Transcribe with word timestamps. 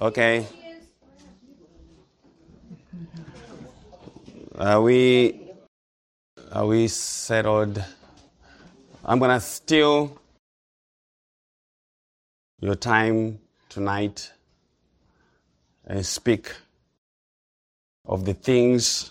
Okay. 0.00 0.46
Are 4.56 4.80
we 4.80 5.40
are 6.52 6.66
we 6.66 6.86
settled? 6.86 7.82
I'm 9.04 9.18
gonna 9.18 9.40
steal 9.40 10.16
your 12.60 12.76
time 12.76 13.40
tonight 13.68 14.30
and 15.84 16.06
speak 16.06 16.52
of 18.06 18.24
the 18.24 18.34
things 18.34 19.10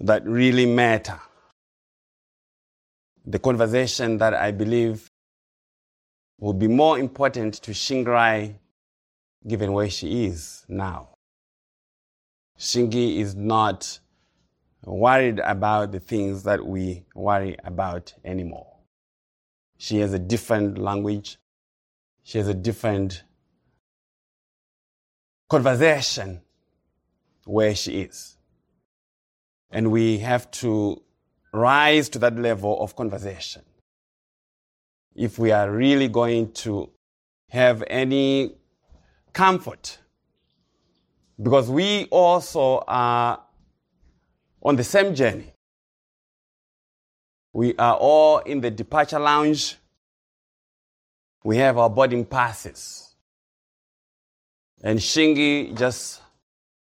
that 0.00 0.26
really 0.26 0.66
matter. 0.66 1.20
The 3.24 3.38
conversation 3.38 4.18
that 4.18 4.34
I 4.34 4.50
believe 4.50 5.08
will 6.40 6.52
be 6.54 6.66
more 6.66 6.98
important 6.98 7.54
to 7.62 7.70
Shingirai 7.70 8.56
given 9.46 9.72
where 9.72 9.90
she 9.90 10.26
is 10.26 10.64
now. 10.68 11.10
Shingi 12.58 13.18
is 13.18 13.34
not 13.34 13.98
worried 14.84 15.38
about 15.40 15.92
the 15.92 16.00
things 16.00 16.42
that 16.42 16.64
we 16.64 17.04
worry 17.14 17.56
about 17.64 18.12
anymore. 18.24 18.66
She 19.78 19.98
has 20.00 20.12
a 20.12 20.18
different 20.18 20.78
language. 20.78 21.38
She 22.22 22.38
has 22.38 22.48
a 22.48 22.54
different 22.54 23.24
conversation 25.48 26.42
where 27.46 27.74
she 27.74 28.02
is. 28.02 28.36
And 29.70 29.90
we 29.90 30.18
have 30.18 30.50
to 30.52 31.02
rise 31.52 32.08
to 32.10 32.18
that 32.20 32.36
level 32.36 32.80
of 32.82 32.94
conversation. 32.94 33.62
If 35.14 35.38
we 35.38 35.50
are 35.50 35.70
really 35.70 36.08
going 36.08 36.52
to 36.52 36.90
have 37.48 37.82
any 37.88 38.54
comfort, 39.32 39.98
because 41.42 41.70
we 41.70 42.06
also 42.10 42.82
are 42.86 43.40
on 44.62 44.76
the 44.76 44.84
same 44.84 45.14
journey. 45.14 45.52
We 47.52 47.74
are 47.76 47.96
all 47.96 48.38
in 48.38 48.60
the 48.60 48.70
departure 48.70 49.18
lounge. 49.18 49.76
We 51.42 51.56
have 51.56 51.78
our 51.78 51.90
boarding 51.90 52.24
passes. 52.24 53.14
And 54.82 54.98
Shingi 54.98 55.76
just 55.76 56.20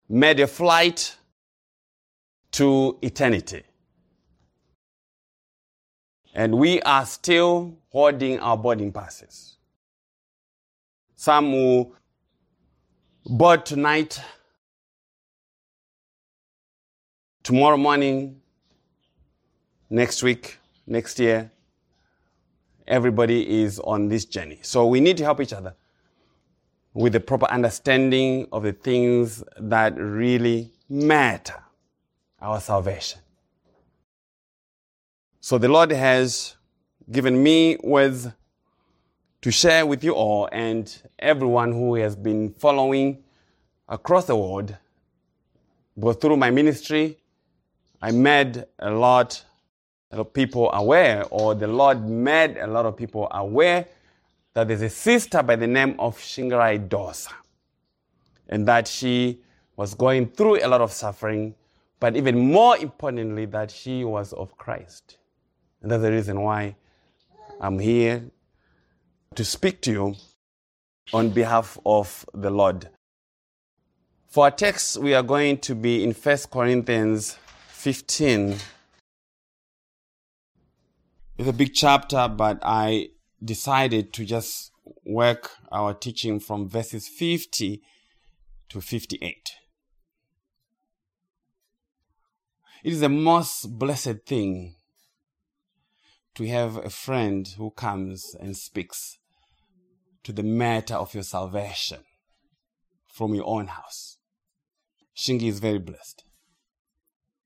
made 0.09 0.39
a 0.39 0.47
flight 0.47 1.15
to 2.51 2.97
eternity. 3.01 3.63
And 6.33 6.57
we 6.57 6.81
are 6.81 7.05
still 7.05 7.77
holding 7.89 8.39
our 8.39 8.57
boarding 8.57 8.91
passes. 8.91 9.57
Some 11.15 11.51
who 11.51 11.95
board 13.25 13.65
tonight, 13.65 14.21
tomorrow 17.41 17.75
morning, 17.75 18.39
next 19.89 20.21
week, 20.21 20.59
next 20.85 21.17
year, 21.19 21.51
everybody 22.87 23.61
is 23.63 23.79
on 23.79 24.09
this 24.09 24.25
journey. 24.25 24.59
So 24.61 24.85
we 24.85 24.99
need 24.99 25.17
to 25.17 25.23
help 25.23 25.41
each 25.41 25.53
other 25.53 25.73
with 26.93 27.13
the 27.13 27.19
proper 27.19 27.47
understanding 27.47 28.47
of 28.51 28.61
the 28.61 28.73
things 28.73 29.43
that 29.57 29.97
really 29.97 30.71
matter 30.87 31.63
our 32.39 32.61
salvation. 32.61 33.21
So 35.41 35.57
the 35.57 35.67
Lord 35.67 35.91
has 35.91 36.55
given 37.11 37.41
me 37.41 37.77
words 37.83 38.27
to 39.45 39.51
share 39.51 39.85
with 39.85 40.03
you 40.03 40.11
all 40.11 40.49
and 40.51 41.03
everyone 41.19 41.71
who 41.71 41.93
has 41.93 42.15
been 42.15 42.51
following 42.53 43.23
across 43.87 44.25
the 44.25 44.35
world, 44.35 44.75
But 45.95 46.19
through 46.19 46.37
my 46.37 46.49
ministry. 46.49 47.19
I 48.01 48.09
made 48.09 48.65
a 48.79 48.89
lot 48.89 49.45
of 50.09 50.33
people 50.33 50.71
aware, 50.73 51.25
or 51.29 51.53
the 51.53 51.67
Lord 51.67 52.09
made 52.09 52.57
a 52.57 52.65
lot 52.65 52.87
of 52.87 52.97
people 52.97 53.27
aware 53.29 53.85
that 54.55 54.67
there's 54.67 54.81
a 54.81 54.89
sister 54.89 55.43
by 55.43 55.55
the 55.55 55.67
name 55.67 55.95
of 55.99 56.17
Shingirai 56.17 56.89
Dossa, 56.89 57.33
and 58.49 58.67
that 58.67 58.87
she 58.87 59.41
was 59.75 59.93
going 59.93 60.25
through 60.25 60.65
a 60.65 60.67
lot 60.67 60.81
of 60.81 60.91
suffering, 60.91 61.53
but 61.99 62.15
even 62.15 62.51
more 62.51 62.77
importantly, 62.77 63.45
that 63.45 63.69
she 63.69 64.05
was 64.05 64.33
of 64.33 64.57
Christ. 64.57 65.19
And 65.83 65.91
that's 65.91 66.01
the 66.01 66.11
reason 66.11 66.41
why 66.41 66.75
I'm 67.61 67.77
here 67.77 68.23
to 69.35 69.45
speak 69.45 69.81
to 69.81 69.91
you 69.91 70.15
on 71.13 71.29
behalf 71.29 71.77
of 71.85 72.25
the 72.33 72.49
Lord. 72.49 72.89
For 74.27 74.45
our 74.45 74.51
text, 74.51 74.97
we 74.97 75.13
are 75.13 75.23
going 75.23 75.59
to 75.59 75.75
be 75.75 76.03
in 76.03 76.11
1 76.11 76.37
Corinthians 76.51 77.37
15. 77.69 78.57
It's 81.37 81.49
a 81.49 81.53
big 81.53 81.73
chapter, 81.73 82.27
but 82.27 82.59
I 82.63 83.09
decided 83.43 84.13
to 84.13 84.25
just 84.25 84.71
work 85.05 85.51
our 85.71 85.93
teaching 85.93 86.39
from 86.39 86.69
verses 86.69 87.07
50 87.07 87.81
to 88.69 88.81
58. 88.81 89.51
It 92.83 92.93
is 92.93 92.99
the 92.99 93.09
most 93.09 93.77
blessed 93.77 94.25
thing 94.25 94.75
to 96.35 96.47
have 96.47 96.77
a 96.77 96.89
friend 96.89 97.47
who 97.57 97.71
comes 97.71 98.35
and 98.39 98.55
speaks 98.55 99.17
to 100.25 100.33
the 100.33 100.43
matter 100.43 100.95
of 100.95 101.13
your 101.13 101.23
salvation 101.23 101.99
from 103.07 103.33
your 103.33 103.47
own 103.47 103.67
house. 103.67 104.17
Shingi 105.15 105.47
is 105.47 105.59
very 105.59 105.79
blessed. 105.79 106.23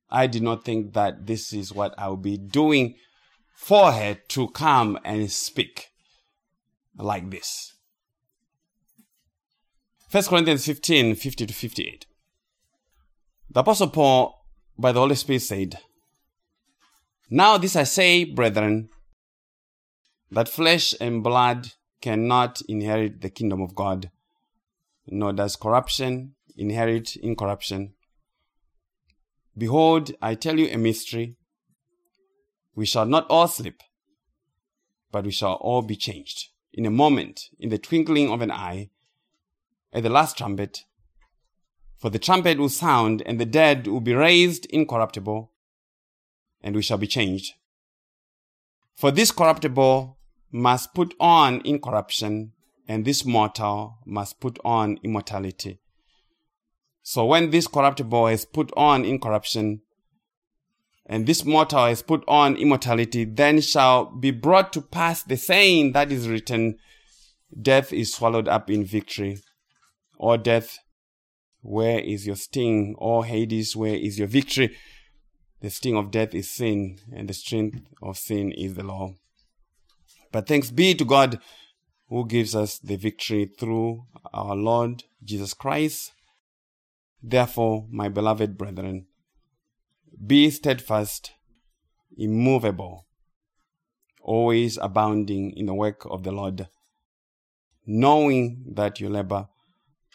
I 0.10 0.26
did 0.26 0.42
not 0.42 0.66
think 0.66 0.94
that 0.94 1.28
this 1.28 1.54
is 1.54 1.72
what 1.74 1.94
I 1.98 2.08
would 2.08 2.24
be 2.24 2.38
doing 2.38 2.96
for 3.54 3.92
her 3.92 4.16
to 4.30 4.48
come 4.50 4.98
and 5.04 5.30
speak 5.30 5.90
like 6.98 7.30
this. 7.30 7.74
1 10.10 10.24
Corinthians 10.24 10.66
15 10.66 11.16
50 11.16 11.46
to 11.46 11.54
58. 11.54 12.06
The 13.52 13.60
Apostle 13.60 13.90
Paul, 13.90 14.36
by 14.78 14.92
the 14.92 15.00
Holy 15.00 15.16
Spirit, 15.16 15.42
said, 15.42 15.80
Now 17.30 17.58
this 17.58 17.76
I 17.76 17.84
say, 17.84 18.24
brethren, 18.24 18.90
that 20.32 20.48
flesh 20.48 20.96
and 21.00 21.24
blood 21.24 21.74
cannot 22.02 22.62
inherit 22.68 23.22
the 23.22 23.30
kingdom 23.30 23.62
of 23.62 23.76
God, 23.76 24.12
nor 25.08 25.34
does 25.34 25.56
corruption 25.56 26.36
inherit 26.56 27.16
incorruption. 27.16 27.94
Behold, 29.58 30.12
I 30.22 30.36
tell 30.36 30.60
you 30.60 30.68
a 30.68 30.78
mystery. 30.78 31.36
We 32.76 32.86
shall 32.86 33.06
not 33.06 33.28
all 33.30 33.48
sleep, 33.48 33.82
but 35.12 35.26
we 35.26 35.32
shall 35.32 35.54
all 35.54 35.82
be 35.82 35.96
changed 35.96 36.50
in 36.74 36.86
a 36.86 36.92
moment, 36.92 37.50
in 37.60 37.70
the 37.70 37.78
twinkling 37.78 38.32
of 38.32 38.42
an 38.42 38.52
eye, 38.52 38.90
at 39.92 40.04
the 40.04 40.10
last 40.10 40.38
trumpet. 40.38 40.86
For 41.98 42.10
the 42.10 42.20
trumpet 42.20 42.58
will 42.58 42.70
sound, 42.70 43.22
and 43.26 43.40
the 43.40 43.46
dead 43.46 43.88
will 43.88 44.00
be 44.00 44.14
raised 44.14 44.66
incorruptible, 44.68 45.52
and 46.62 46.76
we 46.76 46.82
shall 46.82 46.98
be 46.98 47.08
changed. 47.08 47.56
For 48.96 49.12
this 49.12 49.32
corruptible 49.32 50.19
must 50.52 50.94
put 50.94 51.14
on 51.20 51.62
incorruption, 51.66 52.54
and 52.88 53.06
this 53.06 53.26
mortal 53.26 53.98
must 54.06 54.40
put 54.40 54.58
on 54.64 55.00
immortality. 55.04 55.80
So 57.02 57.26
when 57.26 57.50
this 57.50 57.68
corruptible 57.68 58.28
has 58.28 58.46
put 58.46 58.72
on 58.76 59.06
incorruption, 59.06 59.82
and 61.06 61.26
this 61.26 61.44
mortal 61.44 61.86
has 61.86 62.04
put 62.04 62.24
on 62.28 62.56
immortality, 62.56 63.26
then 63.26 63.62
shall 63.62 64.06
be 64.06 64.30
brought 64.30 64.72
to 64.74 64.82
pass 64.82 65.24
the 65.24 65.38
saying 65.38 65.94
that 65.94 66.12
is 66.12 66.30
written, 66.30 66.78
Death 67.60 67.92
is 67.92 68.14
swallowed 68.14 68.48
up 68.48 68.70
in 68.70 68.86
victory. 68.86 69.40
Or 70.18 70.38
death, 70.38 70.78
where 71.62 72.00
is 72.00 72.28
your 72.28 72.36
sting? 72.36 72.96
Or 73.00 73.26
Hades, 73.26 73.76
where 73.76 73.96
is 73.96 74.20
your 74.20 74.28
victory? 74.28 74.76
The 75.62 75.72
sting 75.72 75.98
of 75.98 76.12
death 76.12 76.36
is 76.36 76.50
sin, 76.50 77.00
and 77.12 77.28
the 77.28 77.34
strength 77.34 77.82
of 78.02 78.18
sin 78.18 78.52
is 78.52 78.76
the 78.76 78.84
law. 78.84 79.16
But 80.32 80.48
thanks 80.48 80.72
be 80.72 80.94
to 80.96 81.06
God 81.06 81.40
who 82.10 82.28
gives 82.28 82.56
us 82.56 82.80
the 82.80 82.96
victory 82.96 83.50
through 83.60 84.06
our 84.34 84.56
Lord 84.56 85.04
Jesus 85.24 85.54
Christ. 85.54 86.12
Therefore, 87.22 87.86
my 87.92 88.10
beloved 88.10 88.58
brethren, 88.58 89.08
be 90.26 90.50
steadfast, 90.50 91.32
immovable, 92.18 93.06
always 94.22 94.78
abounding 94.78 95.52
in 95.52 95.66
the 95.66 95.74
work 95.74 96.06
of 96.10 96.24
the 96.24 96.32
Lord, 96.32 96.68
knowing 97.86 98.64
that 98.74 99.00
your 99.00 99.10
labor 99.10 99.48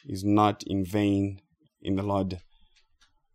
is 0.07 0.25
not 0.25 0.63
in 0.65 0.85
vain 0.85 1.41
in 1.81 1.97
the 1.97 2.03
Lord. 2.03 2.41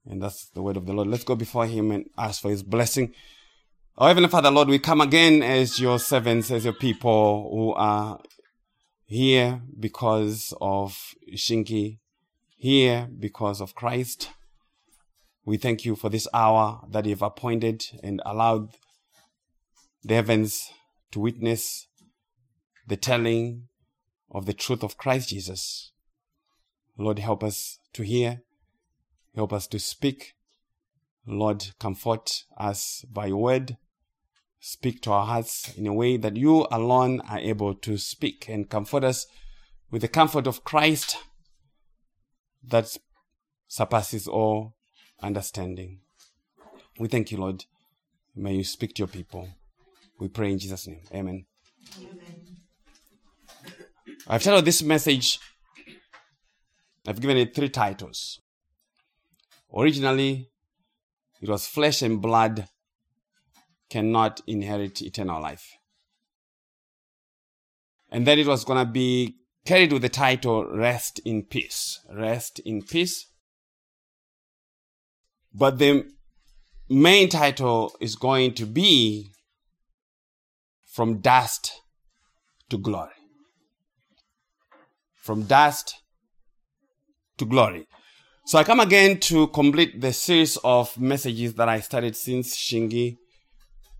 And 0.06 0.22
that's 0.22 0.50
the 0.50 0.62
word 0.62 0.78
of 0.78 0.86
the 0.86 0.94
Lord. 0.94 1.08
Let's 1.08 1.24
go 1.24 1.36
before 1.36 1.66
Him 1.66 1.92
and 1.92 2.06
ask 2.18 2.42
for 2.42 2.50
His 2.50 2.64
blessing. 2.64 3.14
Our 4.00 4.08
Heavenly 4.08 4.30
Father, 4.30 4.50
Lord, 4.50 4.70
we 4.70 4.80
come 4.80 5.02
again 5.02 5.44
as 5.44 5.78
your 5.78 6.00
servants, 6.00 6.52
as 6.52 6.64
your 6.64 6.74
people 6.74 7.50
who 7.52 7.74
are 7.74 8.22
here 9.04 9.62
because 9.78 10.54
of 10.62 10.98
Shingi, 11.36 12.00
here 12.56 13.10
because 13.20 13.60
of 13.60 13.76
Christ. 13.76 14.30
We 15.44 15.58
thank 15.58 15.84
you 15.84 15.98
for 15.98 16.08
this 16.08 16.30
hour 16.34 16.80
that 16.90 17.06
you've 17.08 17.22
appointed 17.22 17.84
and 18.02 18.22
allowed 18.26 18.70
the 20.02 20.14
heavens 20.14 20.72
to 21.12 21.20
witness 21.20 21.90
the 22.88 22.96
telling 22.96 23.68
of 24.32 24.46
the 24.46 24.54
truth 24.54 24.82
of 24.82 24.96
Christ 24.96 25.28
Jesus. 25.28 25.92
Lord, 26.98 27.20
help 27.20 27.44
us 27.44 27.80
to 27.92 28.04
hear, 28.04 28.44
help 29.36 29.52
us 29.52 29.68
to 29.68 29.78
speak. 29.78 30.36
Lord, 31.28 31.72
comfort 31.82 32.46
us 32.58 33.04
by 33.12 33.26
your 33.26 33.42
word. 33.42 33.76
Speak 34.60 35.02
to 35.04 35.12
our 35.12 35.26
hearts 35.26 35.74
in 35.78 35.88
a 35.88 35.94
way 35.94 36.18
that 36.18 36.36
you 36.36 36.68
alone 36.70 37.22
are 37.30 37.40
able 37.40 37.74
to 37.76 37.98
speak 37.98 38.48
and 38.50 38.70
comfort 38.70 39.04
us 39.04 39.26
with 39.90 40.02
the 40.02 40.08
comfort 40.08 40.48
of 40.48 40.64
Christ 40.64 41.18
that 42.68 42.98
surpasses 43.68 44.28
all 44.28 44.76
understanding. 45.22 46.00
We 47.00 47.08
thank 47.08 47.32
you, 47.32 47.38
Lord. 47.38 47.66
May 48.36 48.56
you 48.56 48.64
speak 48.64 48.96
to 48.96 49.00
your 49.02 49.08
people. 49.08 49.48
We 50.20 50.28
pray 50.28 50.52
in 50.52 50.60
Jesus' 50.60 50.88
name. 50.88 51.02
Amen. 51.14 51.46
Amen. 51.98 52.40
I've 54.28 54.44
titled 54.44 54.66
this 54.66 54.84
message, 54.84 55.40
I've 57.08 57.22
given 57.22 57.38
it 57.38 57.56
three 57.56 57.70
titles. 57.70 58.42
Originally, 59.74 60.50
it 61.42 61.50
was 61.50 61.66
Flesh 61.66 62.02
and 62.02 62.22
Blood 62.22 62.68
Cannot 63.90 64.42
Inherit 64.48 65.02
Eternal 65.02 65.42
Life. 65.42 65.78
And 68.12 68.26
then 68.26 68.40
it 68.40 68.48
was 68.48 68.64
going 68.66 68.86
to 68.86 68.92
be 68.92 69.36
carried 69.66 69.94
with 69.94 70.02
the 70.02 70.10
title 70.10 70.66
Rest 70.66 71.20
in 71.26 71.44
Peace. 71.44 72.00
Rest 72.12 72.60
in 72.60 72.82
Peace. 72.82 73.28
But 75.54 75.80
the 75.80 76.06
main 76.90 77.30
title 77.30 77.96
is 78.00 78.16
going 78.16 78.54
to 78.56 78.66
be 78.66 79.32
From 80.88 81.20
Dust 81.20 81.82
to 82.70 82.78
Glory. 82.78 83.12
From 85.16 85.44
dust 85.44 85.96
to 87.38 87.46
glory. 87.46 87.88
So 88.46 88.58
I 88.58 88.64
come 88.64 88.80
again 88.80 89.20
to 89.22 89.48
complete 89.48 90.00
the 90.00 90.14
series 90.14 90.58
of 90.64 90.98
messages 91.00 91.54
that 91.56 91.70
I 91.70 91.80
started 91.80 92.16
since 92.16 92.56
Shingi 92.56 93.18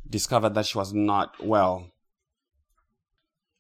discovered 0.10 0.56
that 0.56 0.66
she 0.66 0.78
was 0.78 0.94
not 0.94 1.44
well. 1.44 1.92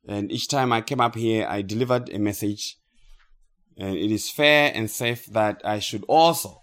And 0.08 0.32
each 0.32 0.48
time 0.48 0.72
I 0.72 0.82
came 0.82 1.02
up 1.02 1.16
here, 1.16 1.48
I 1.48 1.62
delivered 1.62 2.10
a 2.10 2.20
message. 2.20 2.78
And 3.78 3.96
it 3.96 4.12
is 4.12 4.30
fair 4.30 4.72
and 4.74 4.90
safe 4.90 5.26
that 5.28 5.62
I 5.64 5.80
should 5.80 6.04
also 6.08 6.62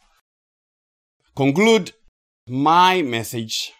conclude 1.34 1.92
my 2.48 3.02
message 3.02 3.72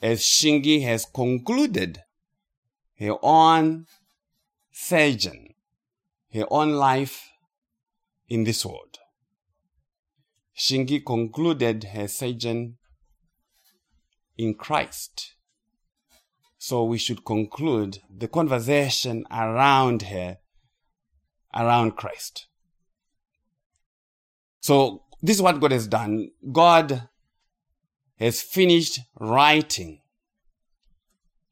as 0.00 0.20
Shingi 0.20 0.82
has 0.82 1.06
concluded 1.06 2.02
her 2.98 3.16
own 3.22 3.86
surgeon, 4.70 5.54
her 6.32 6.46
own 6.50 6.72
life 6.72 7.30
in 8.28 8.44
this 8.44 8.64
world. 8.64 8.98
Shingi 10.56 11.04
concluded 11.04 11.84
her 11.84 12.06
surgeon 12.06 12.76
in 14.36 14.54
Christ. 14.54 15.34
So 16.58 16.84
we 16.84 16.98
should 16.98 17.24
conclude 17.24 17.98
the 18.10 18.28
conversation 18.28 19.26
around 19.30 20.02
her, 20.02 20.38
around 21.54 21.96
Christ. 21.96 22.46
So 24.60 25.02
this 25.22 25.36
is 25.36 25.42
what 25.42 25.60
God 25.60 25.72
has 25.72 25.86
done. 25.86 26.30
God 26.50 27.08
has 28.18 28.40
finished 28.40 29.00
writing 29.18 30.00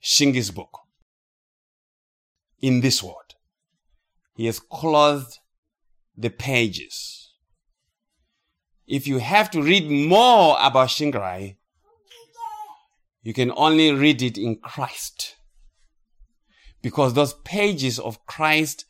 Shingi's 0.03 0.51
book 0.51 0.79
in 2.61 2.81
this 2.81 3.03
world. 3.03 3.35
He 4.35 4.47
has 4.47 4.61
closed 4.61 5.39
the 6.17 6.31
pages. 6.31 7.33
If 8.87 9.07
you 9.07 9.19
have 9.19 9.51
to 9.51 9.63
read 9.63 9.91
more 9.91 10.57
about 10.61 10.89
Shingai, 10.89 11.57
you 13.23 13.33
can 13.33 13.53
only 13.57 13.93
read 13.93 14.21
it 14.21 14.37
in 14.37 14.57
Christ. 14.57 15.37
Because 16.83 17.15
those 17.15 17.35
pages 17.45 17.99
of 17.99 18.27
Christ 18.27 18.85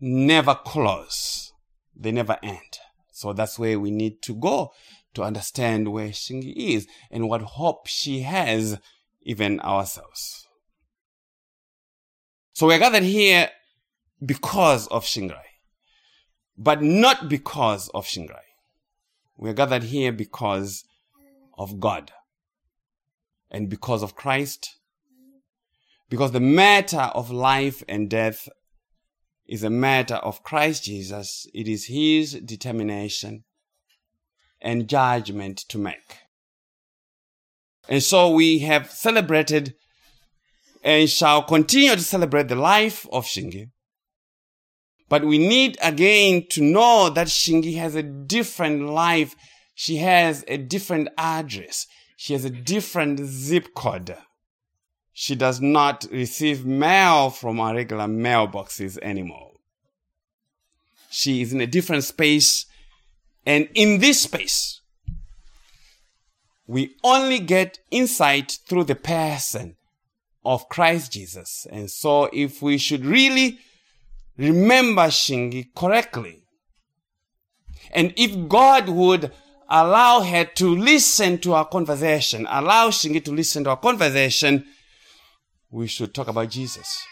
never 0.00 0.54
close. 0.54 1.52
They 1.94 2.10
never 2.10 2.38
end. 2.42 2.78
So 3.12 3.32
that's 3.32 3.58
where 3.58 3.78
we 3.78 3.90
need 3.90 4.22
to 4.22 4.34
go 4.34 4.72
to 5.12 5.22
understand 5.22 5.92
where 5.92 6.08
Shingi 6.08 6.54
is 6.56 6.88
and 7.10 7.28
what 7.28 7.42
hope 7.42 7.86
she 7.86 8.22
has, 8.22 8.78
even 9.22 9.60
ourselves. 9.60 10.46
So 12.54 12.66
we're 12.66 12.78
gathered 12.78 13.02
here 13.02 13.50
because 14.24 14.86
of 14.88 15.04
Shingai, 15.04 15.42
but 16.56 16.82
not 16.82 17.28
because 17.28 17.88
of 17.88 18.06
Shingai. 18.06 18.40
We're 19.36 19.52
gathered 19.52 19.84
here 19.84 20.12
because 20.12 20.84
of 21.58 21.78
God 21.80 22.10
and 23.50 23.68
because 23.68 24.02
of 24.02 24.14
Christ. 24.14 24.76
Because 26.08 26.32
the 26.32 26.40
matter 26.40 27.10
of 27.14 27.30
life 27.30 27.82
and 27.88 28.10
death 28.10 28.48
is 29.46 29.62
a 29.62 29.70
matter 29.70 30.16
of 30.16 30.42
Christ 30.42 30.84
Jesus. 30.84 31.46
It 31.54 31.68
is 31.68 31.86
His 31.86 32.34
determination 32.34 33.44
and 34.60 34.88
judgment 34.88 35.58
to 35.68 35.78
make. 35.78 36.18
And 37.88 38.02
so 38.02 38.30
we 38.30 38.60
have 38.60 38.90
celebrated 38.90 39.74
and 40.82 41.08
shall 41.08 41.42
continue 41.42 41.94
to 41.94 42.00
celebrate 42.00 42.48
the 42.48 42.54
life 42.54 43.06
of 43.12 43.24
Shingi. 43.24 43.70
But 45.08 45.24
we 45.24 45.38
need 45.38 45.76
again 45.82 46.46
to 46.50 46.62
know 46.62 47.10
that 47.10 47.26
Shingi 47.26 47.76
has 47.76 47.94
a 47.94 48.02
different 48.02 48.88
life. 48.88 49.34
She 49.74 49.96
has 49.98 50.44
a 50.48 50.56
different 50.56 51.08
address. 51.18 51.86
She 52.24 52.32
has 52.32 52.46
a 52.46 52.48
different 52.48 53.20
zip 53.20 53.74
code. 53.74 54.16
She 55.12 55.34
does 55.34 55.60
not 55.60 56.06
receive 56.10 56.64
mail 56.64 57.28
from 57.28 57.60
our 57.60 57.74
regular 57.74 58.06
mailboxes 58.06 58.96
anymore. 59.02 59.50
She 61.10 61.42
is 61.42 61.52
in 61.52 61.60
a 61.60 61.66
different 61.66 62.02
space. 62.02 62.64
And 63.44 63.68
in 63.74 63.98
this 63.98 64.22
space, 64.22 64.80
we 66.66 66.96
only 67.04 67.40
get 67.40 67.80
insight 67.90 68.58
through 68.66 68.84
the 68.84 68.94
person 68.94 69.76
of 70.46 70.70
Christ 70.70 71.12
Jesus. 71.12 71.66
And 71.70 71.90
so 71.90 72.30
if 72.32 72.62
we 72.62 72.78
should 72.78 73.04
really 73.04 73.58
remember 74.38 75.08
Shingi 75.08 75.74
correctly, 75.74 76.40
and 77.90 78.14
if 78.16 78.48
God 78.48 78.88
would 78.88 79.30
allow 79.68 80.20
her 80.20 80.44
to 80.44 80.76
listen 80.76 81.38
to 81.38 81.54
our 81.54 81.66
conversation, 81.66 82.46
allow 82.48 82.90
Shingi 82.90 83.24
to 83.24 83.32
listen 83.32 83.64
to 83.64 83.70
our 83.70 83.76
conversation, 83.76 84.64
we 85.70 85.86
should 85.86 86.14
talk 86.14 86.28
about 86.28 86.50
Jesus. 86.50 87.02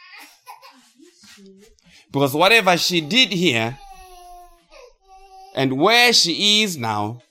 Because 2.11 2.35
whatever 2.35 2.77
she 2.77 3.01
did 3.01 3.33
here 3.33 3.79
and 5.55 5.79
where 5.79 6.13
she 6.13 6.63
is 6.63 6.77
now 6.77 7.23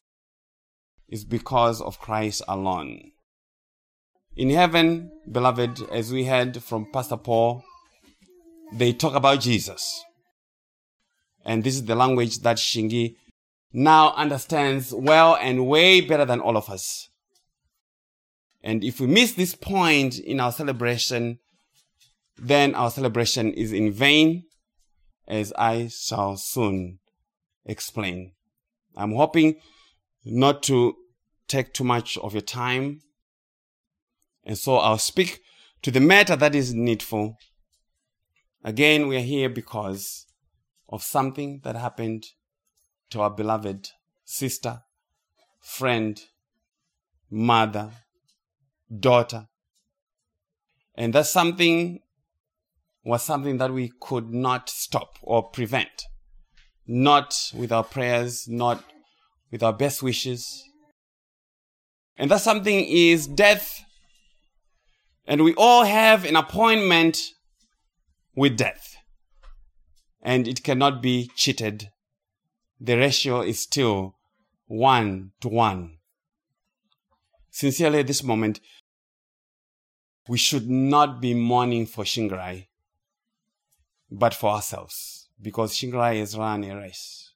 is 1.08 1.24
because 1.24 1.82
of 1.82 2.00
Christ 2.00 2.42
alone. 2.48 3.12
In 4.36 4.50
heaven, 4.50 5.12
beloved, 5.30 5.82
as 5.92 6.12
we 6.12 6.26
heard 6.26 6.64
from 6.64 6.88
Pastor 6.92 7.18
Paul, 7.18 7.64
they 8.74 8.94
talk 8.94 9.14
about 9.14 9.42
Jesus. 9.42 10.04
And 11.44 11.64
this 11.64 11.76
is 11.76 11.86
the 11.86 11.96
language 11.96 12.40
that 12.40 12.58
Shingi 12.58 13.16
now 13.74 14.14
understands 14.14 14.94
well 14.94 15.36
and 15.36 15.68
way 15.68 16.02
better 16.02 16.26
than 16.26 16.40
all 16.40 16.58
of 16.58 16.70
us. 16.70 17.10
And 18.64 18.84
if 18.84 19.00
we 19.00 19.08
miss 19.08 19.34
this 19.34 19.56
point 19.56 20.20
in 20.20 20.40
our 20.40 20.52
celebration, 20.52 21.40
then 22.38 22.76
our 22.76 22.92
celebration 22.92 23.54
is 23.54 23.72
in 23.72 23.92
vain, 23.92 24.44
as 25.28 25.54
I 25.58 25.88
shall 25.88 26.38
soon 26.38 27.00
explain. 27.66 28.34
I'm 28.96 29.14
hoping 29.14 29.56
not 30.26 30.64
to 30.64 30.96
take 31.48 31.74
too 31.74 31.84
much 31.84 32.18
of 32.18 32.34
your 32.34 32.42
time. 32.42 33.02
And 34.44 34.58
so 34.58 34.78
I'll 34.78 34.98
speak 34.98 35.40
to 35.82 35.92
the 35.92 36.00
matter 36.00 36.36
that 36.36 36.56
is 36.56 36.74
needful. 36.74 37.38
Again, 38.64 39.08
we 39.08 39.18
are 39.18 39.22
here 39.22 39.50
because 39.50 40.26
of 40.90 41.04
something 41.04 41.62
that 41.64 41.76
happened 41.76 42.26
to 43.12 43.22
our 43.22 43.30
beloved 43.30 43.90
sister, 44.26 44.82
friend, 45.60 46.20
mother, 47.30 47.92
daughter. 49.00 49.48
And 50.96 51.14
that's 51.14 51.30
something 51.30 52.00
was 53.04 53.24
something 53.24 53.58
that 53.58 53.74
we 53.74 53.92
could 54.00 54.32
not 54.32 54.70
stop 54.70 55.18
or 55.22 55.50
prevent. 55.50 56.04
Not 56.86 57.52
with 57.54 57.72
our 57.72 57.84
prayers, 57.84 58.48
not 58.48 58.84
with 59.52 59.64
our 59.64 59.74
best 59.74 60.04
wishes. 60.04 60.64
And 62.18 62.30
that 62.30 62.42
something 62.42 62.86
is 62.86 63.28
death. 63.28 63.84
And 65.26 65.44
we 65.44 65.54
all 65.56 65.84
have 65.84 66.26
an 66.26 66.36
appointment 66.36 67.20
with 68.36 68.58
death. 68.58 68.96
And 70.22 70.48
it 70.48 70.64
cannot 70.64 71.02
be 71.02 71.32
cheated. 71.36 71.90
The 72.84 72.98
ratio 72.98 73.42
is 73.42 73.60
still 73.60 74.16
one 74.66 75.34
to 75.42 75.50
one. 75.50 76.00
Sincerely, 77.52 78.00
at 78.00 78.08
this 78.08 78.24
moment, 78.24 78.60
we 80.28 80.40
should 80.40 80.68
not 80.68 81.22
be 81.22 81.36
mourning 81.36 81.86
for 81.86 82.04
Shingirai, 82.04 82.70
but 84.10 84.34
for 84.34 84.50
ourselves, 84.50 85.30
because 85.40 85.76
Shingirai 85.78 86.18
has 86.20 86.36
run 86.36 86.64
a 86.64 86.76
race. 86.76 87.34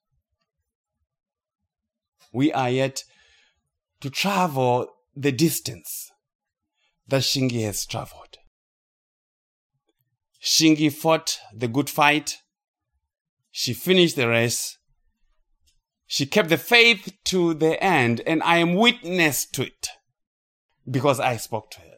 We 2.34 2.52
are 2.52 2.72
yet 2.72 3.04
to 4.02 4.10
travel 4.10 4.88
the 5.16 5.32
distance 5.32 6.12
that 7.08 7.22
Shingi 7.22 7.64
has 7.66 7.86
traveled. 7.86 8.40
Shingi 10.42 10.92
fought 10.92 11.38
the 11.54 11.68
good 11.68 11.90
fight. 11.90 12.38
She 13.52 13.74
finished 13.74 14.16
the 14.16 14.28
race. 14.28 14.80
She 16.08 16.26
kept 16.26 16.50
the 16.50 16.58
faith 16.58 17.18
to 17.26 17.54
the 17.54 17.82
end, 17.84 18.22
and 18.26 18.44
I 18.44 18.58
am 18.58 18.76
witness 18.76 19.46
to 19.48 19.64
it 19.64 19.90
because 20.90 21.20
I 21.20 21.38
spoke 21.38 21.72
to 21.72 21.80
her. 21.82 21.98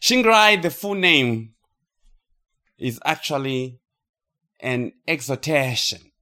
Shingirai, 0.00 0.62
the 0.62 0.70
full 0.70 0.94
name, 0.94 1.54
is 2.78 3.00
actually 3.04 3.80
an 4.60 4.92
exhortation 5.08 6.12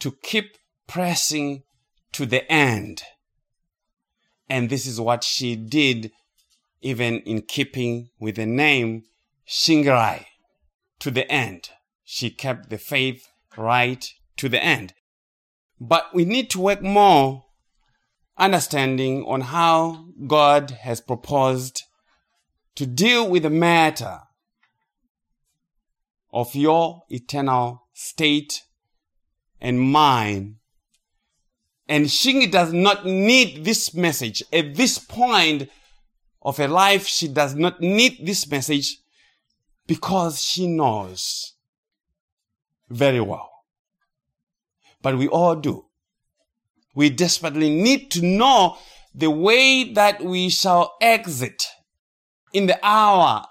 to 0.00 0.12
keep 0.22 0.56
pressing 0.86 1.62
to 2.12 2.26
the 2.26 2.50
end. 2.50 3.02
And 4.48 4.70
this 4.70 4.86
is 4.86 5.00
what 5.00 5.24
she 5.24 5.56
did, 5.56 6.10
even 6.80 7.20
in 7.20 7.42
keeping 7.42 8.10
with 8.18 8.36
the 8.36 8.46
name 8.46 9.04
Shingirai 9.46 10.26
to 10.98 11.10
the 11.10 11.30
end. 11.30 11.70
She 12.04 12.30
kept 12.30 12.70
the 12.70 12.78
faith 12.78 13.28
right 13.56 14.06
to 14.36 14.48
the 14.48 14.62
end. 14.62 14.94
But 15.80 16.14
we 16.14 16.24
need 16.24 16.50
to 16.50 16.60
work 16.60 16.82
more 16.82 17.44
understanding 18.36 19.24
on 19.26 19.40
how 19.42 20.06
God 20.26 20.70
has 20.70 21.00
proposed 21.00 21.82
to 22.76 22.86
deal 22.86 23.28
with 23.28 23.44
the 23.44 23.50
matter 23.50 24.20
of 26.32 26.54
your 26.54 27.04
eternal 27.08 27.86
state 27.92 28.62
and 29.60 29.80
mine. 29.80 30.56
And 31.88 32.06
Shingi 32.06 32.50
does 32.50 32.72
not 32.72 33.06
need 33.06 33.64
this 33.64 33.94
message 33.94 34.42
at 34.52 34.74
this 34.74 34.98
point 34.98 35.70
of 36.42 36.56
her 36.56 36.68
life. 36.68 37.06
She 37.06 37.28
does 37.28 37.54
not 37.54 37.80
need 37.80 38.26
this 38.26 38.50
message 38.50 38.98
because 39.86 40.42
she 40.42 40.66
knows 40.66 41.53
very 42.88 43.20
well. 43.20 43.50
But 45.02 45.18
we 45.18 45.28
all 45.28 45.56
do. 45.56 45.86
We 46.94 47.10
desperately 47.10 47.70
need 47.70 48.10
to 48.12 48.24
know 48.24 48.78
the 49.14 49.30
way 49.30 49.92
that 49.92 50.24
we 50.24 50.48
shall 50.48 50.94
exit 51.00 51.66
in 52.52 52.66
the 52.66 52.78
hour, 52.86 53.44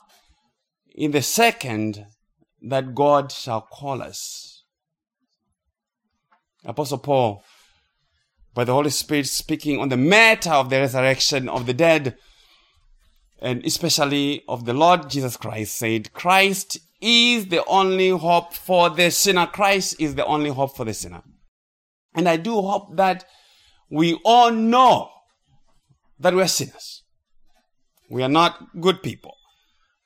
in 0.95 1.11
the 1.11 1.21
second 1.21 2.05
that 2.61 2.95
God 2.95 3.31
shall 3.31 3.61
call 3.61 4.01
us. 4.01 4.63
Apostle 6.65 6.99
Paul, 6.99 7.43
by 8.53 8.63
the 8.63 8.73
Holy 8.73 8.89
Spirit, 8.89 9.27
speaking 9.27 9.79
on 9.79 9.89
the 9.89 9.97
matter 9.97 10.51
of 10.51 10.69
the 10.69 10.79
resurrection 10.79 11.49
of 11.49 11.65
the 11.65 11.73
dead, 11.73 12.17
and 13.39 13.65
especially 13.65 14.43
of 14.47 14.63
the 14.63 14.73
Lord 14.73 15.09
Jesus 15.09 15.35
Christ, 15.35 15.75
said, 15.75 16.13
Christ 16.13 16.77
is 17.03 17.47
the 17.47 17.63
only 17.65 18.09
hope 18.09 18.53
for 18.53 18.89
the 18.89 19.11
sinner. 19.11 19.45
Christ 19.45 19.97
is 19.99 20.15
the 20.15 20.25
only 20.25 20.49
hope 20.49 20.75
for 20.75 20.85
the 20.85 20.93
sinner. 20.93 21.21
And 22.15 22.29
I 22.29 22.37
do 22.37 22.61
hope 22.61 22.95
that 22.95 23.25
we 23.91 24.19
all 24.23 24.51
know 24.51 25.09
that 26.19 26.33
we're 26.33 26.47
sinners. 26.47 27.03
We 28.09 28.23
are 28.23 28.29
not 28.29 28.79
good 28.79 29.03
people. 29.03 29.35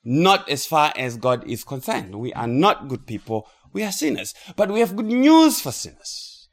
Not 0.04 0.48
as 0.48 0.66
far 0.66 0.92
as 0.96 1.16
God 1.16 1.46
is 1.46 1.64
concerned. 1.64 2.14
We 2.16 2.32
are 2.32 2.46
not 2.46 2.88
good 2.88 3.06
people. 3.06 3.46
We 3.72 3.84
are 3.84 3.92
sinners. 3.92 4.34
But 4.56 4.70
we 4.70 4.80
have 4.80 4.96
good 4.96 5.06
news 5.06 5.60
for 5.60 5.70
sinners. 5.70 6.48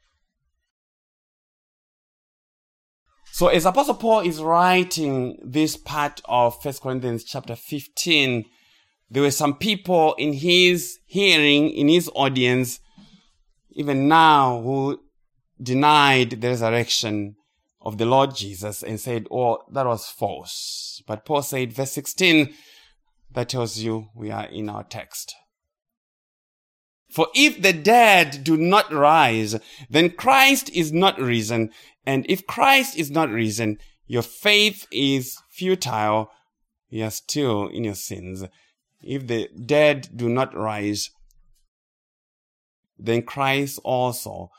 So 3.32 3.48
as 3.48 3.66
Apostle 3.66 3.94
Paul 3.94 4.20
is 4.20 4.42
writing 4.42 5.38
this 5.44 5.76
part 5.76 6.20
of 6.24 6.64
1 6.64 6.74
Corinthians 6.82 7.24
chapter 7.24 7.56
15, 7.56 8.44
there 9.10 9.22
were 9.22 9.30
some 9.30 9.56
people 9.56 10.14
in 10.14 10.32
his 10.32 10.98
hearing, 11.06 11.70
in 11.70 11.88
his 11.88 12.10
audience, 12.14 12.80
even 13.70 14.08
now, 14.08 14.60
who 14.62 15.00
denied 15.62 16.40
the 16.40 16.48
resurrection 16.48 17.36
of 17.80 17.98
the 17.98 18.06
Lord 18.06 18.34
Jesus 18.34 18.82
and 18.82 18.98
said, 18.98 19.26
Oh, 19.30 19.58
that 19.70 19.86
was 19.86 20.08
false. 20.08 21.02
But 21.06 21.24
Paul 21.24 21.42
said, 21.42 21.72
verse 21.72 21.92
16, 21.92 22.52
that 23.32 23.48
tells 23.48 23.78
you 23.78 24.08
we 24.14 24.30
are 24.30 24.46
in 24.46 24.68
our 24.68 24.82
text. 24.82 25.34
For 27.10 27.28
if 27.34 27.62
the 27.62 27.72
dead 27.72 28.42
do 28.42 28.56
not 28.56 28.92
rise, 28.92 29.56
then 29.88 30.10
Christ 30.10 30.68
is 30.70 30.92
not 30.92 31.20
risen. 31.20 31.70
And 32.04 32.26
if 32.28 32.46
Christ 32.46 32.96
is 32.96 33.10
not 33.10 33.30
risen, 33.30 33.78
your 34.06 34.22
faith 34.22 34.86
is 34.90 35.38
futile. 35.50 36.30
You 36.88 37.04
are 37.04 37.10
still 37.10 37.68
in 37.68 37.84
your 37.84 37.94
sins. 37.94 38.44
If 39.02 39.26
the 39.26 39.48
dead 39.48 40.08
do 40.14 40.28
not 40.28 40.54
rise, 40.54 41.10
then 42.98 43.22
Christ 43.22 43.78
also 43.84 44.50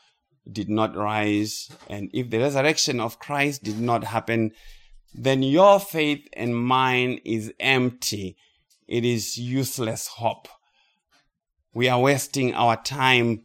did 0.49 0.69
not 0.69 0.95
rise, 0.95 1.69
and 1.89 2.09
if 2.13 2.29
the 2.29 2.39
resurrection 2.39 2.99
of 2.99 3.19
Christ 3.19 3.63
did 3.63 3.79
not 3.79 4.05
happen, 4.05 4.51
then 5.13 5.43
your 5.43 5.79
faith 5.79 6.27
and 6.33 6.55
mine 6.55 7.19
is 7.25 7.51
empty. 7.59 8.37
It 8.87 9.03
is 9.03 9.37
useless 9.37 10.07
hope. 10.07 10.47
We 11.73 11.89
are 11.89 11.99
wasting 11.99 12.53
our 12.53 12.81
time. 12.81 13.43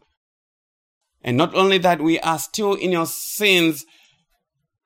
And 1.23 1.37
not 1.37 1.55
only 1.55 1.79
that, 1.79 2.01
we 2.01 2.21
are 2.21 2.39
still 2.39 2.75
in 2.75 2.93
your 2.93 3.07
sins, 3.07 3.85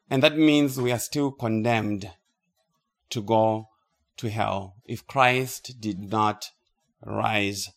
and 0.09 0.23
that 0.23 0.39
means 0.39 0.81
we 0.81 0.93
are 0.93 0.99
still 0.99 1.33
condemned 1.33 2.11
to 3.11 3.23
go 3.23 3.69
to 4.19 4.31
hell 4.31 4.77
if 4.85 5.07
Christ 5.07 5.81
did 5.81 6.01
not 6.01 6.51
rise. 7.05 7.71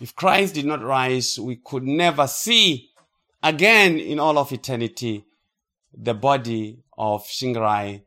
If 0.00 0.14
Christ 0.14 0.54
did 0.54 0.66
not 0.66 0.82
rise, 0.82 1.38
we 1.38 1.56
could 1.56 1.84
never 1.84 2.26
see 2.26 2.90
again 3.42 3.98
in 3.98 4.18
all 4.18 4.38
of 4.38 4.52
eternity 4.52 5.24
the 5.92 6.14
body 6.14 6.82
of 6.96 7.24
Shingirai 7.24 8.02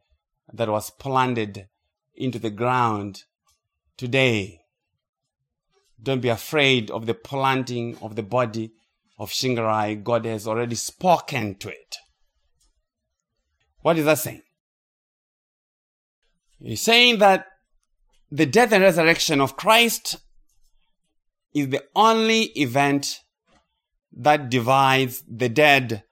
that 0.54 0.70
was 0.70 0.90
planted 0.90 1.68
into 2.16 2.40
the 2.40 2.50
ground 2.50 3.24
today. 3.98 4.62
Don't 6.02 6.22
be 6.22 6.30
afraid 6.30 6.92
of 6.92 7.06
the 7.06 7.14
planting 7.14 7.98
of 8.02 8.16
the 8.16 8.24
body 8.24 8.72
of 9.18 9.32
Shingirai. 9.32 10.04
God 10.04 10.26
has 10.26 10.48
already 10.48 10.76
spoken 10.76 11.56
to 11.56 11.70
it. 11.70 11.96
What 13.82 13.98
is 13.98 14.06
that 14.06 14.20
saying? 14.20 14.42
He's 16.60 16.82
saying 16.82 17.20
that 17.20 17.46
the 18.32 18.46
death 18.46 18.72
and 18.72 18.84
resurrection 18.84 19.40
of 19.40 19.56
Christ 19.56 20.18
is 21.54 21.70
the 21.70 21.84
only 21.96 22.44
event 22.60 23.20
that 24.12 24.50
divides 24.50 25.24
the 25.28 25.50
dead 25.50 26.04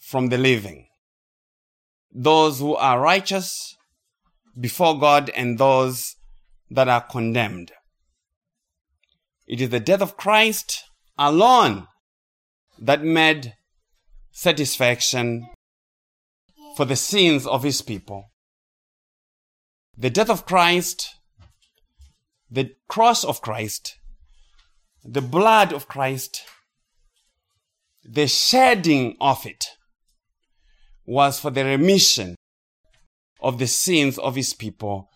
from 0.00 0.28
the 0.28 0.38
living. 0.38 0.86
Those 2.12 2.58
who 2.58 2.74
are 2.74 3.00
righteous 3.00 3.76
before 4.58 4.98
God 4.98 5.30
and 5.30 5.58
those 5.58 6.16
that 6.70 6.88
are 6.88 7.02
condemned. 7.02 7.72
It 9.46 9.60
is 9.60 9.70
the 9.70 9.80
death 9.80 10.02
of 10.02 10.16
Christ 10.16 10.84
alone 11.16 11.86
that 12.78 13.02
made 13.02 13.54
satisfaction 14.30 15.48
for 16.76 16.84
the 16.84 16.96
sins 16.96 17.46
of 17.46 17.62
his 17.62 17.82
people. 17.82 18.30
The 19.96 20.10
death 20.10 20.30
of 20.30 20.46
Christ, 20.46 21.17
the 22.50 22.74
cross 22.88 23.24
of 23.24 23.40
Christ, 23.40 23.98
the 25.04 25.20
blood 25.20 25.72
of 25.72 25.88
Christ 25.88 26.42
the 28.10 28.26
shedding 28.26 29.16
of 29.20 29.44
it 29.44 29.66
was 31.04 31.38
for 31.38 31.50
the 31.50 31.64
remission 31.64 32.34
of 33.40 33.58
the 33.58 33.66
sins 33.66 34.18
of 34.18 34.34
his 34.34 34.54
people 34.54 35.10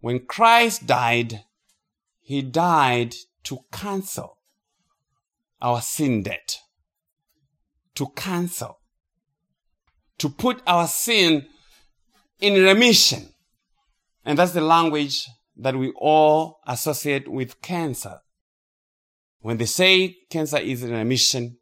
When 0.00 0.26
Christ 0.26 0.86
died, 0.86 1.42
he 2.20 2.40
died 2.42 3.16
to 3.44 3.58
cancel 3.72 4.36
our 5.60 5.80
sin 5.80 6.22
debt. 6.22 6.58
To 7.96 8.06
cancel. 8.14 8.78
To 10.18 10.28
put 10.28 10.62
our 10.68 10.86
sin 10.86 11.48
in 12.38 12.62
remission. 12.62 13.30
And 14.24 14.38
that's 14.38 14.52
the 14.52 14.60
language 14.60 15.26
that 15.58 15.76
we 15.76 15.92
all 15.96 16.60
associate 16.66 17.28
with 17.28 17.60
cancer. 17.60 18.20
When 19.40 19.58
they 19.58 19.66
say 19.66 20.16
cancer 20.30 20.58
is 20.58 20.82
in 20.82 20.92
remission, 20.92 21.58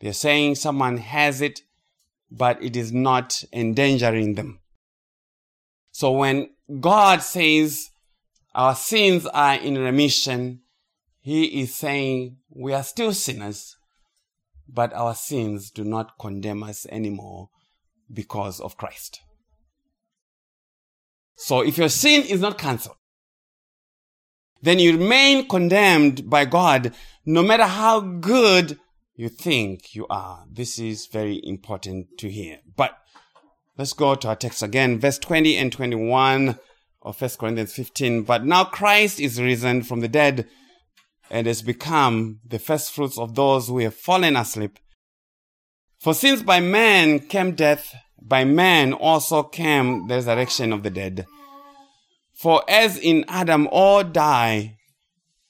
they're 0.00 0.12
saying 0.12 0.54
someone 0.54 0.98
has 0.98 1.40
it, 1.40 1.62
but 2.30 2.62
it 2.62 2.76
is 2.76 2.92
not 2.92 3.42
endangering 3.52 4.34
them. 4.34 4.60
So 5.90 6.12
when 6.12 6.50
God 6.80 7.22
says 7.22 7.90
our 8.54 8.74
sins 8.74 9.26
are 9.26 9.56
in 9.56 9.76
remission, 9.76 10.60
He 11.20 11.60
is 11.60 11.74
saying 11.74 12.36
we 12.50 12.72
are 12.72 12.84
still 12.84 13.12
sinners, 13.12 13.76
but 14.68 14.92
our 14.92 15.14
sins 15.14 15.70
do 15.70 15.82
not 15.82 16.18
condemn 16.20 16.62
us 16.62 16.86
anymore 16.90 17.48
because 18.12 18.60
of 18.60 18.76
Christ. 18.76 19.20
So 21.36 21.62
if 21.62 21.78
your 21.78 21.88
sin 21.88 22.22
is 22.22 22.40
not 22.40 22.58
cancelled, 22.58 22.97
then 24.62 24.78
you 24.78 24.96
remain 24.98 25.48
condemned 25.48 26.28
by 26.28 26.44
God 26.44 26.92
no 27.24 27.42
matter 27.42 27.64
how 27.66 28.00
good 28.00 28.78
you 29.14 29.28
think 29.28 29.94
you 29.94 30.06
are. 30.08 30.44
This 30.50 30.78
is 30.78 31.06
very 31.06 31.40
important 31.44 32.18
to 32.18 32.30
hear. 32.30 32.58
But 32.76 32.96
let's 33.76 33.92
go 33.92 34.14
to 34.14 34.28
our 34.28 34.36
text 34.36 34.62
again, 34.62 34.98
verse 34.98 35.18
20 35.18 35.56
and 35.56 35.72
21 35.72 36.58
of 37.02 37.20
1 37.20 37.30
Corinthians 37.38 37.72
15. 37.72 38.22
But 38.22 38.44
now 38.44 38.64
Christ 38.64 39.20
is 39.20 39.40
risen 39.40 39.82
from 39.82 40.00
the 40.00 40.08
dead 40.08 40.48
and 41.30 41.46
has 41.46 41.62
become 41.62 42.40
the 42.46 42.58
first 42.58 42.92
fruits 42.92 43.18
of 43.18 43.34
those 43.34 43.68
who 43.68 43.78
have 43.78 43.94
fallen 43.94 44.36
asleep. 44.36 44.78
For 46.00 46.14
since 46.14 46.42
by 46.42 46.60
man 46.60 47.18
came 47.18 47.52
death, 47.52 47.94
by 48.20 48.44
man 48.44 48.92
also 48.92 49.42
came 49.42 50.06
the 50.06 50.14
resurrection 50.14 50.72
of 50.72 50.82
the 50.82 50.90
dead. 50.90 51.26
For 52.38 52.62
as 52.68 52.96
in 52.96 53.24
Adam 53.26 53.66
all 53.72 54.04
die, 54.04 54.78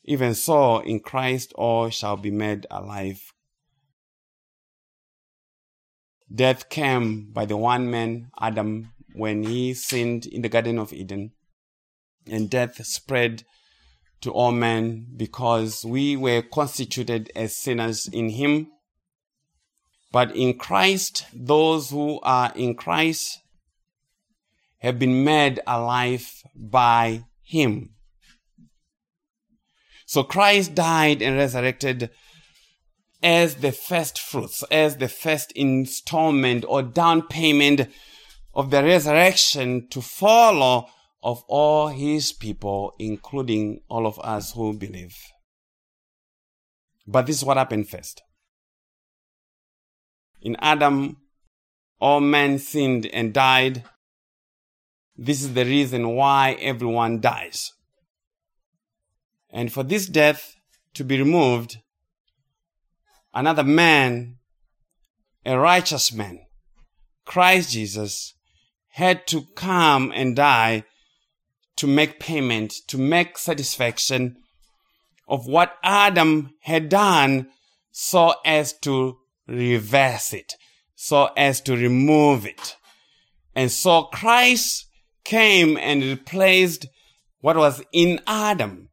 even 0.04 0.34
so 0.34 0.78
in 0.78 1.00
Christ 1.00 1.52
all 1.54 1.90
shall 1.90 2.16
be 2.16 2.30
made 2.30 2.66
alive. 2.70 3.34
Death 6.34 6.70
came 6.70 7.30
by 7.30 7.44
the 7.44 7.58
one 7.58 7.90
man, 7.90 8.30
Adam, 8.40 8.94
when 9.12 9.42
he 9.42 9.74
sinned 9.74 10.24
in 10.24 10.40
the 10.40 10.48
Garden 10.48 10.78
of 10.78 10.94
Eden. 10.94 11.32
And 12.26 12.48
death 12.48 12.82
spread 12.86 13.44
to 14.22 14.30
all 14.30 14.52
men 14.52 15.08
because 15.14 15.84
we 15.84 16.16
were 16.16 16.40
constituted 16.40 17.30
as 17.36 17.54
sinners 17.54 18.08
in 18.10 18.30
him. 18.30 18.68
But 20.10 20.34
in 20.34 20.56
Christ, 20.56 21.26
those 21.34 21.90
who 21.90 22.18
are 22.22 22.50
in 22.56 22.76
Christ 22.76 23.40
have 24.78 24.98
been 24.98 25.24
made 25.24 25.60
alive 25.66 26.42
by 26.54 27.24
him. 27.42 27.90
So 30.06 30.22
Christ 30.22 30.74
died 30.74 31.20
and 31.20 31.36
resurrected 31.36 32.10
as 33.22 33.56
the 33.56 33.72
first 33.72 34.18
fruits, 34.18 34.62
as 34.70 34.96
the 34.96 35.08
first 35.08 35.52
installment 35.52 36.64
or 36.66 36.82
down 36.82 37.22
payment 37.22 37.88
of 38.54 38.70
the 38.70 38.82
resurrection 38.82 39.88
to 39.88 40.00
follow 40.00 40.88
of 41.22 41.42
all 41.48 41.88
his 41.88 42.32
people, 42.32 42.94
including 42.98 43.80
all 43.88 44.06
of 44.06 44.18
us 44.20 44.52
who 44.52 44.72
believe. 44.72 45.16
But 47.06 47.26
this 47.26 47.38
is 47.38 47.44
what 47.44 47.56
happened 47.56 47.88
first. 47.88 48.22
In 50.40 50.56
Adam, 50.60 51.16
all 52.00 52.20
men 52.20 52.58
sinned 52.58 53.06
and 53.06 53.32
died. 53.32 53.82
This 55.20 55.42
is 55.42 55.52
the 55.54 55.64
reason 55.64 56.10
why 56.10 56.52
everyone 56.60 57.20
dies. 57.20 57.72
And 59.50 59.72
for 59.72 59.82
this 59.82 60.06
death 60.06 60.54
to 60.94 61.02
be 61.02 61.18
removed, 61.18 61.78
another 63.34 63.64
man, 63.64 64.36
a 65.44 65.58
righteous 65.58 66.12
man, 66.12 66.38
Christ 67.24 67.72
Jesus, 67.72 68.34
had 68.90 69.26
to 69.26 69.46
come 69.56 70.12
and 70.14 70.36
die 70.36 70.84
to 71.76 71.88
make 71.88 72.20
payment, 72.20 72.74
to 72.86 72.96
make 72.96 73.38
satisfaction 73.38 74.36
of 75.26 75.46
what 75.46 75.78
Adam 75.82 76.54
had 76.62 76.88
done 76.88 77.48
so 77.90 78.34
as 78.44 78.72
to 78.72 79.18
reverse 79.48 80.32
it, 80.32 80.54
so 80.94 81.30
as 81.36 81.60
to 81.62 81.76
remove 81.76 82.46
it. 82.46 82.76
And 83.54 83.70
so 83.70 84.04
Christ 84.04 84.87
came 85.28 85.76
and 85.76 86.02
replaced 86.02 86.86
what 87.40 87.54
was 87.54 87.82
in 87.92 88.18
Adam. 88.26 88.88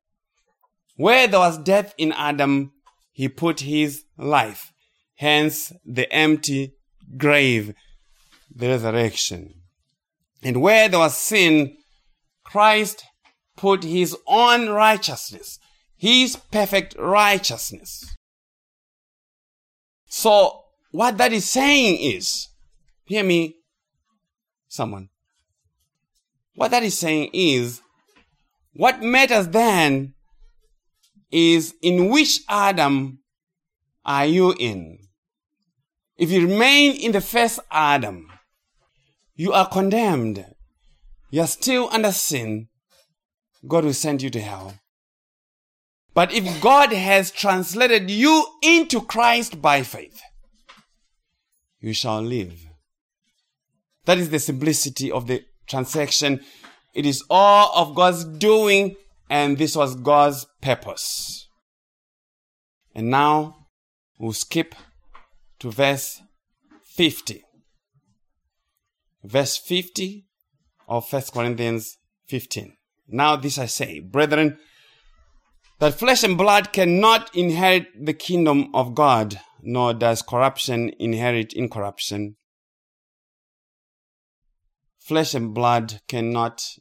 Where 0.97 1.27
there 1.27 1.39
was 1.39 1.57
death 1.57 1.95
in 1.97 2.11
Adam, 2.11 2.73
he 3.13 3.29
put 3.29 3.61
his 3.61 4.03
life. 4.17 4.73
Hence 5.15 5.71
the 5.85 6.11
empty 6.13 6.73
grave, 7.15 7.73
the 8.53 8.67
resurrection. 8.67 9.53
And 10.43 10.61
where 10.61 10.89
there 10.89 10.99
was 10.99 11.15
sin, 11.15 11.77
Christ 12.43 13.05
put 13.55 13.85
his 13.85 14.15
own 14.27 14.67
righteousness, 14.67 15.57
his 15.95 16.35
perfect 16.35 16.97
righteousness. 16.99 18.13
So 20.07 20.63
what 20.91 21.17
that 21.17 21.31
is 21.31 21.49
saying 21.49 21.97
is, 22.01 22.49
hear 23.05 23.23
me, 23.23 23.55
someone. 24.67 25.07
What 26.55 26.71
that 26.71 26.83
is 26.83 26.97
saying 26.97 27.31
is, 27.33 27.81
what 28.73 29.01
matters 29.01 29.49
then 29.49 30.13
is 31.31 31.75
in 31.81 32.09
which 32.09 32.41
Adam 32.49 33.19
are 34.05 34.25
you 34.25 34.55
in? 34.57 34.99
If 36.17 36.31
you 36.31 36.47
remain 36.47 36.95
in 36.95 37.11
the 37.11 37.21
first 37.21 37.59
Adam, 37.69 38.31
you 39.35 39.51
are 39.51 39.67
condemned. 39.67 40.45
You 41.29 41.41
are 41.41 41.47
still 41.47 41.89
under 41.91 42.13
sin. 42.13 42.69
God 43.67 43.83
will 43.83 43.93
send 43.93 44.21
you 44.21 44.29
to 44.29 44.39
hell. 44.39 44.75
But 46.13 46.31
if 46.33 46.61
God 46.61 46.93
has 46.93 47.31
translated 47.31 48.09
you 48.09 48.47
into 48.61 49.01
Christ 49.01 49.61
by 49.61 49.83
faith, 49.83 50.21
you 51.81 51.93
shall 51.93 52.21
live. 52.21 52.65
That 54.05 54.19
is 54.19 54.29
the 54.29 54.39
simplicity 54.39 55.11
of 55.11 55.27
the 55.27 55.43
transaction. 55.67 56.41
It 56.93 57.05
is 57.05 57.23
all 57.29 57.71
of 57.75 57.95
God's 57.95 58.23
doing, 58.23 58.95
and 59.29 59.57
this 59.57 59.75
was 59.75 59.95
God's 59.95 60.45
purpose. 60.61 61.47
And 62.93 63.09
now 63.09 63.67
we'll 64.17 64.33
skip 64.33 64.75
to 65.59 65.71
verse 65.71 66.21
50. 66.83 67.43
Verse 69.23 69.57
50 69.57 70.25
of 70.87 71.11
1 71.11 71.21
Corinthians 71.33 71.97
15. 72.27 72.73
Now 73.07 73.35
this 73.35 73.57
I 73.57 73.65
say, 73.65 73.99
brethren, 73.99 74.57
that 75.79 75.99
flesh 75.99 76.23
and 76.23 76.37
blood 76.37 76.71
cannot 76.71 77.35
inherit 77.35 77.87
the 78.05 78.13
kingdom 78.13 78.73
of 78.73 78.95
God, 78.95 79.39
nor 79.61 79.93
does 79.93 80.21
corruption 80.21 80.91
inherit 80.99 81.51
incorruption. 81.53 82.37
Flesh 85.05 85.35
and 85.35 85.53
blood 85.53 86.01
cannot 86.07 86.79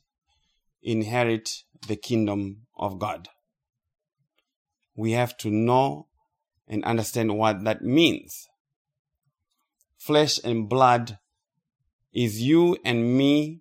inherit 0.83 1.65
the 1.87 1.95
kingdom 1.95 2.63
of 2.75 2.99
God. 2.99 3.29
We 4.97 5.13
have 5.13 5.37
to 5.39 5.51
know 5.51 6.07
and 6.67 6.83
understand 6.87 7.37
what 7.37 7.65
that 7.65 7.83
means. 7.83 8.49
Flesh 9.99 10.41
and 10.43 10.71
blood 10.71 11.19
is 12.15 12.41
you 12.41 12.79
and 12.83 13.15
me 13.15 13.61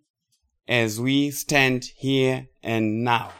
as 0.65 0.97
we 0.97 1.29
stand 1.31 1.91
here 1.97 2.47
and 2.63 3.03
now. 3.03 3.33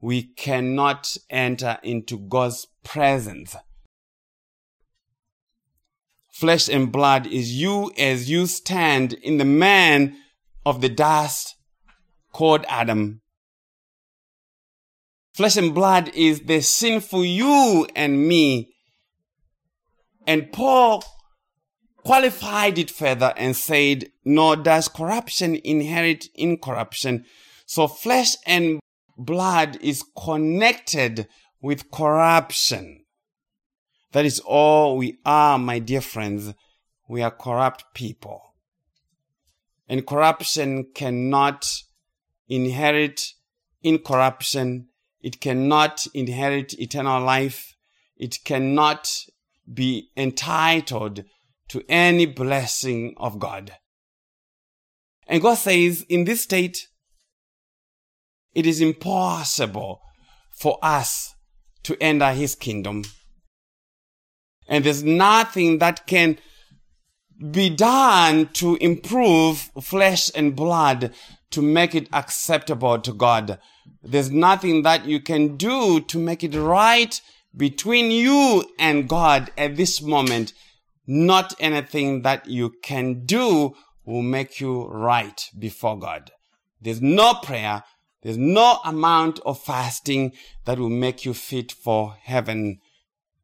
We 0.00 0.24
cannot 0.24 1.16
enter 1.30 1.78
into 1.84 2.18
God's 2.18 2.66
presence 2.82 3.54
flesh 6.42 6.68
and 6.68 6.90
blood 6.90 7.24
is 7.28 7.52
you 7.52 7.92
as 7.96 8.28
you 8.28 8.46
stand 8.46 9.12
in 9.12 9.36
the 9.36 9.44
man 9.44 10.16
of 10.66 10.80
the 10.80 10.88
dust 10.88 11.54
called 12.32 12.64
Adam. 12.68 13.20
Flesh 15.34 15.56
and 15.56 15.72
blood 15.72 16.10
is 16.16 16.40
the 16.40 16.60
sinful 16.60 17.24
you 17.24 17.86
and 17.94 18.26
me. 18.26 18.74
And 20.26 20.50
Paul 20.50 21.04
qualified 21.98 22.76
it 22.76 22.90
further 22.90 23.32
and 23.36 23.54
said, 23.54 24.10
nor 24.24 24.56
does 24.56 24.88
corruption 24.88 25.60
inherit 25.62 26.26
incorruption. 26.34 27.24
So 27.66 27.86
flesh 27.86 28.34
and 28.48 28.80
blood 29.16 29.78
is 29.80 30.04
connected 30.18 31.28
with 31.60 31.92
corruption. 31.92 33.01
That 34.12 34.24
is 34.26 34.40
all 34.40 34.96
we 34.96 35.18
are, 35.24 35.58
my 35.58 35.78
dear 35.78 36.00
friends. 36.00 36.54
We 37.08 37.22
are 37.22 37.30
corrupt 37.30 37.94
people. 37.94 38.54
And 39.88 40.06
corruption 40.06 40.86
cannot 40.94 41.70
inherit 42.48 43.32
incorruption. 43.82 44.88
It 45.20 45.40
cannot 45.40 46.06
inherit 46.14 46.78
eternal 46.78 47.22
life. 47.22 47.74
It 48.16 48.44
cannot 48.44 49.10
be 49.72 50.10
entitled 50.16 51.24
to 51.68 51.82
any 51.88 52.26
blessing 52.26 53.14
of 53.16 53.38
God. 53.38 53.72
And 55.26 55.40
God 55.40 55.54
says, 55.54 56.04
in 56.08 56.24
this 56.24 56.42
state, 56.42 56.88
it 58.54 58.66
is 58.66 58.80
impossible 58.80 60.02
for 60.50 60.78
us 60.82 61.34
to 61.84 61.96
enter 62.02 62.32
his 62.32 62.54
kingdom. 62.54 63.04
And 64.68 64.84
there's 64.84 65.02
nothing 65.02 65.78
that 65.78 66.06
can 66.06 66.38
be 67.50 67.70
done 67.70 68.48
to 68.54 68.76
improve 68.76 69.70
flesh 69.80 70.30
and 70.34 70.54
blood 70.54 71.12
to 71.50 71.62
make 71.62 71.94
it 71.94 72.08
acceptable 72.12 72.98
to 72.98 73.12
God. 73.12 73.58
There's 74.02 74.30
nothing 74.30 74.82
that 74.82 75.06
you 75.06 75.20
can 75.20 75.56
do 75.56 76.00
to 76.00 76.18
make 76.18 76.42
it 76.42 76.54
right 76.54 77.20
between 77.56 78.10
you 78.10 78.64
and 78.78 79.08
God 79.08 79.50
at 79.58 79.76
this 79.76 80.00
moment. 80.00 80.52
Not 81.06 81.54
anything 81.58 82.22
that 82.22 82.48
you 82.48 82.74
can 82.82 83.26
do 83.26 83.74
will 84.04 84.22
make 84.22 84.60
you 84.60 84.86
right 84.86 85.40
before 85.58 85.98
God. 85.98 86.30
There's 86.80 87.02
no 87.02 87.34
prayer. 87.34 87.84
There's 88.22 88.38
no 88.38 88.78
amount 88.84 89.40
of 89.40 89.60
fasting 89.60 90.32
that 90.64 90.78
will 90.78 90.88
make 90.88 91.24
you 91.24 91.34
fit 91.34 91.72
for 91.72 92.16
heaven. 92.22 92.80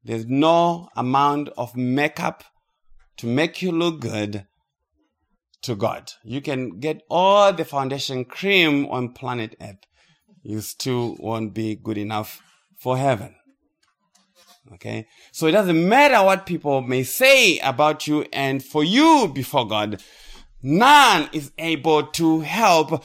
There's 0.05 0.27
no 0.27 0.89
amount 0.97 1.51
of 1.57 1.77
makeup 1.77 2.45
to 3.19 3.27
make 3.27 3.63
you 3.63 3.73
look 3.73 4.01
good 4.01 4.47
to 5.63 5.75
God. 5.75 6.13
You 6.25 6.41
can 6.41 6.79
get 6.81 7.03
all 7.11 7.53
the 7.53 7.65
foundation 7.65 8.25
cream 8.25 8.87
on 8.87 9.13
planet 9.13 9.57
Earth. 9.61 9.85
You 10.43 10.61
still 10.61 11.17
won't 11.19 11.53
be 11.53 11.75
good 11.75 11.99
enough 11.99 12.41
for 12.79 12.97
heaven. 12.97 13.35
Okay. 14.75 15.07
So 15.33 15.47
it 15.47 15.53
doesn't 15.53 15.89
matter 15.89 16.25
what 16.25 16.47
people 16.47 16.81
may 16.83 17.03
say 17.03 17.59
about 17.59 18.07
you 18.07 18.27
and 18.33 18.63
for 18.63 18.85
you 18.85 19.31
before 19.35 19.67
God. 19.67 20.03
None 20.63 21.29
is 21.33 21.53
able 21.59 22.05
to 22.05 22.41
help. 22.41 23.05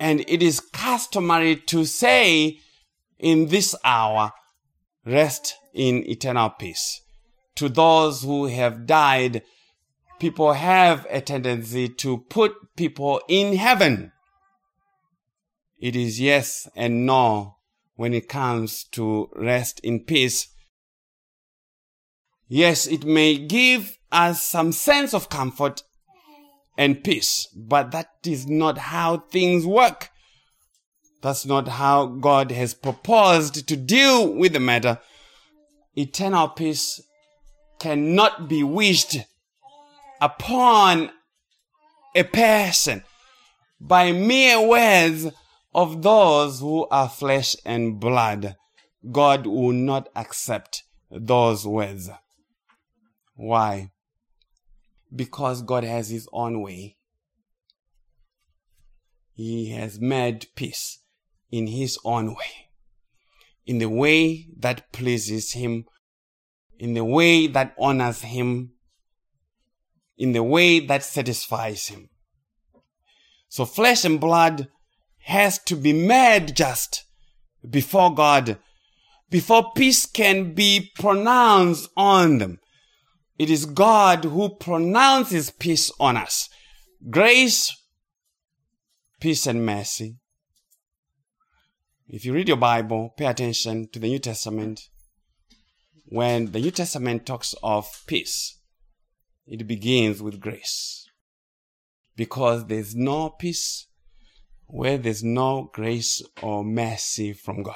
And 0.00 0.24
it 0.28 0.42
is 0.42 0.60
customary 0.60 1.56
to 1.56 1.84
say 1.84 2.58
in 3.18 3.46
this 3.46 3.74
hour, 3.84 4.32
rest 5.06 5.54
in 5.72 6.08
eternal 6.08 6.50
peace. 6.50 7.00
To 7.56 7.68
those 7.68 8.22
who 8.22 8.46
have 8.46 8.86
died, 8.86 9.42
people 10.18 10.52
have 10.52 11.06
a 11.08 11.20
tendency 11.20 11.88
to 11.88 12.18
put 12.28 12.54
people 12.76 13.20
in 13.28 13.56
heaven. 13.56 14.12
It 15.78 15.94
is 15.94 16.20
yes 16.20 16.68
and 16.74 17.06
no 17.06 17.56
when 17.94 18.12
it 18.12 18.28
comes 18.28 18.84
to 18.92 19.30
rest 19.34 19.80
in 19.80 20.00
peace. 20.00 20.48
Yes, 22.48 22.86
it 22.86 23.04
may 23.04 23.36
give 23.36 23.98
us 24.12 24.42
some 24.42 24.72
sense 24.72 25.14
of 25.14 25.28
comfort 25.28 25.82
and 26.78 27.02
peace, 27.02 27.48
but 27.56 27.90
that 27.92 28.08
is 28.24 28.46
not 28.46 28.78
how 28.78 29.18
things 29.30 29.66
work. 29.66 30.10
That's 31.22 31.46
not 31.46 31.68
how 31.68 32.06
God 32.06 32.50
has 32.52 32.74
proposed 32.74 33.66
to 33.66 33.76
deal 33.76 34.32
with 34.32 34.52
the 34.52 34.60
matter. 34.60 34.98
Eternal 35.96 36.48
peace 36.48 37.00
cannot 37.78 38.48
be 38.48 38.62
wished 38.62 39.18
upon 40.20 41.10
a 42.14 42.24
person 42.24 43.02
by 43.80 44.12
mere 44.12 44.66
words 44.66 45.26
of 45.74 46.02
those 46.02 46.60
who 46.60 46.86
are 46.90 47.08
flesh 47.08 47.56
and 47.64 48.00
blood, 48.00 48.56
God 49.10 49.46
will 49.46 49.72
not 49.72 50.08
accept 50.16 50.84
those 51.10 51.66
words. 51.66 52.08
Why? 53.34 53.90
Because 55.14 55.62
God 55.62 55.84
has 55.84 56.08
His 56.08 56.28
own 56.32 56.62
way. 56.62 56.96
He 59.34 59.70
has 59.70 60.00
made 60.00 60.46
peace 60.54 61.00
in 61.50 61.66
His 61.66 61.98
own 62.04 62.34
way, 62.34 62.70
in 63.64 63.78
the 63.78 63.88
way 63.88 64.48
that 64.58 64.92
pleases 64.92 65.52
Him, 65.52 65.84
in 66.78 66.94
the 66.94 67.04
way 67.04 67.46
that 67.46 67.74
honors 67.78 68.22
Him, 68.22 68.72
in 70.18 70.32
the 70.32 70.42
way 70.42 70.80
that 70.80 71.02
satisfies 71.02 71.88
Him. 71.88 72.08
So 73.48 73.64
flesh 73.64 74.04
and 74.04 74.20
blood 74.20 74.68
has 75.24 75.58
to 75.60 75.76
be 75.76 75.92
made 75.92 76.54
just 76.54 77.04
before 77.68 78.14
God, 78.14 78.58
before 79.30 79.72
peace 79.74 80.06
can 80.06 80.54
be 80.54 80.90
pronounced 80.94 81.90
on 81.96 82.38
them. 82.38 82.58
It 83.38 83.50
is 83.50 83.66
God 83.66 84.24
who 84.24 84.56
pronounces 84.56 85.50
peace 85.50 85.90
on 86.00 86.16
us. 86.16 86.48
Grace, 87.10 87.74
peace 89.20 89.46
and 89.46 89.64
mercy. 89.66 90.16
If 92.08 92.24
you 92.24 92.32
read 92.32 92.46
your 92.46 92.56
Bible, 92.56 93.12
pay 93.16 93.26
attention 93.26 93.88
to 93.88 93.98
the 93.98 94.08
New 94.08 94.20
Testament. 94.20 94.88
When 96.04 96.52
the 96.52 96.60
New 96.60 96.70
Testament 96.70 97.26
talks 97.26 97.52
of 97.64 98.04
peace, 98.06 98.58
it 99.44 99.66
begins 99.66 100.22
with 100.22 100.38
grace. 100.38 101.08
Because 102.14 102.66
there's 102.66 102.94
no 102.94 103.30
peace 103.30 103.88
where 104.66 104.98
there's 104.98 105.24
no 105.24 105.68
grace 105.72 106.22
or 106.42 106.64
mercy 106.64 107.32
from 107.32 107.64
God. 107.64 107.74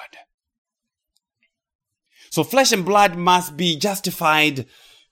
So 2.30 2.44
flesh 2.44 2.70
and 2.70 2.84
blood 2.84 3.16
must 3.16 3.56
be 3.56 3.76
justified 3.76 4.66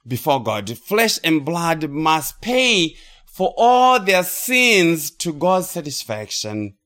before 0.06 0.40
God. 0.40 0.78
Flesh 0.78 1.18
and 1.24 1.44
blood 1.44 1.90
must 1.90 2.40
pay 2.40 2.94
for 3.26 3.52
all 3.56 3.98
their 3.98 4.22
sins 4.22 5.10
to 5.10 5.32
God's 5.32 5.70
satisfaction. 5.70 6.77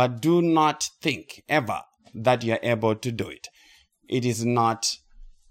But 0.00 0.22
do 0.22 0.40
not 0.40 0.88
think 1.02 1.42
ever 1.46 1.82
that 2.14 2.42
you 2.42 2.54
are 2.54 2.60
able 2.62 2.94
to 2.94 3.12
do 3.12 3.28
it. 3.28 3.48
It 4.08 4.24
is 4.24 4.46
not 4.46 4.96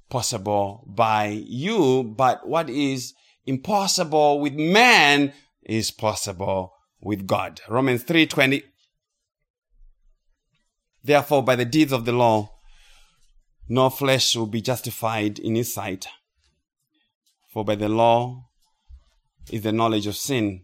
possible 0.09 0.87
by 0.87 1.43
you, 1.45 2.03
but 2.03 2.47
what 2.49 2.67
is 2.67 3.13
impossible 3.45 4.39
with 4.39 4.55
man 4.55 5.33
is 5.61 5.91
possible 5.91 6.73
with 6.99 7.27
God. 7.27 7.61
Romans 7.69 8.03
3:20 8.05 8.63
Therefore 11.03 11.43
by 11.43 11.55
the 11.55 11.65
deeds 11.75 11.91
of 11.91 12.05
the 12.05 12.13
law 12.13 12.49
no 13.67 13.91
flesh 13.91 14.35
will 14.35 14.47
be 14.47 14.61
justified 14.61 15.37
in 15.37 15.53
his 15.53 15.71
sight. 15.71 16.07
For 17.53 17.63
by 17.63 17.75
the 17.75 17.87
law 17.87 18.49
is 19.51 19.61
the 19.61 19.71
knowledge 19.71 20.07
of 20.07 20.17
sin. 20.17 20.63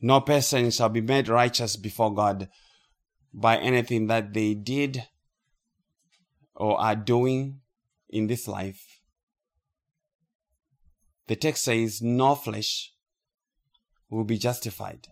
No 0.00 0.20
person 0.20 0.70
shall 0.70 0.88
be 0.88 1.00
made 1.00 1.28
righteous 1.28 1.76
before 1.76 2.14
God 2.14 2.48
by 3.32 3.58
anything 3.58 4.06
that 4.06 4.32
they 4.32 4.54
did 4.54 5.06
or 6.54 6.80
are 6.80 6.96
doing 6.96 7.60
in 8.08 8.26
this 8.26 8.48
life. 8.48 9.00
The 11.28 11.36
text 11.36 11.64
says, 11.64 12.02
No 12.02 12.34
flesh 12.34 12.92
will 14.08 14.24
be 14.24 14.38
justified 14.38 15.06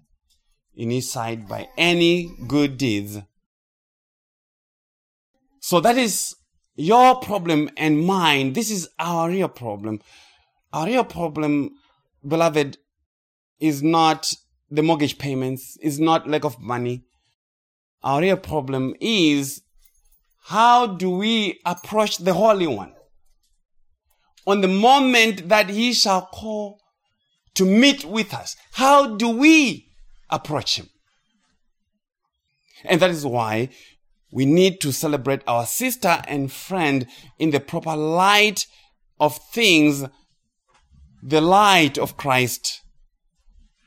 in 0.75 0.91
his 0.91 1.11
sight 1.11 1.47
by 1.49 1.69
any 1.77 2.35
good 2.47 2.77
deeds. 2.79 3.19
So 5.61 5.81
that 5.81 5.99
is 5.99 6.35
your 6.77 7.21
problem 7.21 7.71
and 7.77 8.05
mine. 8.05 8.53
This 8.53 8.71
is 8.71 8.89
our 8.99 9.29
real 9.29 9.49
problem. 9.49 10.01
Our 10.73 10.87
real 10.87 11.05
problem, 11.05 11.73
beloved, 12.27 12.79
is 13.59 13.83
not 13.83 14.33
the 14.71 14.83
mortgage 14.83 15.19
payments, 15.19 15.77
is 15.81 15.99
not 15.99 16.29
lack 16.29 16.45
of 16.45 16.61
money. 16.61 17.05
Our 18.03 18.21
real 18.21 18.37
problem 18.37 18.95
is 19.01 19.63
how 20.45 20.87
do 20.87 21.11
we 21.11 21.61
approach 21.65 22.19
the 22.19 22.35
Holy 22.35 22.67
One? 22.67 22.95
On 24.47 24.61
the 24.61 24.69
moment 24.69 25.49
that 25.49 25.69
he 25.69 25.93
shall 25.93 26.23
call 26.27 26.79
to 27.59 27.65
meet 27.65 28.05
with 28.05 28.33
us. 28.33 28.57
How 28.73 29.17
do 29.17 29.29
we 29.29 29.89
approach 30.31 30.79
him? 30.79 30.89
And 32.85 33.01
that 33.03 33.11
is 33.11 33.27
why 33.27 33.71
we 34.31 34.47
need 34.47 34.81
to 34.83 34.93
celebrate 34.93 35.43
our 35.49 35.67
sister 35.67 36.23
and 36.29 36.53
friend 36.53 37.09
in 37.39 37.51
the 37.51 37.59
proper 37.59 37.97
light 37.97 38.67
of 39.19 39.37
things, 39.53 40.05
the 41.21 41.41
light 41.41 41.99
of 41.99 42.17
Christ. 42.17 42.83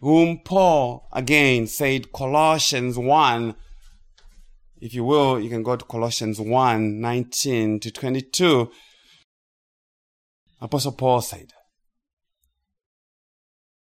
Whom 0.02 0.40
Paul 0.44 1.08
again 1.14 1.68
said 1.68 2.12
Colossians 2.12 2.98
1 2.98 3.56
if 4.82 4.96
you 4.96 5.04
will, 5.04 5.40
you 5.40 5.48
can 5.48 5.62
go 5.62 5.76
to 5.76 5.86
Colossians 5.86 6.40
1 6.40 7.00
19 7.00 7.80
to 7.82 7.92
22. 7.92 8.72
Apostle 10.60 10.92
Paul 10.94 11.22
said, 11.22 11.54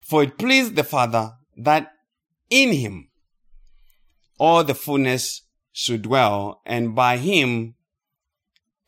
For 0.02 0.22
it 0.22 0.38
pleased 0.38 0.76
the 0.76 0.84
Father 0.84 1.32
that 1.56 1.90
in 2.50 2.72
him 2.74 3.08
all 4.38 4.62
the 4.62 4.74
fullness 4.74 5.42
should 5.72 6.02
dwell, 6.02 6.60
and 6.66 6.94
by 6.94 7.16
him 7.16 7.74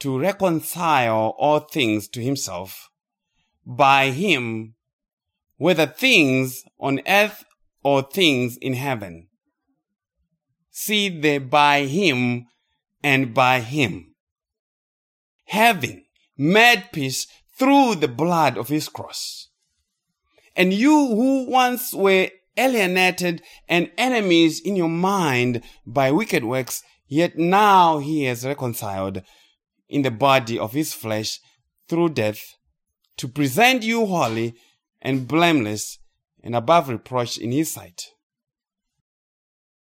to 0.00 0.18
reconcile 0.18 1.34
all 1.38 1.60
things 1.60 2.08
to 2.08 2.22
himself, 2.22 2.90
by 3.64 4.10
him, 4.10 4.75
whether 5.56 5.86
things 5.86 6.62
on 6.78 7.00
earth 7.06 7.44
or 7.82 8.02
things 8.02 8.56
in 8.58 8.74
heaven 8.74 9.28
see 10.70 11.08
they 11.08 11.38
by 11.38 11.86
him 11.86 12.46
and 13.02 13.32
by 13.32 13.60
him, 13.60 14.14
having 15.46 16.04
made 16.36 16.84
peace 16.92 17.26
through 17.58 17.94
the 17.94 18.08
blood 18.08 18.58
of 18.58 18.68
his 18.68 18.88
cross. 18.88 19.48
And 20.54 20.74
you 20.74 20.90
who 20.90 21.50
once 21.50 21.94
were 21.94 22.28
alienated 22.56 23.42
and 23.68 23.90
enemies 23.96 24.60
in 24.60 24.76
your 24.76 24.88
mind 24.88 25.62
by 25.86 26.10
wicked 26.10 26.44
works, 26.44 26.82
yet 27.06 27.38
now 27.38 27.98
he 27.98 28.24
has 28.24 28.44
reconciled 28.44 29.22
in 29.88 30.02
the 30.02 30.10
body 30.10 30.58
of 30.58 30.72
his 30.72 30.92
flesh 30.92 31.38
through 31.88 32.10
death 32.10 32.56
to 33.16 33.28
present 33.28 33.82
you 33.82 34.04
holy 34.04 34.54
and 35.06 35.28
blameless 35.28 36.00
and 36.42 36.56
above 36.56 36.88
reproach 36.88 37.38
in 37.38 37.52
his 37.52 37.70
sight. 37.70 38.08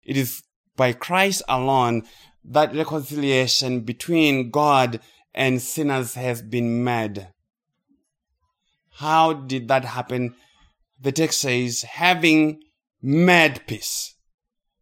It 0.04 0.14
is 0.14 0.42
by 0.76 0.92
Christ 0.92 1.42
alone 1.48 2.02
that 2.44 2.76
reconciliation 2.76 3.80
between 3.80 4.50
God 4.50 5.00
and 5.32 5.62
sinners 5.62 6.14
has 6.14 6.42
been 6.42 6.84
made. 6.84 7.28
How 8.98 9.32
did 9.32 9.68
that 9.68 9.86
happen? 9.86 10.34
The 11.00 11.12
text 11.12 11.40
says, 11.40 11.82
having 11.82 12.60
made 13.00 13.66
peace 13.66 14.16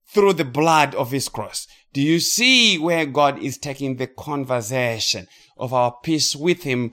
through 0.09 0.33
the 0.33 0.45
blood 0.45 0.97
of 0.97 1.13
his 1.13 1.29
cross. 1.29 1.69
Do 1.93 2.03
you 2.03 2.19
see 2.19 2.77
where 2.77 3.07
God 3.07 3.41
is 3.41 3.57
taking 3.57 3.97
the 3.97 4.09
conversation 4.09 5.29
of 5.57 5.73
our 5.73 5.95
peace 6.03 6.35
with 6.35 6.65
him, 6.65 6.93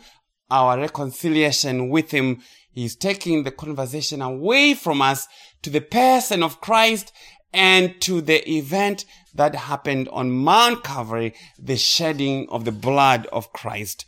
our 0.51 0.79
reconciliation 0.79 1.89
with 1.89 2.11
him? 2.11 2.43
He's 2.71 2.95
taking 2.95 3.43
the 3.43 3.51
conversation 3.51 4.21
away 4.21 4.73
from 4.73 5.01
us 5.01 5.27
to 5.61 5.69
the 5.69 5.81
person 5.81 6.41
of 6.41 6.61
Christ 6.61 7.11
and 7.53 7.99
to 8.01 8.21
the 8.21 8.49
event 8.49 9.05
that 9.33 9.55
happened 9.55 10.07
on 10.09 10.31
Mount 10.31 10.83
Calvary, 10.83 11.33
the 11.59 11.77
shedding 11.77 12.47
of 12.49 12.65
the 12.65 12.71
blood 12.71 13.27
of 13.27 13.51
Christ. 13.51 14.05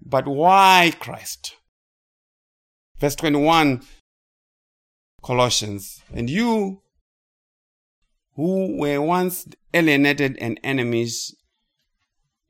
But 0.00 0.28
why 0.28 0.92
Christ? 1.00 1.56
Verse 2.98 3.16
21, 3.16 3.82
Colossians, 5.22 6.00
and 6.12 6.30
you 6.30 6.82
who 8.36 8.78
were 8.78 9.00
once 9.00 9.46
alienated 9.72 10.36
and 10.40 10.60
enemies 10.62 11.34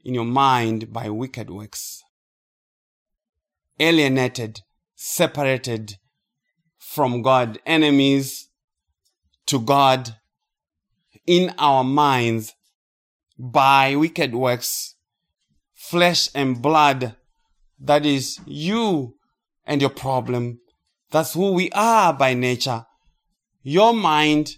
in 0.05 0.15
your 0.15 0.25
mind 0.25 0.93
by 0.93 1.09
wicked 1.09 1.49
works, 1.49 2.03
alienated, 3.79 4.61
separated 5.07 5.99
from 6.79 7.21
God, 7.21 7.59
enemies 7.67 8.49
to 9.45 9.61
God, 9.61 10.17
in 11.27 11.53
our 11.59 11.85
minds 11.85 12.55
by 13.39 13.95
wicked 13.97 14.35
works, 14.35 14.95
flesh 15.75 16.31
and 16.35 16.63
blood. 16.63 17.17
That 17.79 18.07
is 18.07 18.41
you 18.47 19.17
and 19.67 19.83
your 19.83 19.91
problem. 19.91 20.61
That's 21.11 21.35
who 21.35 21.53
we 21.53 21.71
are 21.73 22.15
by 22.15 22.33
nature. 22.33 22.87
Your 23.63 23.93
mind 23.93 24.57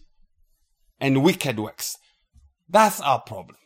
and 1.01 1.25
wicked 1.25 1.59
works. 1.59 1.97
That's 2.69 3.01
our 3.01 3.21
problem. 3.21 3.59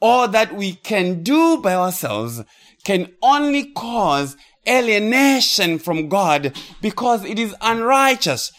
All 0.00 0.28
that 0.28 0.54
we 0.54 0.74
can 0.74 1.24
do 1.24 1.60
by 1.60 1.74
ourselves 1.74 2.44
can 2.86 3.12
only 3.20 3.72
cause 3.72 4.36
alienation 4.64 5.76
from 5.76 6.08
God 6.08 6.56
because 6.80 7.24
it 7.24 7.36
is 7.36 7.52
unrighteous. 7.60 8.52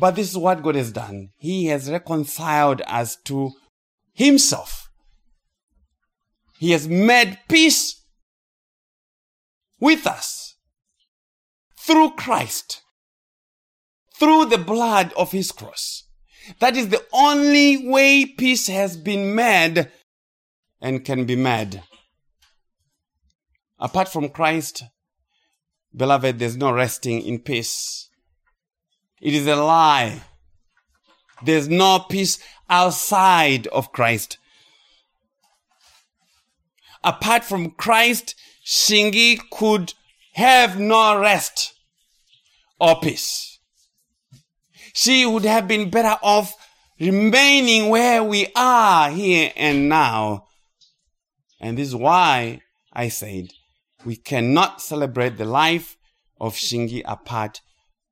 But 0.00 0.16
this 0.16 0.30
is 0.30 0.38
what 0.38 0.62
God 0.62 0.74
has 0.74 0.90
done. 0.90 1.32
He 1.36 1.66
has 1.66 1.90
reconciled 1.90 2.80
us 2.86 3.18
to 3.26 3.50
Himself. 4.14 4.88
He 6.58 6.70
has 6.70 6.88
made 6.88 7.38
peace 7.46 8.02
with 9.78 10.06
us 10.06 10.54
through 11.78 12.12
Christ, 12.12 12.80
through 14.18 14.46
the 14.46 14.56
blood 14.56 15.12
of 15.14 15.32
His 15.32 15.52
cross. 15.52 16.04
That 16.58 16.74
is 16.74 16.88
the 16.88 17.04
only 17.12 17.86
way 17.86 18.24
peace 18.24 18.68
has 18.68 18.96
been 18.96 19.34
made 19.34 19.90
and 20.82 21.04
can 21.04 21.24
be 21.24 21.36
mad. 21.36 21.84
Apart 23.78 24.08
from 24.08 24.28
Christ, 24.28 24.82
beloved, 25.96 26.38
there's 26.38 26.56
no 26.56 26.72
resting 26.72 27.22
in 27.22 27.38
peace. 27.38 28.10
It 29.20 29.32
is 29.32 29.46
a 29.46 29.56
lie. 29.56 30.20
There's 31.44 31.68
no 31.68 32.00
peace 32.00 32.38
outside 32.68 33.68
of 33.68 33.92
Christ. 33.92 34.38
Apart 37.04 37.44
from 37.44 37.70
Christ, 37.70 38.34
Shingi 38.64 39.38
could 39.50 39.94
have 40.34 40.78
no 40.78 41.18
rest 41.18 41.74
or 42.80 42.98
peace. 43.00 43.58
She 44.92 45.24
would 45.24 45.44
have 45.44 45.66
been 45.68 45.90
better 45.90 46.18
off 46.22 46.54
remaining 47.00 47.88
where 47.88 48.22
we 48.22 48.48
are 48.54 49.10
here 49.10 49.52
and 49.56 49.88
now. 49.88 50.46
And 51.62 51.78
this 51.78 51.88
is 51.88 51.96
why 51.96 52.60
I 52.92 53.08
said 53.08 53.52
we 54.04 54.16
cannot 54.16 54.82
celebrate 54.82 55.36
the 55.38 55.44
life 55.44 55.96
of 56.40 56.54
Shingi 56.54 57.02
apart 57.06 57.60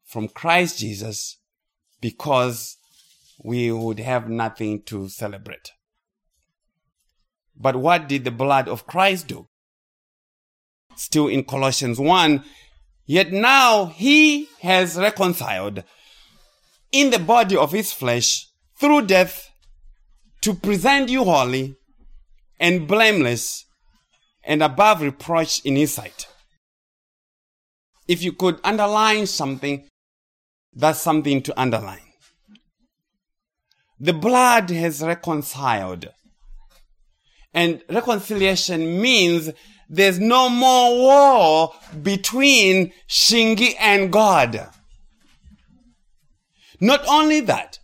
from 0.04 0.28
Christ 0.28 0.78
Jesus 0.78 1.36
because 2.00 2.76
we 3.42 3.72
would 3.72 3.98
have 3.98 4.28
nothing 4.28 4.82
to 4.84 5.08
celebrate. 5.08 5.72
But 7.56 7.76
what 7.76 8.08
did 8.08 8.24
the 8.24 8.30
blood 8.30 8.68
of 8.68 8.86
Christ 8.86 9.26
do? 9.26 9.48
Still 10.94 11.26
in 11.26 11.44
Colossians 11.44 11.98
1, 11.98 12.44
yet 13.06 13.32
now 13.32 13.86
he 13.86 14.48
has 14.60 14.96
reconciled 14.96 15.82
in 16.92 17.10
the 17.10 17.18
body 17.18 17.56
of 17.56 17.72
his 17.72 17.92
flesh 17.92 18.46
through 18.78 19.06
death 19.06 19.50
to 20.42 20.54
present 20.54 21.08
you 21.08 21.24
holy 21.24 21.76
and 22.60 22.86
blameless 22.86 23.64
and 24.44 24.62
above 24.62 25.00
reproach 25.00 25.64
in 25.64 25.74
his 25.74 25.94
sight. 25.94 26.28
If 28.06 28.22
you 28.22 28.32
could 28.32 28.60
underline 28.62 29.26
something, 29.26 29.88
that's 30.72 31.00
something 31.00 31.42
to 31.42 31.60
underline. 31.60 32.12
The 33.98 34.12
blood 34.12 34.70
has 34.70 35.02
reconciled. 35.02 36.08
And 37.52 37.82
reconciliation 37.88 39.00
means 39.00 39.50
there's 39.88 40.20
no 40.20 40.48
more 40.48 40.96
war 40.96 41.74
between 42.02 42.92
Shingi 43.08 43.74
and 43.78 44.12
God. 44.12 44.68
Not 46.80 47.04
only 47.08 47.40
that, 47.40 47.78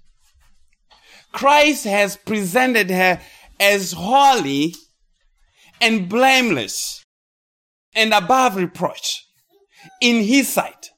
Christ 1.33 1.85
has 1.85 2.17
presented 2.17 2.89
her 2.91 3.21
as 3.59 3.93
holy 3.93 4.75
and 5.81 6.09
blameless 6.09 7.05
and 7.95 8.13
above 8.13 8.57
reproach 8.57 9.27
in 10.01 10.23
his 10.23 10.49
sight. 10.49 10.91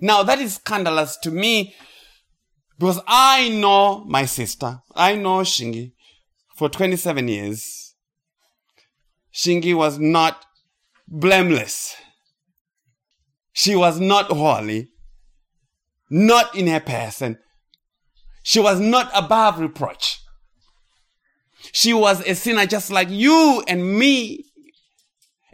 Now 0.00 0.22
that 0.22 0.38
is 0.40 0.54
scandalous 0.54 1.16
to 1.18 1.30
me 1.30 1.74
because 2.78 3.00
I 3.06 3.48
know 3.50 4.04
my 4.04 4.24
sister. 4.24 4.80
I 4.94 5.14
know 5.16 5.40
Shingi 5.40 5.92
for 6.56 6.68
27 6.68 7.28
years. 7.28 7.94
Shingi 9.32 9.74
was 9.74 9.98
not 9.98 10.44
blameless. 11.08 11.94
She 13.52 13.76
was 13.76 14.00
not 14.00 14.30
holy, 14.30 14.88
not 16.10 16.56
in 16.56 16.66
her 16.66 16.80
person. 16.80 17.38
She 18.42 18.60
was 18.60 18.80
not 18.80 19.10
above 19.14 19.60
reproach. 19.60 20.21
She 21.72 21.92
was 21.92 22.20
a 22.26 22.34
sinner 22.34 22.66
just 22.66 22.90
like 22.90 23.08
you 23.10 23.64
and 23.66 23.98
me. 23.98 24.44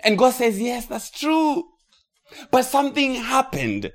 And 0.05 0.19
God 0.19 0.35
says, 0.35 0.61
yes, 0.61 0.87
that's 0.87 1.11
true. 1.11 1.65
But 2.51 2.65
something 2.65 3.15
happened. 3.15 3.93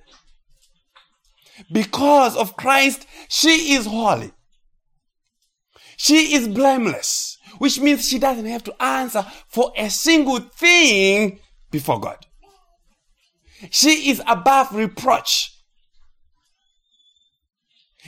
Because 1.72 2.36
of 2.36 2.58
Christ, 2.58 3.06
she 3.30 3.74
is 3.74 3.86
holy. 3.86 4.32
She 5.98 6.34
is 6.34 6.48
blameless, 6.48 7.38
which 7.60 7.80
means 7.80 8.08
she 8.08 8.20
doesn't 8.20 8.46
have 8.46 8.64
to 8.64 8.84
answer 8.84 9.26
for 9.48 9.72
a 9.78 9.90
single 9.90 10.40
thing 10.40 11.40
before 11.72 12.00
God. 12.00 12.26
She 13.70 14.10
is 14.10 14.22
above 14.28 14.74
reproach. 14.74 15.52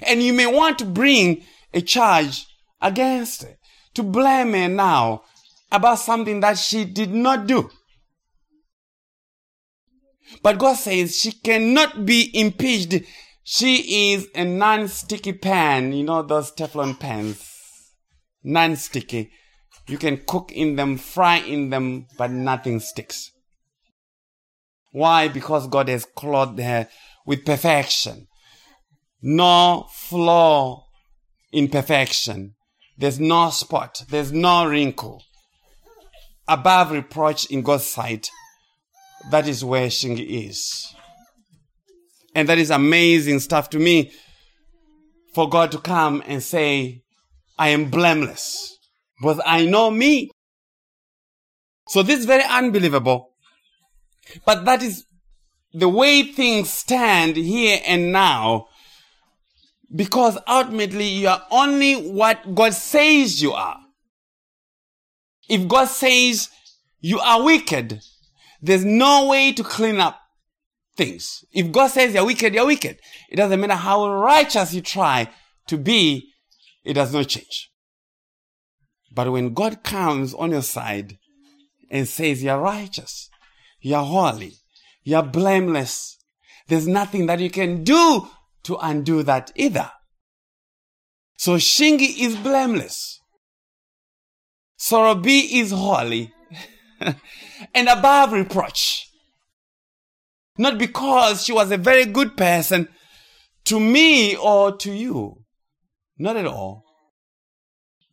And 0.01 0.21
you 0.21 0.33
may 0.33 0.47
want 0.47 0.79
to 0.79 0.85
bring 0.85 1.43
a 1.73 1.81
charge 1.81 2.45
against 2.81 3.43
her, 3.43 3.55
to 3.95 4.03
blame 4.03 4.53
her 4.53 4.69
now 4.69 5.23
about 5.71 5.99
something 5.99 6.39
that 6.41 6.57
she 6.57 6.85
did 6.85 7.11
not 7.11 7.47
do. 7.47 7.69
But 10.41 10.57
God 10.57 10.75
says 10.75 11.17
she 11.17 11.31
cannot 11.31 12.05
be 12.05 12.29
impeached. 12.33 13.05
She 13.43 14.13
is 14.13 14.27
a 14.33 14.43
non-sticky 14.43 15.33
pan. 15.33 15.93
You 15.93 16.03
know 16.03 16.23
those 16.23 16.51
Teflon 16.51 16.99
pans? 16.99 17.43
Non-sticky. 18.43 19.31
You 19.87 19.97
can 19.97 20.23
cook 20.25 20.51
in 20.51 20.75
them, 20.75 20.97
fry 20.97 21.37
in 21.37 21.69
them, 21.69 22.07
but 22.17 22.31
nothing 22.31 22.79
sticks. 22.79 23.31
Why? 24.91 25.27
Because 25.27 25.67
God 25.67 25.89
has 25.89 26.05
clothed 26.05 26.59
her 26.59 26.87
with 27.25 27.45
perfection. 27.45 28.27
No 29.21 29.87
flaw 29.91 30.85
in 31.51 31.67
perfection. 31.67 32.54
There's 32.97 33.19
no 33.19 33.49
spot. 33.49 34.03
There's 34.09 34.31
no 34.31 34.67
wrinkle. 34.67 35.23
Above 36.47 36.91
reproach 36.91 37.45
in 37.47 37.61
God's 37.61 37.85
sight. 37.85 38.29
That 39.31 39.47
is 39.47 39.65
where 39.65 39.87
Shingi 39.87 40.47
is. 40.49 40.93
And 42.33 42.47
that 42.49 42.57
is 42.57 42.69
amazing 42.69 43.39
stuff 43.39 43.69
to 43.71 43.79
me 43.79 44.11
for 45.33 45.49
God 45.49 45.71
to 45.71 45.79
come 45.79 46.23
and 46.25 46.43
say, 46.43 47.01
I 47.57 47.69
am 47.69 47.89
blameless. 47.89 48.77
But 49.21 49.39
I 49.45 49.65
know 49.65 49.89
me. 49.89 50.29
So 51.87 52.03
this 52.03 52.19
is 52.19 52.25
very 52.25 52.43
unbelievable. 52.43 53.29
But 54.45 54.65
that 54.65 54.81
is 54.81 55.05
the 55.73 55.89
way 55.89 56.23
things 56.23 56.69
stand 56.69 57.35
here 57.35 57.79
and 57.85 58.11
now. 58.11 58.67
Because 59.93 60.37
ultimately 60.47 61.07
you 61.07 61.27
are 61.27 61.45
only 61.51 61.95
what 61.95 62.55
God 62.55 62.73
says 62.73 63.41
you 63.41 63.53
are. 63.53 63.79
If 65.47 65.67
God 65.67 65.85
says 65.85 66.49
you 66.99 67.19
are 67.19 67.43
wicked, 67.43 68.01
there's 68.61 68.83
no 68.85 69.27
way 69.27 69.51
to 69.53 69.63
clean 69.63 69.99
up 69.99 70.19
things. 70.95 71.45
If 71.51 71.71
God 71.71 71.87
says 71.87 72.13
you're 72.13 72.25
wicked, 72.25 72.53
you're 72.53 72.65
wicked. 72.65 72.99
It 73.29 73.35
doesn't 73.35 73.59
matter 73.59 73.75
how 73.75 74.09
righteous 74.09 74.73
you 74.73 74.81
try 74.81 75.29
to 75.67 75.77
be, 75.77 76.31
it 76.83 76.93
does 76.93 77.13
not 77.13 77.27
change. 77.27 77.71
But 79.11 79.31
when 79.31 79.53
God 79.53 79.83
comes 79.83 80.33
on 80.33 80.51
your 80.51 80.61
side 80.61 81.17
and 81.89 82.07
says 82.07 82.43
you're 82.43 82.59
righteous, 82.59 83.29
you're 83.79 84.03
holy, 84.03 84.53
you're 85.03 85.23
blameless, 85.23 86.17
there's 86.67 86.87
nothing 86.87 87.27
that 87.27 87.39
you 87.39 87.49
can 87.49 87.83
do 87.83 88.27
to 88.65 88.77
undo 88.77 89.23
that 89.23 89.51
either. 89.55 89.91
So 91.37 91.55
Shingi 91.55 92.19
is 92.19 92.35
blameless. 92.35 93.19
Sorobi 94.79 95.47
is 95.53 95.71
holy 95.71 96.33
and 97.73 97.87
above 97.87 98.33
reproach. 98.33 99.09
Not 100.57 100.77
because 100.77 101.43
she 101.43 101.53
was 101.53 101.71
a 101.71 101.77
very 101.77 102.05
good 102.05 102.37
person 102.37 102.87
to 103.65 103.79
me 103.79 104.35
or 104.35 104.75
to 104.77 104.91
you. 104.91 105.43
Not 106.17 106.37
at 106.37 106.45
all. 106.45 106.83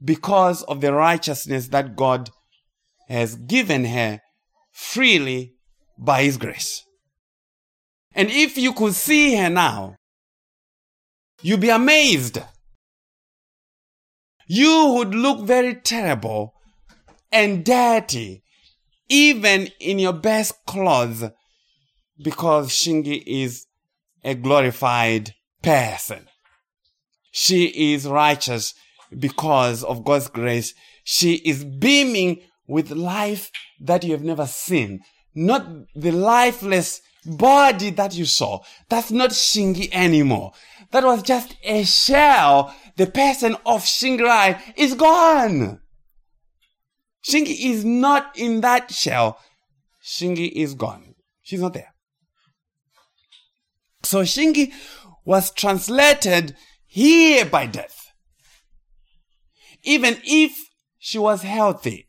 Because 0.03 0.63
of 0.65 0.81
the 0.81 0.93
righteousness 0.93 1.69
that 1.69 1.95
God 1.95 2.31
has 3.09 3.37
given 3.37 3.85
her 3.85 4.21
freely 4.73 5.55
by 5.99 6.25
His 6.25 6.37
grace. 6.37 6.83
And 8.15 8.29
if 8.31 8.59
you 8.59 8.73
could 8.73 8.95
see 8.95 9.37
her 9.37 9.49
now, 9.49 9.97
you'd 11.43 11.61
be 11.61 11.71
amazed. 11.71 12.39
You 14.47 14.95
would 14.97 15.15
look 15.15 15.45
very 15.45 15.75
terrible 15.75 16.55
and 17.31 17.65
dirty 17.65 18.43
even 19.09 19.69
in 19.79 19.99
your 19.99 20.15
best 20.15 20.55
clothes, 20.67 21.25
because 22.23 22.71
Shingi 22.71 23.23
is 23.27 23.67
a 24.25 24.35
glorified 24.35 25.35
person. 25.63 26.27
She 27.31 27.93
is 27.93 28.07
righteous 28.07 28.75
because 29.19 29.85
of 29.85 30.05
God's 30.05 30.29
grace. 30.29 30.73
She 31.05 31.35
is 31.35 31.65
beaming 31.65 32.41
with 32.67 32.91
life 32.91 33.51
that 33.81 34.05
you 34.05 34.13
have 34.13 34.23
never 34.23 34.47
seen. 34.47 35.01
Not 35.35 35.67
the 35.95 36.13
lifeless 36.13 37.03
body 37.27 37.91
that 37.91 38.15
you 38.15 38.25
saw. 38.25 38.61
That's 38.89 39.11
not 39.11 39.31
Shingi 39.31 39.91
anymore. 39.93 40.53
That 40.93 41.05
was 41.05 41.23
just 41.23 41.57
a 41.65 41.85
shell. 41.85 42.75
The 42.97 43.07
person 43.07 43.55
of 43.67 43.83
Shingirai 43.83 44.61
is 44.77 44.95
gone. 44.95 45.81
Shingi 47.27 47.71
is 47.71 47.85
not 47.85 48.37
in 48.37 48.61
that 48.61 48.93
shell. 48.93 49.39
Shingi 50.05 50.53
is 50.53 50.75
gone. 50.75 51.15
She's 51.43 51.61
not 51.61 51.73
there. 51.73 51.95
So 54.03 54.23
Shingi 54.23 54.73
was 55.25 55.51
translated 55.51 56.57
here 56.87 57.47
by 57.47 57.67
death. 57.67 58.13
Even 59.85 60.19
if 60.25 60.53
she 60.99 61.19
was 61.19 61.43
healthy, 61.43 62.09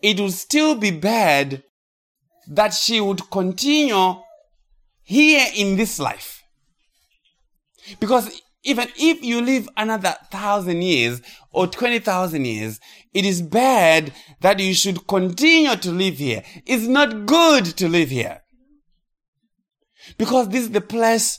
it 0.00 0.20
would 0.20 0.32
still 0.32 0.76
be 0.76 0.90
bad 0.90 1.64
that 2.48 2.72
she 2.72 3.00
would 3.00 3.30
continue 3.30 4.14
here 5.02 5.46
in 5.56 5.76
this 5.76 5.98
life. 5.98 6.44
Because 8.00 8.40
even 8.64 8.88
if 8.96 9.22
you 9.22 9.40
live 9.40 9.68
another 9.76 10.16
thousand 10.30 10.82
years 10.82 11.22
or 11.52 11.66
20,000 11.66 12.44
years, 12.44 12.80
it 13.14 13.24
is 13.24 13.40
bad 13.40 14.12
that 14.40 14.58
you 14.58 14.74
should 14.74 15.06
continue 15.06 15.76
to 15.76 15.92
live 15.92 16.18
here. 16.18 16.42
It's 16.66 16.86
not 16.86 17.26
good 17.26 17.64
to 17.64 17.88
live 17.88 18.10
here. 18.10 18.42
Because 20.18 20.48
this 20.48 20.62
is 20.62 20.70
the 20.70 20.80
place 20.80 21.38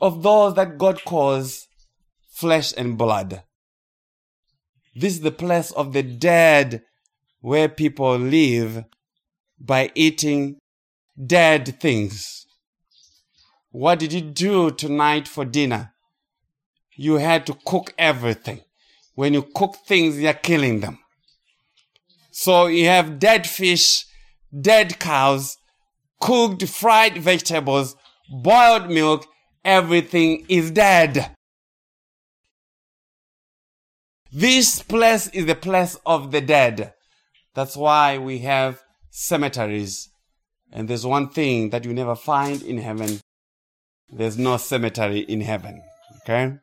of 0.00 0.22
those 0.22 0.54
that 0.54 0.78
God 0.78 1.04
calls 1.04 1.66
flesh 2.32 2.74
and 2.76 2.98
blood. 2.98 3.42
This 4.96 5.14
is 5.14 5.20
the 5.20 5.32
place 5.32 5.70
of 5.70 5.92
the 5.92 6.02
dead 6.02 6.82
where 7.40 7.68
people 7.68 8.16
live 8.16 8.84
by 9.60 9.90
eating 9.94 10.56
dead 11.26 11.80
things. 11.80 12.43
What 13.74 13.98
did 13.98 14.12
you 14.12 14.20
do 14.20 14.70
tonight 14.70 15.26
for 15.26 15.44
dinner? 15.44 15.94
You 16.96 17.14
had 17.14 17.44
to 17.46 17.58
cook 17.64 17.92
everything. 17.98 18.60
When 19.16 19.34
you 19.34 19.42
cook 19.42 19.74
things, 19.84 20.16
you're 20.16 20.32
killing 20.32 20.78
them. 20.78 21.00
So 22.30 22.66
you 22.66 22.86
have 22.86 23.18
dead 23.18 23.48
fish, 23.48 24.06
dead 24.56 25.00
cows, 25.00 25.56
cooked 26.20 26.68
fried 26.68 27.18
vegetables, 27.18 27.96
boiled 28.30 28.90
milk, 28.90 29.26
everything 29.64 30.46
is 30.48 30.70
dead. 30.70 31.34
This 34.30 34.82
place 34.82 35.26
is 35.30 35.46
the 35.46 35.56
place 35.56 35.98
of 36.06 36.30
the 36.30 36.40
dead. 36.40 36.94
That's 37.54 37.76
why 37.76 38.18
we 38.18 38.38
have 38.38 38.84
cemeteries. 39.10 40.10
And 40.70 40.86
there's 40.86 41.04
one 41.04 41.28
thing 41.28 41.70
that 41.70 41.84
you 41.84 41.92
never 41.92 42.14
find 42.14 42.62
in 42.62 42.78
heaven 42.78 43.18
there's 44.14 44.38
no 44.38 44.56
cemetery 44.56 45.20
in 45.20 45.40
heaven. 45.40 45.82
Okay? 46.22 46.54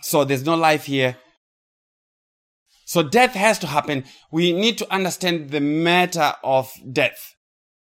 So 0.00 0.24
there's 0.24 0.44
no 0.44 0.56
life 0.56 0.86
here. 0.86 1.16
So 2.84 3.02
death 3.02 3.34
has 3.34 3.58
to 3.60 3.66
happen. 3.66 4.04
We 4.30 4.52
need 4.52 4.78
to 4.78 4.92
understand 4.92 5.50
the 5.50 5.60
matter 5.60 6.34
of 6.42 6.72
death. 6.90 7.34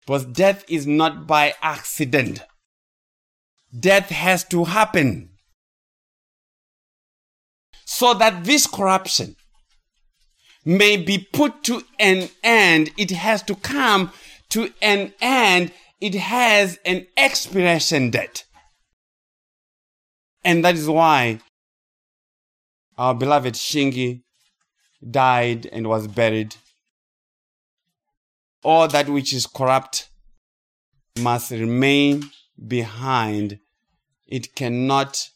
Because 0.06 0.26
death 0.26 0.64
is 0.68 0.86
not 0.86 1.26
by 1.26 1.54
accident. 1.62 2.42
Death 3.78 4.10
has 4.10 4.44
to 4.44 4.64
happen. 4.64 5.30
So 7.86 8.14
that 8.14 8.44
this 8.44 8.66
corruption 8.66 9.36
may 10.64 10.96
be 10.96 11.18
put 11.18 11.62
to 11.64 11.82
an 11.98 12.28
end, 12.42 12.90
it 12.96 13.10
has 13.10 13.42
to 13.44 13.54
come 13.54 14.12
to 14.50 14.72
an 14.82 15.12
end 15.20 15.72
it 16.04 16.14
has 16.14 16.78
an 16.84 17.06
expiration 17.16 18.10
date. 18.10 18.44
And 20.44 20.62
that 20.64 20.74
is 20.74 20.86
why 20.86 21.40
our 22.98 23.14
beloved 23.14 23.54
Shingi 23.54 24.22
died 25.20 25.66
and 25.72 25.86
was 25.88 26.06
buried. 26.06 26.56
all 28.64 28.88
that 28.88 29.08
which 29.08 29.32
is 29.32 29.46
corrupt 29.46 30.08
must 31.20 31.50
remain 31.50 32.24
behind. 32.66 33.58
It 34.26 34.54
cannot 34.54 35.28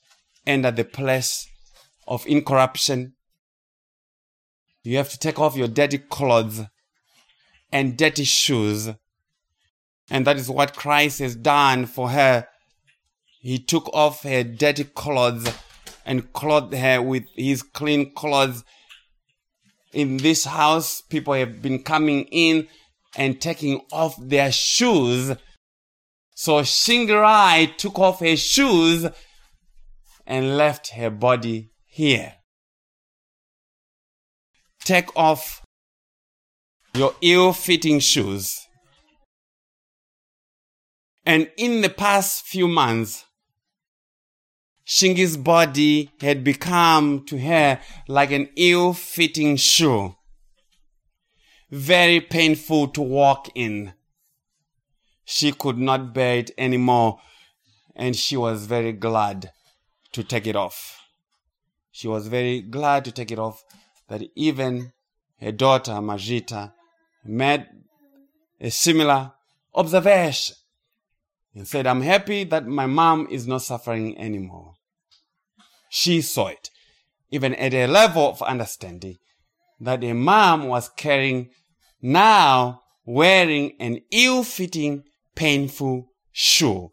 enter 0.47 0.71
the 0.71 0.85
place 0.85 1.47
of 2.07 2.27
incorruption. 2.27 3.15
You 4.83 4.97
have 4.97 5.11
to 5.11 5.19
take 5.19 5.39
off 5.39 5.57
your 5.57 5.69
dirty 5.69 5.99
clothes 5.99 6.63
and 7.71 7.97
dirty 7.99 8.25
shoes. 8.25 8.89
And 10.11 10.27
that 10.27 10.37
is 10.37 10.51
what 10.51 10.75
Christ 10.75 11.19
has 11.19 11.37
done 11.37 11.87
for 11.87 12.11
her. 12.11 12.47
He 13.41 13.59
took 13.59 13.89
off 13.95 14.23
her 14.23 14.43
dirty 14.43 14.85
clothes 14.85 15.53
and 16.05 16.33
clothed 16.33 16.75
her 16.75 17.03
with 17.03 17.25
his 17.37 17.63
clean 17.63 18.15
clothes. 18.15 18.65
In 19.93 20.19
this 20.19 20.45
house, 20.45 21.03
people 21.03 21.35
have 21.35 21.61
been 21.63 21.83
coming 21.83 22.25
in 22.31 22.69
and 23.17 23.41
taking 23.41 23.83
off 23.93 24.17
their 24.19 24.51
shoes. 24.53 25.37
So 26.35 26.61
Shingirai 26.61 27.77
took 27.77 27.99
off 27.99 28.21
her 28.21 28.37
shoes 28.37 29.07
and 30.27 30.57
left 30.57 30.91
her 30.91 31.11
body 31.11 31.71
here. 31.87 32.35
Take 34.85 35.15
off 35.17 35.63
your 36.95 37.15
ill 37.21 37.53
fitting 37.53 38.01
shoes. 38.01 38.68
And 41.29 41.51
in 41.59 41.83
the 41.83 41.91
past 41.91 42.47
few 42.47 42.67
months, 42.67 43.27
Shingi's 44.87 45.37
body 45.37 46.11
had 46.23 46.43
become 46.43 47.27
to 47.27 47.39
her 47.39 47.81
like 48.09 48.31
an 48.31 48.49
ill 48.57 48.95
fitting 48.95 49.57
shoe. 49.57 50.17
Very 51.71 52.23
painful 52.23 52.89
to 52.89 53.03
walk 53.03 53.51
in. 53.55 53.93
She 55.27 55.53
could 55.53 55.77
not 55.77 56.15
bear 56.15 56.39
it 56.39 56.51
anymore, 56.57 57.21
and 57.95 58.17
she 58.17 58.39
was 58.39 58.65
very 58.65 58.95
glad 58.95 59.53
to 60.13 60.25
take 60.25 60.47
it 60.47 60.57
off. 60.57 60.99
She 61.93 62.09
was 62.09 62.29
very 62.29 62.63
glad 62.63 63.05
to 63.05 63.13
take 63.13 63.31
it 63.31 63.39
off 63.39 63.63
that 64.09 64.23
even 64.35 64.95
her 65.43 65.53
daughter 65.53 65.93
Majita 66.01 66.73
made 67.23 67.67
a 68.59 68.71
similar 68.71 69.33
observation 69.75 70.57
and 71.55 71.67
said, 71.67 71.87
I'm 71.87 72.03
happy 72.03 72.45
that 72.45 72.67
my 72.67 72.87
mom 72.87 73.27
is 73.31 73.47
not 73.47 73.63
suffering 73.63 74.19
anymore. 74.19 74.75
She 75.91 76.21
saw 76.21 76.49
it, 76.49 76.71
even 77.31 77.55
at 77.55 77.75
a 77.75 77.87
level 77.87 78.29
of 78.29 78.43
understanding, 78.43 79.17
that 79.81 80.05
a 80.05 80.13
mom 80.13 80.69
was 80.69 80.89
carrying 80.91 81.51
now 82.01 82.83
wearing 83.05 83.73
an 83.81 84.01
ill 84.11 84.45
fitting, 84.45 85.05
painful 85.35 86.13
shoe, 86.33 86.91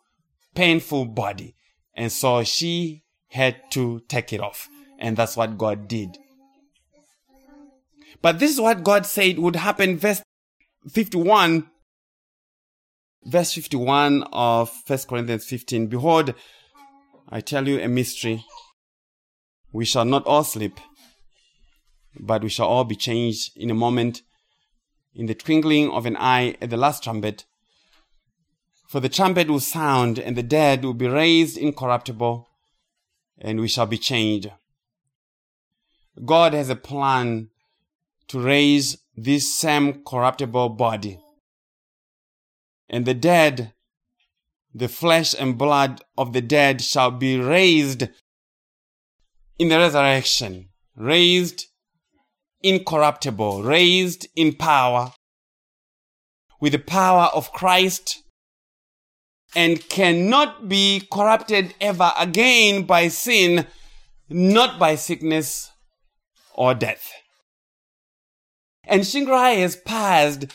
painful 0.53 1.06
body. 1.06 1.56
And 1.93 2.12
so 2.12 2.43
she 2.43 3.03
had 3.30 3.58
to 3.72 4.01
take 4.08 4.32
it 4.32 4.39
off. 4.39 4.70
And 4.97 5.18
that's 5.18 5.36
what 5.36 5.58
God 5.58 5.88
did. 5.88 6.18
But 8.22 8.39
this 8.39 8.51
is 8.51 8.62
what 8.62 8.84
God 8.84 9.06
said 9.06 9.38
would 9.39 9.58
happen. 9.58 9.97
Verse 9.97 10.24
51, 10.89 11.70
verse 13.26 13.53
51 13.53 14.23
of 14.32 14.71
1 14.86 14.99
Corinthians 15.09 15.45
15. 15.45 15.88
Behold, 15.88 16.34
I 17.30 17.41
tell 17.41 17.67
you 17.67 17.80
a 17.80 17.88
mystery. 17.88 18.45
We 19.71 19.84
shall 19.84 20.05
not 20.05 20.26
all 20.26 20.43
sleep, 20.43 20.80
but 22.19 22.43
we 22.43 22.49
shall 22.49 22.67
all 22.67 22.84
be 22.84 22.95
changed 22.95 23.51
in 23.57 23.69
a 23.69 23.76
moment, 23.76 24.21
in 25.13 25.26
the 25.26 25.36
twinkling 25.36 25.91
of 25.91 26.05
an 26.05 26.15
eye 26.17 26.55
at 26.61 26.69
the 26.69 26.78
last 26.78 27.03
trumpet. 27.03 27.45
For 28.88 28.99
the 28.99 29.09
trumpet 29.09 29.49
will 29.49 29.59
sound, 29.59 30.19
and 30.19 30.38
the 30.38 30.43
dead 30.43 30.86
will 30.86 30.93
be 30.93 31.07
raised 31.07 31.57
incorruptible, 31.57 32.47
and 33.39 33.59
we 33.59 33.67
shall 33.67 33.88
be 33.88 33.97
changed. 33.97 34.51
God 36.23 36.53
has 36.53 36.69
a 36.69 36.76
plan 36.76 37.49
to 38.28 38.39
raise 38.39 38.97
this 39.17 39.53
same 39.53 40.03
corruptible 40.05 40.69
body. 40.69 41.19
And 42.90 43.06
the 43.06 43.14
dead, 43.14 43.74
the 44.74 44.88
flesh 44.88 45.34
and 45.38 45.58
blood 45.58 46.02
of 46.18 46.34
the 46.34 46.42
dead 46.42 46.82
shall 46.82 47.12
be 47.12 47.40
raised 47.40 48.08
in 49.58 49.70
the 49.70 49.78
resurrection, 49.78 50.70
raised 50.96 51.66
incorruptible, 52.62 53.64
raised 53.64 54.28
in 54.36 54.54
power, 54.54 55.14
with 56.60 56.74
the 56.74 56.80
power 56.80 57.30
of 57.34 57.52
Christ, 57.52 58.24
and 59.56 59.88
cannot 59.88 60.68
be 60.68 61.08
corrupted 61.12 61.74
ever 61.80 62.12
again 62.18 62.84
by 62.84 63.08
sin, 63.08 63.68
not 64.28 64.78
by 64.80 64.96
sickness 64.96 65.72
or 66.54 66.74
death. 66.74 67.12
And 68.84 69.02
Shingirai 69.02 69.60
has 69.60 69.76
passed 69.76 70.46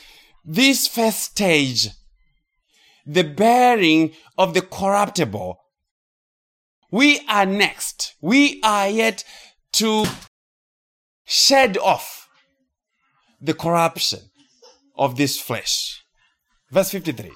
this 0.45 0.87
first 0.87 1.21
stage, 1.21 1.89
the 3.07 3.23
bearing 3.23 4.13
of 4.37 4.55
the 4.55 4.63
corruptible, 4.63 5.59
we 6.91 7.21
are 7.29 7.47
next. 7.47 8.15
We 8.21 8.61
are 8.63 8.89
yet 8.89 9.25
to 9.75 10.05
shed 11.25 11.79
off 11.79 12.29
the 13.41 13.55
corruption 13.55 14.21
of 14.97 15.17
this 15.17 15.41
flesh. 15.41 16.03
Verse 16.71 16.91
53. 16.91 17.31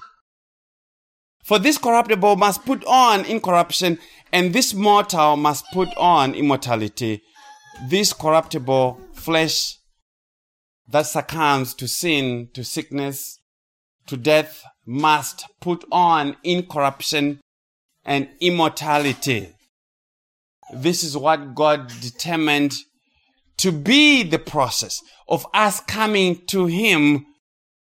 For 1.43 1.59
this 1.59 1.77
corruptible 1.77 2.35
must 2.35 2.65
put 2.65 2.83
on 2.85 3.23
incorruption, 3.25 3.99
and 4.33 4.51
this 4.51 4.73
mortal 4.73 5.37
must 5.37 5.65
put 5.71 5.89
on 5.95 6.33
immortality. 6.33 7.21
This 7.87 8.13
corruptible 8.13 8.99
flesh 9.13 9.77
that 10.87 11.05
succumbs 11.05 11.73
to 11.75 11.87
sin, 11.87 12.49
to 12.53 12.63
sickness, 12.63 13.39
to 14.07 14.17
death 14.17 14.63
must 14.85 15.45
put 15.61 15.83
on 15.91 16.37
incorruption, 16.43 17.39
and 18.05 18.29
immortality. 18.39 19.51
This 20.73 21.03
is 21.03 21.17
what 21.17 21.55
God 21.55 21.91
determined 22.01 22.75
to 23.57 23.71
be 23.71 24.23
the 24.23 24.39
process 24.39 25.01
of 25.27 25.45
us 25.53 25.79
coming 25.81 26.45
to 26.47 26.67
Him. 26.67 27.25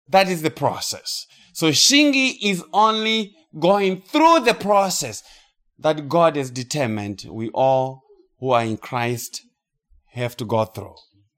That 0.08 0.30
is 0.30 0.44
the 0.44 0.52
process. 0.52 1.26
So 1.54 1.70
Shingi 1.70 2.36
is 2.42 2.64
only 2.72 3.36
going 3.60 4.02
through 4.02 4.42
the 4.42 4.54
process 4.54 5.24
that 5.80 6.08
God 6.08 6.36
has 6.36 6.52
determined 6.52 7.26
we 7.30 7.50
all 7.50 8.02
who 8.40 8.52
are 8.52 8.64
in 8.64 8.78
Christ 8.78 9.42
have 10.12 10.38
to 10.38 10.46
go 10.46 10.66
through. 10.66 10.96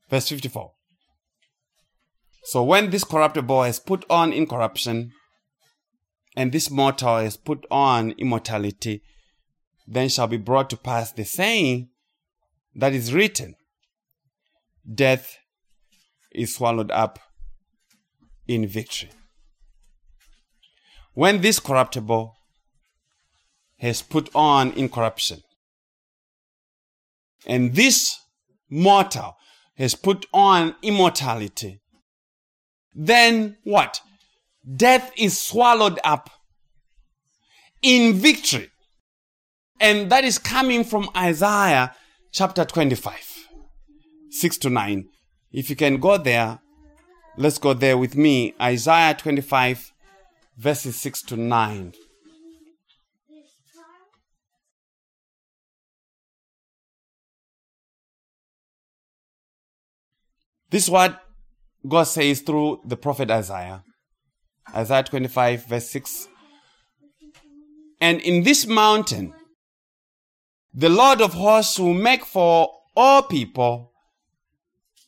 Verse 0.10 0.28
54. 0.30 0.72
So 2.48 2.64
when 2.64 2.92
this 2.92 3.04
corruptible 3.04 3.64
has 3.64 3.78
put 3.78 4.06
on 4.10 4.32
incorruption, 4.32 5.12
and 6.34 6.54
this 6.54 6.72
mortal 6.72 7.18
has 7.18 7.36
put 7.36 7.66
on 7.70 8.12
immortality, 8.12 9.04
then 9.86 10.08
shall 10.08 10.28
be 10.28 10.38
brought 10.38 10.70
to 10.70 10.78
pass 10.78 11.12
the 11.12 11.26
saying 11.26 11.90
that 12.74 12.94
is 12.94 13.14
written 13.14 13.56
Death 14.90 15.36
is 16.32 16.56
swallowed 16.56 16.90
up 16.92 17.20
in 18.48 18.66
victory. 18.66 19.10
When 21.16 21.42
this 21.42 21.60
corruptible 21.60 22.34
has 23.80 24.02
put 24.02 24.30
on 24.34 24.72
incorruption, 24.72 25.42
and 27.46 27.76
this 27.76 28.18
mortal 28.70 29.36
has 29.76 29.96
put 29.96 30.26
on 30.32 30.76
immortality, 30.82 31.82
then 32.98 33.58
what? 33.64 34.02
death 34.76 35.12
is 35.16 35.40
swallowed 35.40 36.00
up 36.04 36.30
in 37.82 38.14
victory. 38.14 38.70
And 39.80 40.10
that 40.12 40.24
is 40.24 40.38
coming 40.40 40.84
from 40.84 41.10
Isaiah 41.16 41.96
chapter 42.32 42.66
25, 42.66 43.48
6 44.30 44.58
to 44.58 44.70
9. 44.70 45.08
If 45.52 45.70
you 45.70 45.76
can 45.76 45.98
go 45.98 46.18
there, 46.18 46.60
let's 47.38 47.60
go 47.60 47.74
there 47.74 47.98
with 47.98 48.16
me. 48.16 48.56
Isaiah 48.60 49.14
25, 49.14 49.94
verses 50.58 51.00
6 51.00 51.22
to 51.24 51.38
9. 51.38 51.94
This 60.70 60.84
is 60.84 60.90
what 60.90 61.27
God 61.88 62.04
says 62.04 62.42
through 62.42 62.82
the 62.86 62.98
prophet 62.98 63.32
Isaiah. 63.32 63.84
Isaiah 64.76 65.04
25, 65.04 65.66
verse 65.66 65.90
6. 65.90 66.28
And 68.02 68.20
in 68.22 68.44
this 68.44 68.68
mountain, 68.68 69.34
the 70.74 70.90
Lord 70.90 71.22
of 71.22 71.34
hosts 71.34 71.80
will 71.80 71.94
make 71.94 72.26
for 72.26 72.70
all 72.96 73.24
people 73.24 73.92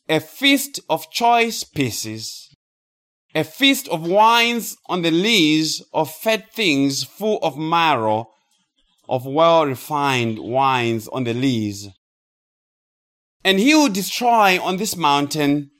a 0.08 0.18
feast 0.20 0.80
of 0.88 1.10
choice 1.10 1.62
pieces, 1.62 2.48
a 3.34 3.44
feast 3.44 3.86
of 3.88 4.06
wines 4.06 4.76
on 4.86 5.02
the 5.02 5.10
lees 5.10 5.84
of 5.92 6.12
fat 6.12 6.52
things 6.52 7.04
full 7.04 7.38
of 7.42 7.56
marrow, 7.56 8.26
of 9.08 9.26
well 9.26 9.66
refined 9.66 10.38
wines 10.38 11.06
on 11.08 11.24
the 11.24 11.34
lees. 11.34 11.88
And 13.44 13.58
he 13.58 13.74
will 13.74 13.88
destroy 13.88 14.60
on 14.60 14.78
this 14.78 14.96
mountain 14.96 15.70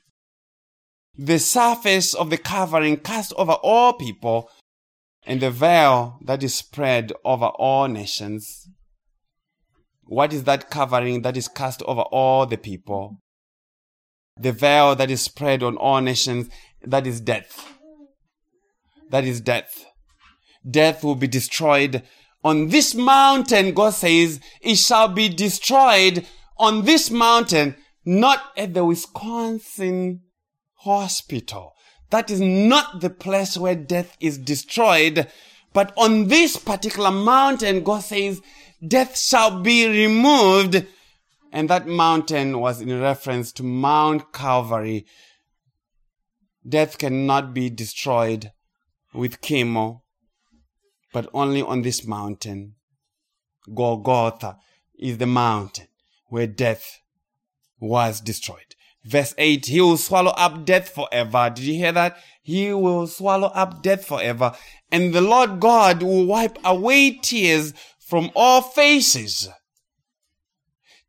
the 1.15 1.39
surface 1.39 2.13
of 2.13 2.29
the 2.29 2.37
covering 2.37 2.97
cast 2.97 3.33
over 3.37 3.53
all 3.53 3.93
people 3.93 4.49
and 5.25 5.41
the 5.41 5.51
veil 5.51 6.17
that 6.25 6.43
is 6.43 6.55
spread 6.55 7.11
over 7.23 7.45
all 7.45 7.87
nations. 7.87 8.67
What 10.03 10.33
is 10.33 10.43
that 10.45 10.69
covering 10.69 11.21
that 11.21 11.37
is 11.37 11.47
cast 11.47 11.81
over 11.83 12.01
all 12.01 12.45
the 12.45 12.57
people? 12.57 13.19
The 14.39 14.51
veil 14.51 14.95
that 14.95 15.11
is 15.11 15.21
spread 15.21 15.61
on 15.61 15.77
all 15.77 16.01
nations, 16.01 16.49
that 16.81 17.05
is 17.05 17.21
death. 17.21 17.77
That 19.09 19.25
is 19.25 19.41
death. 19.41 19.85
Death 20.69 21.03
will 21.03 21.15
be 21.15 21.27
destroyed 21.27 22.03
on 22.43 22.69
this 22.69 22.95
mountain, 22.95 23.73
God 23.73 23.91
says, 23.93 24.39
it 24.61 24.75
shall 24.75 25.07
be 25.07 25.29
destroyed 25.29 26.25
on 26.57 26.85
this 26.85 27.11
mountain, 27.11 27.75
not 28.03 28.41
at 28.57 28.73
the 28.73 28.83
Wisconsin 28.83 30.21
hospital. 30.81 31.73
That 32.09 32.29
is 32.29 32.41
not 32.41 33.01
the 33.01 33.09
place 33.09 33.57
where 33.57 33.75
death 33.75 34.17
is 34.19 34.37
destroyed. 34.37 35.27
But 35.73 35.93
on 35.97 36.27
this 36.27 36.57
particular 36.57 37.11
mountain, 37.11 37.83
God 37.83 38.03
says, 38.03 38.41
death 38.85 39.17
shall 39.17 39.61
be 39.61 39.87
removed. 39.87 40.85
And 41.51 41.69
that 41.69 41.87
mountain 41.87 42.59
was 42.59 42.81
in 42.81 42.99
reference 42.99 43.51
to 43.53 43.63
Mount 43.63 44.33
Calvary. 44.33 45.05
Death 46.67 46.97
cannot 46.97 47.53
be 47.53 47.69
destroyed 47.69 48.51
with 49.13 49.41
chemo, 49.41 50.01
but 51.13 51.29
only 51.33 51.61
on 51.61 51.81
this 51.81 52.05
mountain. 52.05 52.75
Golgotha 53.73 54.57
is 54.97 55.17
the 55.17 55.27
mountain 55.27 55.87
where 56.27 56.47
death 56.47 56.99
was 57.79 58.21
destroyed. 58.21 58.75
Verse 59.03 59.33
8, 59.37 59.65
he 59.65 59.81
will 59.81 59.97
swallow 59.97 60.31
up 60.31 60.65
death 60.65 60.89
forever. 60.89 61.51
Did 61.53 61.65
you 61.65 61.73
hear 61.73 61.91
that? 61.91 62.17
He 62.43 62.71
will 62.73 63.07
swallow 63.07 63.47
up 63.47 63.81
death 63.81 64.05
forever. 64.05 64.53
And 64.91 65.13
the 65.13 65.21
Lord 65.21 65.59
God 65.59 66.03
will 66.03 66.25
wipe 66.25 66.57
away 66.63 67.11
tears 67.11 67.73
from 67.99 68.29
all 68.35 68.61
faces. 68.61 69.49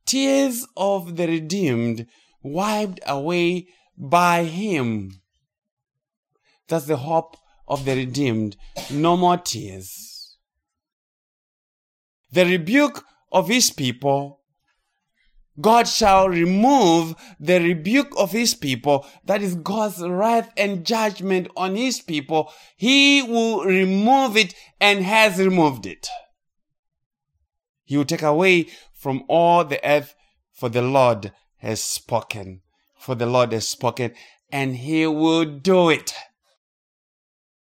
Tears 0.07 0.66
of 0.76 1.16
the 1.16 1.26
redeemed 1.26 2.07
wiped 2.43 3.01
away 3.07 3.66
by 3.97 4.45
him. 4.45 5.20
That's 6.68 6.86
the 6.86 6.97
hope 6.97 7.36
of 7.68 7.84
the 7.84 7.95
redeemed. 7.95 8.57
No 8.90 9.16
more 9.16 9.36
tears. 9.36 10.36
The 12.30 12.47
rebuke 12.47 13.05
of 13.30 13.49
his 13.49 13.70
people 13.70 14.41
God 15.61 15.86
shall 15.86 16.28
remove 16.28 17.14
the 17.38 17.61
rebuke 17.61 18.12
of 18.16 18.32
his 18.32 18.55
people, 18.55 19.07
that 19.24 19.42
is 19.42 19.55
God's 19.55 20.03
wrath 20.03 20.50
and 20.57 20.84
judgment 20.84 21.48
on 21.57 21.76
his 21.76 22.00
people. 22.00 22.50
He 22.76 23.22
will 23.22 23.64
remove 23.64 24.36
it 24.36 24.55
and 24.80 25.05
has 25.05 25.38
removed 25.38 25.84
it. 25.84 26.09
He 27.84 27.96
will 27.96 28.07
take 28.07 28.22
away 28.22 28.68
from 28.94 29.24
all 29.28 29.64
the 29.64 29.84
earth, 29.86 30.14
for 30.53 30.70
the 30.70 30.82
Lord 30.82 31.32
has 31.57 31.82
spoken. 31.82 32.62
For 32.96 33.14
the 33.14 33.26
Lord 33.26 33.53
has 33.53 33.68
spoken, 33.68 34.12
and 34.50 34.76
he 34.76 35.07
will 35.07 35.44
do 35.44 35.90
it. 35.90 36.14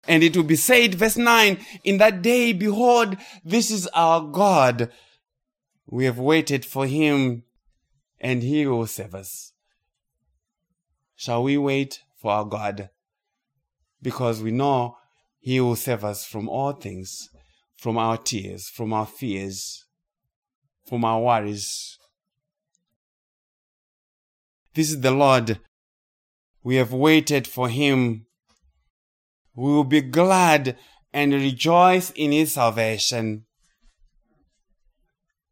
And 0.06 0.22
it 0.22 0.36
will 0.36 0.44
be 0.44 0.56
said, 0.56 0.94
verse 0.94 1.16
9, 1.16 1.58
in 1.82 1.98
that 1.98 2.22
day, 2.22 2.52
behold, 2.52 3.16
this 3.44 3.70
is 3.70 3.86
our 3.88 4.20
God. 4.20 4.90
We 5.86 6.04
have 6.04 6.18
waited 6.18 6.64
for 6.64 6.86
him 6.86 7.42
and 8.24 8.42
he 8.42 8.66
will 8.66 8.86
save 8.86 9.14
us. 9.14 9.52
Shall 11.14 11.42
we 11.42 11.58
wait 11.58 12.00
for 12.16 12.32
our 12.32 12.46
God? 12.46 12.88
Because 14.00 14.42
we 14.42 14.50
know 14.50 14.96
he 15.40 15.60
will 15.60 15.76
save 15.76 16.02
us 16.04 16.24
from 16.24 16.48
all 16.48 16.72
things, 16.72 17.28
from 17.76 17.98
our 17.98 18.16
tears, 18.16 18.70
from 18.70 18.94
our 18.94 19.04
fears, 19.04 19.84
from 20.86 21.04
our 21.04 21.20
worries. 21.20 21.98
This 24.72 24.88
is 24.88 25.02
the 25.02 25.10
Lord. 25.10 25.60
We 26.62 26.76
have 26.76 26.94
waited 26.94 27.46
for 27.46 27.68
him. 27.68 28.24
We 29.54 29.70
will 29.70 29.84
be 29.84 30.00
glad 30.00 30.78
and 31.12 31.34
rejoice 31.34 32.10
in 32.12 32.32
his 32.32 32.54
salvation 32.54 33.43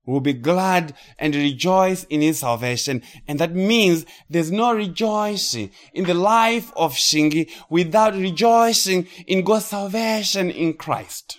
will 0.07 0.20
be 0.20 0.32
glad 0.32 0.94
and 1.18 1.34
rejoice 1.34 2.05
in 2.05 2.20
his 2.20 2.40
salvation. 2.40 3.03
And 3.28 3.38
that 3.38 3.55
means 3.55 4.05
there's 4.28 4.50
no 4.50 4.74
rejoicing 4.74 5.70
in 5.94 6.05
the 6.05 6.14
life 6.14 6.72
of 6.76 6.94
Shingi 6.94 7.50
without 7.70 8.14
rejoicing 8.14 9.07
in 9.26 9.44
God's 9.44 9.66
salvation 9.66 10.50
in 10.50 10.74
Christ. 10.74 11.38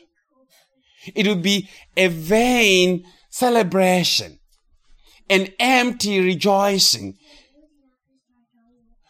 It 1.14 1.28
would 1.28 1.42
be 1.42 1.70
a 1.98 2.08
vain 2.08 3.04
celebration, 3.30 4.40
an 5.30 5.50
empty 5.60 6.22
rejoicing, 6.22 7.18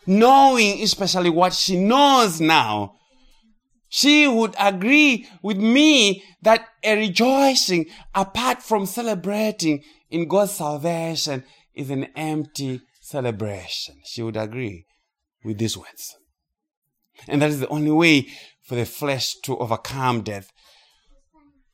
knowing 0.07 0.81
especially 0.81 1.29
what 1.29 1.53
she 1.53 1.77
knows 1.77 2.41
now 2.41 2.95
she 3.95 4.27
would 4.27 4.55
agree 4.57 5.27
with 5.43 5.57
me 5.57 6.23
that 6.41 6.62
a 6.83 6.97
rejoicing 6.97 7.87
apart 8.13 8.61
from 8.61 8.85
celebrating 8.85 9.83
in 10.09 10.27
God's 10.27 10.51
salvation 10.51 11.43
is 11.73 11.89
an 11.89 12.05
empty 12.15 12.81
celebration. 13.01 13.95
She 14.05 14.21
would 14.21 14.37
agree 14.37 14.85
with 15.43 15.57
these 15.57 15.77
words. 15.77 16.15
And 17.27 17.41
that 17.41 17.49
is 17.49 17.59
the 17.59 17.67
only 17.67 17.91
way 17.91 18.27
for 18.63 18.75
the 18.75 18.85
flesh 18.85 19.35
to 19.43 19.57
overcome 19.57 20.21
death. 20.21 20.51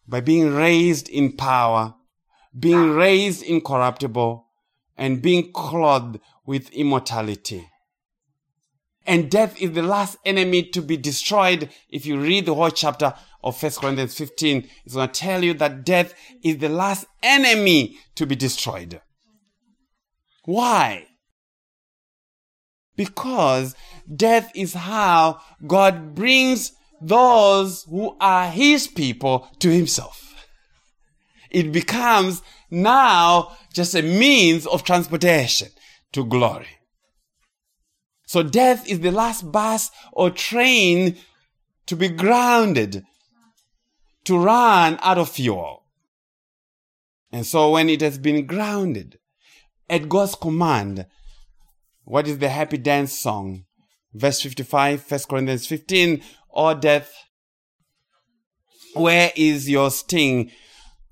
By 0.07 0.22
being 0.22 0.53
raised 0.53 1.07
in 1.10 1.36
power, 1.36 1.95
being 2.57 2.91
raised 2.91 3.43
incorruptible, 3.43 4.45
and 4.97 5.22
being 5.22 5.51
clothed 5.53 6.20
with 6.45 6.70
immortality. 6.72 7.70
And 9.05 9.32
death 9.32 9.60
is 9.62 9.72
the 9.72 9.82
last 9.82 10.18
enemy 10.26 10.64
to 10.70 10.82
be 10.82 10.97
destroyed. 10.97 11.70
If 11.89 12.05
you 12.05 12.20
read 12.20 12.45
the 12.45 12.53
whole 12.53 12.70
chapter 12.70 13.14
of 13.44 13.62
1 13.62 13.72
Corinthians 13.74 14.16
15, 14.16 14.70
is 14.86 14.94
going 14.94 15.10
to 15.10 15.20
tell 15.20 15.44
you 15.44 15.54
that 15.56 15.86
death 15.86 16.14
is 16.44 16.58
the 16.58 16.70
last 16.70 17.06
enemy 17.24 17.98
to 18.16 18.26
be 18.26 18.36
destroyed. 18.36 19.02
Why? 20.46 21.08
Because 22.96 23.76
death 24.14 24.52
is 24.56 24.74
how 24.74 25.42
God 25.66 26.16
brings 26.16 26.74
those 27.02 27.84
who 27.84 28.18
are 28.20 28.50
his 28.50 28.88
people 28.88 29.48
to 29.60 29.70
himself. 29.70 30.34
It 31.50 31.72
becomes 31.72 32.42
now 32.70 33.56
just 33.74 33.96
a 33.96 34.02
means 34.02 34.68
of 34.68 34.84
transportation 34.84 35.70
to 36.12 36.26
glory. 36.26 36.68
So 38.28 38.44
death 38.44 38.88
is 38.88 39.00
the 39.00 39.12
last 39.12 39.52
bus 39.52 39.90
or 40.12 40.30
train 40.30 41.18
to 41.88 41.96
be 41.96 42.10
grounded, 42.10 43.04
to 44.26 44.38
run 44.38 44.98
out 45.02 45.18
of 45.18 45.30
fuel. 45.30 45.86
And 47.32 47.46
so 47.46 47.72
when 47.72 47.90
it 47.90 48.02
has 48.02 48.18
been 48.18 48.46
grounded 48.46 49.20
at 49.90 50.10
God's 50.10 50.36
command, 50.36 51.06
what 52.04 52.28
is 52.28 52.40
the 52.40 52.50
happy 52.50 52.78
dance 52.78 53.18
song? 53.18 53.66
Verse 54.14 54.42
55, 54.42 55.10
1 55.10 55.20
Corinthians 55.30 55.68
15, 55.68 56.24
or 56.50 56.74
death, 56.74 57.14
where 58.96 59.32
is 59.36 59.70
your 59.70 59.92
sting? 59.92 60.52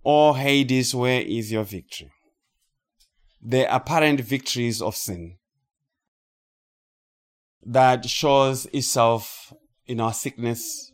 Or 0.03 0.38
Hades, 0.38 0.95
where 0.95 1.22
is 1.22 1.51
your 1.51 1.64
victory? 1.64 2.10
The 3.41 3.74
apparent 3.74 4.22
victories 4.22 4.82
of 4.82 4.95
sin 4.95 5.38
that 7.64 8.10
shows 8.10 8.66
itself 8.68 9.53
in 9.86 9.99
our 9.99 10.14
sickness 10.14 10.91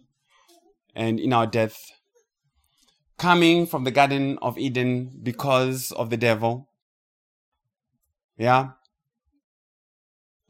and 0.95 1.19
in 1.19 1.31
our 1.31 1.45
death, 1.45 1.77
coming 3.17 3.65
from 3.65 3.83
the 3.83 3.91
Garden 3.91 4.37
of 4.41 4.57
Eden 4.57 5.19
because 5.21 5.91
of 5.93 6.09
the 6.09 6.17
devil. 6.17 6.69
Yeah. 8.37 8.71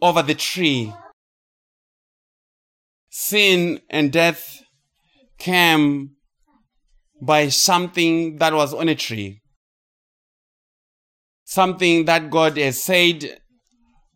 Over 0.02 0.22
the 0.22 0.36
tree. 0.36 0.94
Sin 3.10 3.82
and 3.90 4.12
death 4.12 4.64
came 5.38 6.16
by 7.22 7.50
something 7.50 8.38
that 8.38 8.54
was 8.54 8.74
on 8.74 8.90
a 8.90 8.96
tree. 8.96 9.42
Something 11.46 12.06
that 12.06 12.30
God 12.30 12.58
has 12.58 12.84
said 12.84 13.40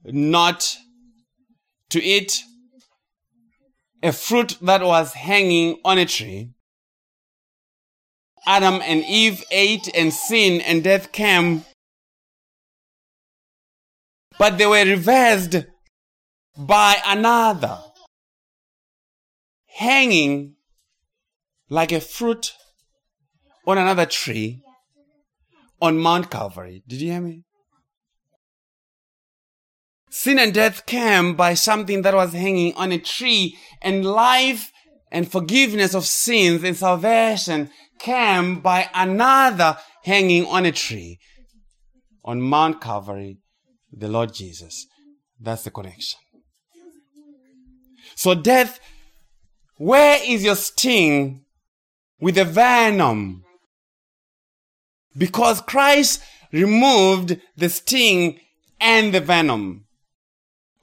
not 0.04 0.78
to 1.90 2.04
eat. 2.04 2.42
a 4.04 4.12
fruit 4.12 4.58
that 4.62 4.84
was 4.84 5.14
hanging 5.14 5.80
on 5.84 5.98
a 5.98 6.06
tree. 6.06 6.54
Adam 8.48 8.82
and 8.82 9.04
Eve 9.04 9.44
ate 9.52 9.90
and 9.94 10.14
sin 10.14 10.62
and 10.62 10.82
death 10.82 11.12
came. 11.12 11.66
But 14.40 14.58
they 14.58 14.66
were 14.66 14.86
reversed 14.86 15.58
by 16.58 16.96
another 17.06 17.80
hanging 19.68 20.56
like 21.70 21.92
a 21.92 22.00
fruit 22.00 22.54
on 23.68 23.78
another 23.78 24.06
tree 24.06 24.62
on 25.82 25.98
Mount 25.98 26.32
Calvary. 26.32 26.84
Did 26.88 27.02
you 27.02 27.12
hear 27.12 27.22
me? 27.22 27.44
Sin 30.10 30.40
and 30.40 30.54
death 30.54 30.86
came 30.86 31.36
by 31.36 31.54
something 31.54 32.02
that 32.04 32.16
was 32.16 32.32
hanging 32.32 32.74
on 32.76 32.94
a 32.94 32.98
tree, 32.98 33.58
and 33.82 34.06
life 34.06 34.72
and 35.12 35.30
forgiveness 35.30 35.94
of 35.94 36.06
sins 36.06 36.64
and 36.64 36.76
salvation 36.76 37.70
came 38.00 38.60
by 38.60 38.90
another 38.94 39.78
hanging 40.04 40.46
on 40.46 40.66
a 40.66 40.72
tree 40.72 41.20
on 42.24 42.42
Mount 42.42 42.82
Calvary, 42.82 43.38
the 43.92 44.08
Lord 44.08 44.34
Jesus. 44.34 44.86
That's 45.40 45.64
the 45.64 45.72
connection. 45.72 46.20
So, 48.16 48.34
death, 48.34 48.80
where 49.78 50.20
is 50.26 50.44
your 50.44 50.56
sting 50.56 51.46
with 52.20 52.36
the 52.36 52.46
venom? 52.46 53.44
Because 55.16 55.62
Christ 55.62 56.22
removed 56.52 57.40
the 57.56 57.70
sting 57.70 58.40
and 58.80 59.14
the 59.14 59.22
venom. 59.22 59.86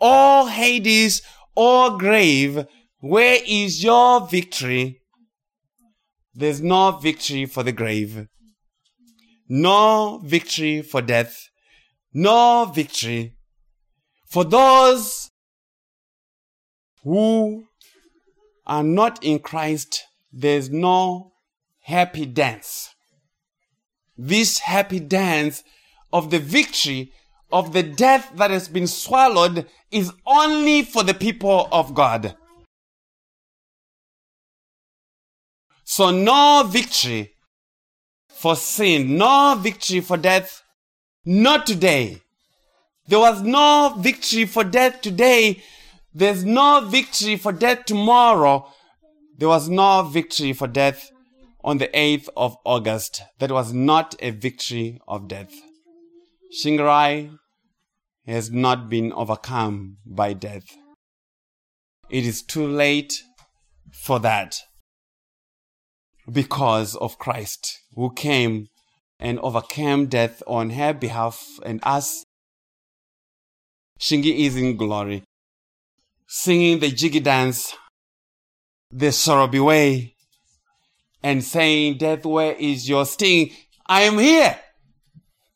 All 0.01 0.47
Hades, 0.47 1.23
all 1.55 1.99
grave, 1.99 2.67
where 3.01 3.39
is 3.47 3.83
your 3.83 4.27
victory? 4.27 5.01
There's 6.35 6.61
no 6.61 6.91
victory 6.93 7.47
for 7.47 7.63
the 7.63 7.73
grave, 7.73 8.27
no 9.49 10.21
victory 10.25 10.83
for 10.83 11.01
death, 11.01 11.49
no 12.13 12.71
victory 12.75 13.37
for 14.27 14.45
those 14.45 15.31
who 17.05 17.67
are 18.67 18.83
not 18.83 19.23
in 19.23 19.39
Christ. 19.39 20.03
There's 20.33 20.71
no 20.71 21.35
happy 21.83 22.27
dance. 22.27 22.91
This 24.17 24.59
happy 24.59 24.99
dance 25.01 25.63
of 26.13 26.31
the 26.31 26.41
victory 26.41 27.13
of 27.53 27.73
the 27.73 27.85
death 27.85 28.33
that 28.35 28.51
has 28.51 28.69
been 28.69 28.89
swallowed 28.89 29.67
is 29.93 30.13
only 30.27 30.83
for 30.83 31.05
the 31.05 31.15
people 31.15 31.69
of 31.71 31.95
God. 31.95 32.37
So 35.97 36.11
no 36.11 36.65
victory 36.67 37.37
for 38.29 38.57
sin, 38.57 39.17
no 39.17 39.55
victory 39.57 40.01
for 40.01 40.17
death, 40.17 40.65
not 41.25 41.69
today. 41.69 42.21
There 43.07 43.21
was 43.21 43.43
no 43.43 43.95
victory 43.99 44.45
for 44.45 44.65
death 44.65 45.03
today. 45.03 45.63
There's 46.13 46.45
no 46.45 46.81
victory 46.81 47.37
for 47.37 47.53
death 47.53 47.85
tomorrow. 47.85 48.67
There 49.39 49.47
was 49.47 49.69
no 49.69 50.03
victory 50.03 50.53
for 50.53 50.67
death 50.67 51.13
on 51.63 51.79
the 51.79 51.87
8th 51.95 52.29
of 52.37 52.57
August. 52.65 53.23
That 53.39 53.53
was 53.53 53.73
not 53.73 54.17
a 54.19 54.31
victory 54.31 54.99
of 55.07 55.29
death. 55.29 55.55
Shingirai 56.61 57.39
has 58.27 58.51
not 58.51 58.91
been 58.91 59.13
overcome 59.13 59.99
by 60.05 60.33
death. 60.33 60.67
It 62.11 62.27
is 62.27 62.43
too 62.43 62.67
late 62.67 63.23
for 63.93 64.19
that 64.19 64.59
because 66.31 66.97
of 66.97 67.19
Christ 67.19 67.81
who 67.95 68.13
came 68.13 68.69
and 69.19 69.39
overcame 69.41 70.07
death 70.07 70.43
on 70.47 70.71
her 70.71 70.93
behalf 70.93 71.59
and 71.65 71.81
us. 71.83 72.25
Shingi 73.99 74.47
is 74.47 74.57
in 74.57 74.77
glory, 74.77 75.23
singing 76.27 76.81
the 76.81 76.91
jiggy 76.91 77.21
dance, 77.21 77.75
the 78.91 79.07
Sorobi 79.07 79.65
way, 79.65 80.15
and 81.23 81.43
saying, 81.43 81.99
Death, 81.99 82.27
where 82.27 82.55
is 82.55 82.89
your 82.89 83.07
sting? 83.07 83.51
I 83.87 84.03
am 84.03 84.19
here. 84.19 84.59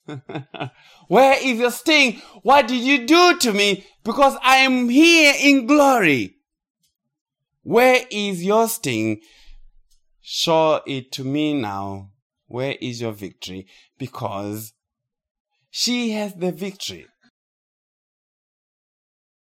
where 1.09 1.37
is 1.43 1.59
your 1.59 1.71
sting? 1.71 2.23
What 2.43 2.69
did 2.69 2.81
you 2.81 3.07
do 3.07 3.39
to 3.39 3.53
me? 3.53 3.85
Because 4.05 4.37
I 4.43 4.59
am 4.59 4.89
here 4.89 5.35
in 5.39 5.67
glory. 5.67 6.37
Where 7.63 8.07
is 8.11 8.43
your 8.43 8.69
sting? 8.69 9.21
Show 10.31 10.83
it 10.87 11.11
to 11.13 11.25
me 11.25 11.55
now. 11.55 12.11
Where 12.49 12.77
is 12.83 13.01
your 13.01 13.13
victory? 13.13 13.67
Because 13.97 14.75
she 15.71 16.11
has 16.11 16.35
the 16.35 16.53
victory. 16.53 17.07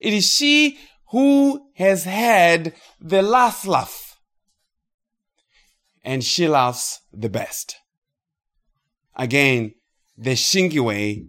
It 0.01 0.15
is 0.15 0.33
she 0.33 0.79
who 1.11 1.69
has 1.75 2.05
had 2.05 2.73
the 2.99 3.21
last 3.21 3.67
laugh. 3.67 4.19
And 6.03 6.25
she 6.25 6.49
laughs 6.49 7.01
the 7.13 7.29
best. 7.29 7.77
Again, 9.15 9.75
the 10.17 10.37
Shingi 10.37 10.81
way 10.81 11.27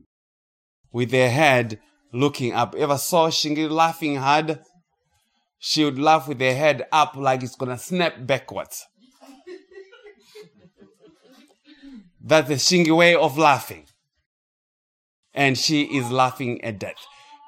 with 0.93 1.12
their 1.12 1.32
head 1.32 1.82
looking 2.14 2.53
up. 2.53 2.76
Ever 2.76 2.97
saw 2.97 3.30
Shingi 3.30 3.70
laughing 3.70 4.16
hard? 4.16 4.62
She 5.57 5.84
would 5.84 5.99
laugh 5.99 6.30
with 6.30 6.39
her 6.39 6.55
head 6.55 6.88
up 6.93 7.18
like 7.18 7.43
it's 7.43 7.57
gonna 7.57 7.78
snap 7.78 8.26
backwards. 8.26 8.86
That's 12.30 12.47
the 12.47 12.55
Shingi 12.55 12.95
way 12.95 13.15
of 13.15 13.39
laughing. 13.39 13.86
And 15.34 15.57
she 15.57 15.82
is 15.97 16.11
laughing 16.11 16.63
at 16.63 16.77
death 16.77 17.03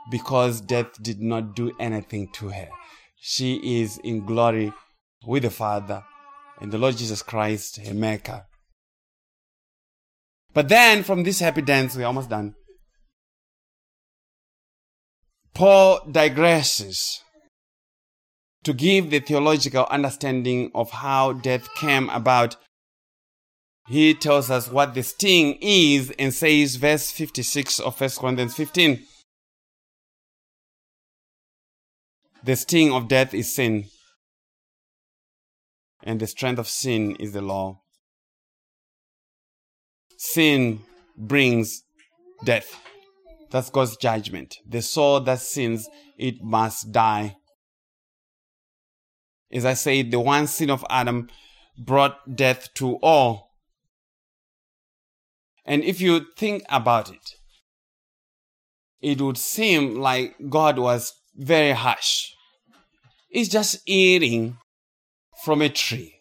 because 0.09 0.59
death 0.59 0.91
did 0.99 1.21
not 1.21 1.55
do 1.55 1.71
anything 1.79 2.29
to 2.33 2.49
her. 2.49 2.67
She 3.15 3.81
is 3.81 3.99
in 4.03 4.25
glory 4.25 4.73
with 5.23 5.43
the 5.43 5.51
Father 5.51 6.03
and 6.59 6.71
the 6.71 6.79
Lord 6.79 6.97
Jesus 6.97 7.21
Christ, 7.21 7.79
her 7.85 7.93
maker. 7.93 8.47
But 10.51 10.67
then 10.67 11.03
from 11.03 11.21
this 11.21 11.41
happy 11.41 11.61
dance, 11.61 11.95
we're 11.95 12.07
almost 12.07 12.31
done. 12.31 12.55
Paul 15.53 15.99
digresses 16.09 17.19
to 18.63 18.73
give 18.73 19.11
the 19.11 19.19
theological 19.19 19.85
understanding 19.91 20.71
of 20.73 20.89
how 20.89 21.33
death 21.33 21.67
came 21.75 22.09
about 22.09 22.55
he 23.87 24.13
tells 24.13 24.49
us 24.49 24.69
what 24.69 24.93
the 24.93 25.03
sting 25.03 25.57
is 25.61 26.11
and 26.17 26.33
says, 26.33 26.75
verse 26.75 27.11
56 27.11 27.79
of 27.79 27.99
1 27.99 28.09
Corinthians 28.17 28.55
15 28.55 29.05
The 32.43 32.55
sting 32.55 32.91
of 32.91 33.07
death 33.07 33.33
is 33.33 33.53
sin, 33.53 33.85
and 36.03 36.19
the 36.19 36.27
strength 36.27 36.59
of 36.59 36.67
sin 36.67 37.15
is 37.17 37.33
the 37.33 37.41
law. 37.41 37.81
Sin 40.17 40.81
brings 41.17 41.83
death. 42.43 42.79
That's 43.51 43.69
God's 43.69 43.97
judgment. 43.97 44.57
The 44.67 44.81
soul 44.81 45.19
that 45.21 45.39
sins, 45.39 45.87
it 46.17 46.41
must 46.41 46.91
die. 46.91 47.35
As 49.51 49.65
I 49.65 49.73
said, 49.73 50.09
the 50.11 50.19
one 50.19 50.47
sin 50.47 50.69
of 50.69 50.85
Adam 50.89 51.29
brought 51.77 52.35
death 52.35 52.73
to 52.75 52.95
all. 53.03 53.50
And 55.71 55.85
if 55.85 56.01
you 56.01 56.25
think 56.35 56.63
about 56.67 57.09
it, 57.09 57.35
it 59.01 59.21
would 59.21 59.37
seem 59.37 59.95
like 59.95 60.35
God 60.49 60.77
was 60.77 61.13
very 61.33 61.71
harsh. 61.71 62.33
It's 63.29 63.47
just 63.47 63.79
eating 63.85 64.57
from 65.45 65.61
a 65.61 65.69
tree, 65.69 66.15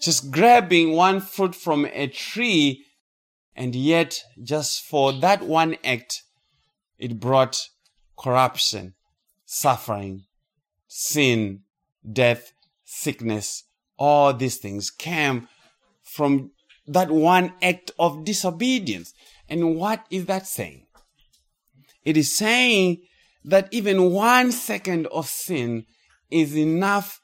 just 0.00 0.32
grabbing 0.32 0.94
one 0.94 1.20
fruit 1.20 1.54
from 1.54 1.86
a 1.92 2.08
tree, 2.08 2.84
and 3.54 3.72
yet, 3.76 4.20
just 4.42 4.84
for 4.84 5.12
that 5.12 5.42
one 5.42 5.76
act, 5.84 6.24
it 6.98 7.20
brought 7.20 7.68
corruption, 8.18 8.94
suffering, 9.44 10.24
sin, 10.88 11.60
death, 12.12 12.52
sickness. 12.84 13.62
All 13.96 14.34
these 14.34 14.56
things 14.56 14.90
came 14.90 15.46
from 16.02 16.50
that 16.92 17.10
one 17.10 17.52
act 17.62 17.90
of 17.98 18.24
disobedience. 18.24 19.12
And 19.48 19.76
what 19.76 20.04
is 20.10 20.26
that 20.26 20.46
saying? 20.46 20.86
It 22.04 22.16
is 22.16 22.32
saying 22.34 23.02
that 23.44 23.68
even 23.70 24.10
one 24.12 24.52
second 24.52 25.06
of 25.08 25.28
sin 25.28 25.84
is 26.30 26.56
enough 26.56 27.20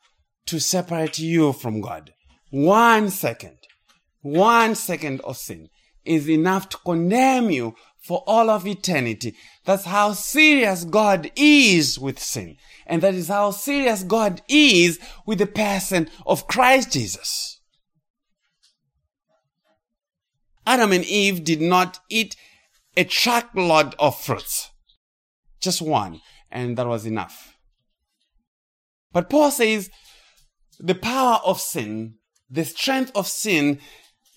to 0.46 0.58
separate 0.58 1.18
you 1.18 1.52
from 1.52 1.80
God. 1.80 2.12
One 2.50 3.10
second. 3.10 3.58
One 4.22 4.74
second 4.74 5.20
of 5.22 5.36
sin 5.36 5.68
is 6.04 6.28
enough 6.28 6.68
to 6.70 6.78
condemn 6.78 7.50
you 7.50 7.74
for 8.02 8.24
all 8.26 8.48
of 8.48 8.66
eternity. 8.66 9.34
That's 9.64 9.84
how 9.84 10.12
serious 10.12 10.84
God 10.84 11.30
is 11.36 11.98
with 11.98 12.18
sin. 12.18 12.56
And 12.86 13.02
that 13.02 13.14
is 13.14 13.28
how 13.28 13.50
serious 13.50 14.02
God 14.02 14.40
is 14.48 14.98
with 15.26 15.38
the 15.38 15.46
person 15.46 16.08
of 16.26 16.46
Christ 16.46 16.92
Jesus. 16.92 17.57
Adam 20.68 20.92
and 20.92 21.04
Eve 21.06 21.44
did 21.44 21.62
not 21.62 21.98
eat 22.10 22.36
a 22.94 23.02
truckload 23.04 23.94
of 23.98 24.20
fruits. 24.20 24.70
Just 25.62 25.80
one. 25.80 26.20
And 26.50 26.76
that 26.76 26.86
was 26.86 27.06
enough. 27.06 27.54
But 29.12 29.30
Paul 29.30 29.50
says 29.50 29.90
the 30.78 30.94
power 30.94 31.40
of 31.42 31.58
sin, 31.58 32.16
the 32.50 32.66
strength 32.66 33.12
of 33.14 33.26
sin 33.26 33.80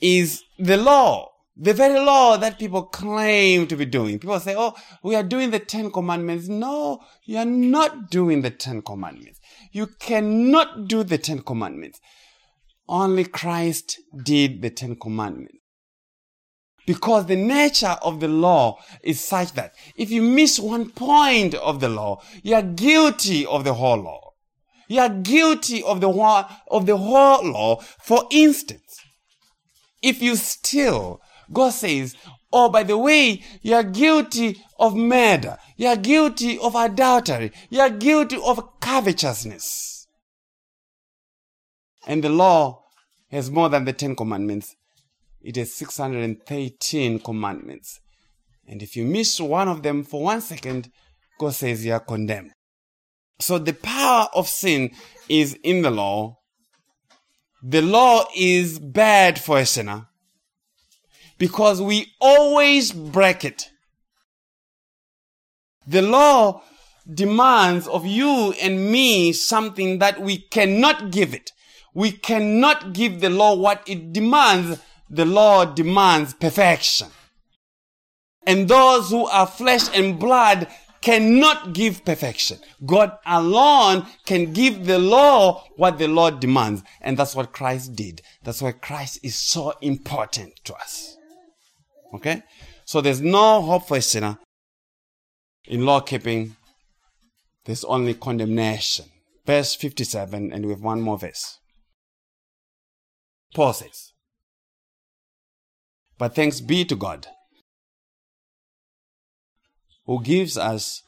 is 0.01 0.41
the 0.57 0.77
law. 0.77 1.27
The 1.57 1.73
very 1.73 1.99
law 1.99 2.37
that 2.37 2.57
people 2.57 2.83
claim 2.83 3.67
to 3.67 3.75
be 3.75 3.85
doing. 3.85 4.17
People 4.17 4.39
say, 4.39 4.55
oh, 4.57 4.73
we 5.03 5.15
are 5.15 5.23
doing 5.23 5.51
the 5.51 5.59
Ten 5.59 5.91
Commandments. 5.91 6.47
No, 6.47 7.01
you 7.25 7.37
are 7.39 7.45
not 7.45 8.09
doing 8.09 8.41
the 8.41 8.51
Ten 8.51 8.81
Commandments. 8.81 9.41
You 9.73 9.87
cannot 9.99 10.87
do 10.87 11.03
the 11.03 11.17
Ten 11.17 11.39
Commandments. 11.39 11.99
Only 12.87 13.25
Christ 13.25 13.99
did 14.23 14.61
the 14.61 14.69
Ten 14.69 14.95
Commandments. 14.95 15.60
Because 16.85 17.27
the 17.27 17.35
nature 17.35 17.97
of 18.01 18.19
the 18.19 18.27
law 18.27 18.79
is 19.03 19.23
such 19.23 19.53
that 19.53 19.75
if 19.95 20.09
you 20.09 20.21
miss 20.21 20.59
one 20.59 20.89
point 20.89 21.53
of 21.55 21.79
the 21.79 21.89
law, 21.89 22.21
you 22.43 22.55
are 22.55 22.61
guilty 22.61 23.45
of 23.45 23.63
the 23.63 23.75
whole 23.75 24.01
law. 24.01 24.33
You 24.87 24.99
are 24.99 25.09
guilty 25.09 25.83
of 25.83 26.01
the 26.01 26.11
whole, 26.11 26.45
of 26.69 26.85
the 26.85 26.97
whole 26.97 27.49
law. 27.49 27.77
For 28.01 28.25
instance, 28.31 28.99
if 30.01 30.21
you 30.21 30.35
steal, 30.35 31.21
God 31.53 31.69
says, 31.69 32.15
Oh, 32.53 32.69
by 32.69 32.83
the 32.83 32.97
way, 32.97 33.41
you 33.61 33.75
are 33.75 33.83
guilty 33.83 34.61
of 34.77 34.95
murder. 34.95 35.57
You 35.77 35.87
are 35.87 35.95
guilty 35.95 36.59
of 36.59 36.75
adultery. 36.75 37.51
You 37.69 37.79
are 37.79 37.89
guilty 37.89 38.37
of 38.43 38.79
covetousness. 38.81 40.07
And 42.05 42.23
the 42.23 42.29
law 42.29 42.83
has 43.29 43.49
more 43.49 43.69
than 43.69 43.85
the 43.85 43.93
Ten 43.93 44.15
Commandments. 44.15 44.75
It 45.43 45.55
has 45.55 45.73
613 45.73 47.19
commandments. 47.19 47.99
And 48.67 48.81
if 48.81 48.95
you 48.95 49.05
miss 49.05 49.39
one 49.39 49.67
of 49.67 49.83
them 49.83 50.03
for 50.03 50.23
one 50.23 50.41
second, 50.41 50.91
God 51.39 51.53
says 51.53 51.83
you 51.85 51.93
are 51.93 51.99
condemned. 51.99 52.51
So 53.39 53.57
the 53.57 53.73
power 53.73 54.27
of 54.35 54.47
sin 54.47 54.91
is 55.27 55.57
in 55.63 55.81
the 55.81 55.91
law. 55.91 56.37
The 57.63 57.81
law 57.81 58.25
is 58.35 58.79
bad 58.79 59.39
for 59.39 59.59
a 59.59 59.65
sinner 59.65 60.07
because 61.37 61.81
we 61.81 62.13
always 62.21 62.91
break 62.91 63.43
it. 63.43 63.69
The 65.87 66.03
law 66.03 66.61
demands 67.11 67.87
of 67.87 68.05
you 68.05 68.53
and 68.61 68.91
me 68.91 69.33
something 69.33 69.99
that 69.99 70.21
we 70.21 70.37
cannot 70.37 71.11
give 71.11 71.33
it. 71.33 71.51
We 71.93 72.11
cannot 72.11 72.93
give 72.93 73.21
the 73.21 73.29
law 73.29 73.55
what 73.55 73.83
it 73.87 74.13
demands. 74.13 74.79
The 75.11 75.25
law 75.25 75.65
demands 75.65 76.33
perfection. 76.33 77.09
And 78.47 78.69
those 78.69 79.09
who 79.09 79.25
are 79.27 79.45
flesh 79.45 79.93
and 79.93 80.17
blood 80.17 80.67
cannot 81.01 81.73
give 81.73 82.05
perfection. 82.05 82.59
God 82.85 83.17
alone 83.25 84.07
can 84.25 84.53
give 84.53 84.85
the 84.85 84.99
law 84.99 85.65
what 85.75 85.97
the 85.97 86.07
law 86.07 86.29
demands. 86.29 86.83
And 87.01 87.17
that's 87.17 87.35
what 87.35 87.51
Christ 87.51 87.95
did. 87.95 88.21
That's 88.43 88.61
why 88.61 88.71
Christ 88.71 89.19
is 89.21 89.35
so 89.35 89.73
important 89.81 90.53
to 90.63 90.75
us. 90.75 91.17
Okay? 92.13 92.43
So 92.85 93.01
there's 93.01 93.21
no 93.21 93.61
hope 93.61 93.89
for 93.89 93.97
a 93.97 94.01
sinner 94.01 94.39
in 95.65 95.85
law 95.85 95.99
keeping. 95.99 96.55
There's 97.65 97.83
only 97.83 98.13
condemnation. 98.13 99.05
Verse 99.45 99.75
57, 99.75 100.53
and 100.53 100.65
we 100.65 100.71
have 100.71 100.81
one 100.81 101.01
more 101.01 101.17
verse. 101.17 101.57
Paul 103.53 103.73
says, 103.73 104.10
But 106.21 106.35
thanks 106.35 106.61
be 106.61 106.85
to 106.85 106.95
God 106.95 107.25
who 110.05 110.21
gives 110.21 110.55
us 110.55 111.01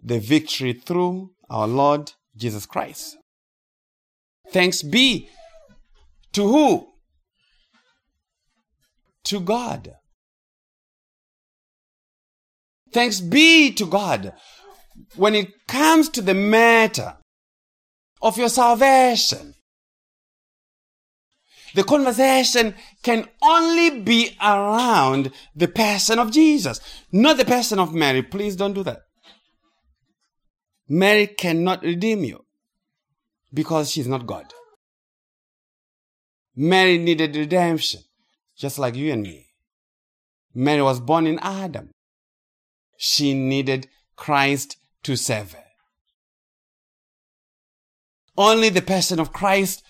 the 0.00 0.20
victory 0.20 0.74
through 0.74 1.32
our 1.50 1.66
Lord 1.66 2.12
Jesus 2.36 2.64
Christ. 2.64 3.16
Thanks 4.52 4.80
be 4.84 5.28
to 6.34 6.46
who? 6.46 6.86
To 9.24 9.40
God. 9.40 9.92
Thanks 12.92 13.20
be 13.20 13.72
to 13.72 13.86
God. 13.86 14.34
When 15.16 15.34
it 15.34 15.48
comes 15.66 16.08
to 16.10 16.22
the 16.22 16.34
matter 16.34 17.16
of 18.20 18.38
your 18.38 18.50
salvation, 18.50 19.54
the 21.74 21.84
conversation 21.84 22.74
can 23.02 23.28
only 23.42 24.00
be 24.00 24.36
around 24.40 25.30
the 25.54 25.68
person 25.68 26.18
of 26.18 26.30
Jesus, 26.30 26.80
not 27.10 27.36
the 27.36 27.44
person 27.44 27.78
of 27.78 27.94
Mary. 27.94 28.22
Please 28.22 28.56
don't 28.56 28.74
do 28.74 28.82
that. 28.82 29.00
Mary 30.88 31.26
cannot 31.26 31.82
redeem 31.82 32.24
you 32.24 32.44
because 33.52 33.90
she's 33.90 34.08
not 34.08 34.26
God. 34.26 34.52
Mary 36.54 36.98
needed 36.98 37.34
redemption, 37.34 38.02
just 38.56 38.78
like 38.78 38.94
you 38.94 39.12
and 39.12 39.22
me. 39.22 39.46
Mary 40.54 40.82
was 40.82 41.00
born 41.00 41.26
in 41.26 41.38
Adam. 41.38 41.90
She 42.98 43.32
needed 43.32 43.88
Christ 44.16 44.76
to 45.04 45.16
save 45.16 45.52
her. 45.52 45.64
Only 48.36 48.68
the 48.68 48.82
person 48.82 49.18
of 49.18 49.32
Christ 49.32 49.82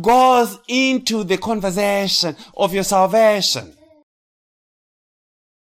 goes 0.00 0.58
into 0.68 1.24
the 1.24 1.38
conversation 1.38 2.36
of 2.56 2.74
your 2.74 2.84
salvation. 2.84 3.74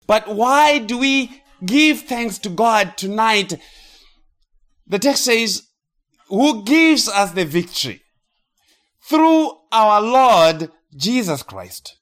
But 0.06 0.28
why 0.28 0.78
do 0.78 0.98
we 0.98 1.42
give 1.64 2.00
thanks 2.00 2.38
to 2.38 2.48
God 2.48 2.96
tonight? 2.96 3.54
The 4.86 4.98
text 4.98 5.24
says, 5.24 5.62
who 6.28 6.64
gives 6.64 7.08
us 7.08 7.32
the 7.32 7.44
victory? 7.44 8.02
Through 9.02 9.52
our 9.72 10.00
Lord 10.00 10.70
Jesus 10.96 11.42
Christ. 11.42 11.96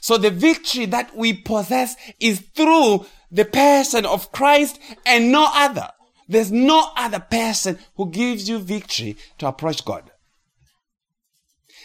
So 0.00 0.18
the 0.18 0.30
victory 0.30 0.86
that 0.86 1.16
we 1.16 1.32
possess 1.32 1.96
is 2.20 2.40
through 2.54 3.06
the 3.30 3.44
person 3.44 4.06
of 4.06 4.32
Christ 4.32 4.78
and 5.04 5.32
no 5.32 5.48
other. 5.52 5.88
There's 6.28 6.52
no 6.52 6.90
other 6.96 7.20
person 7.20 7.78
who 7.96 8.10
gives 8.10 8.48
you 8.48 8.58
victory 8.58 9.16
to 9.38 9.46
approach 9.46 9.84
God. 9.84 10.10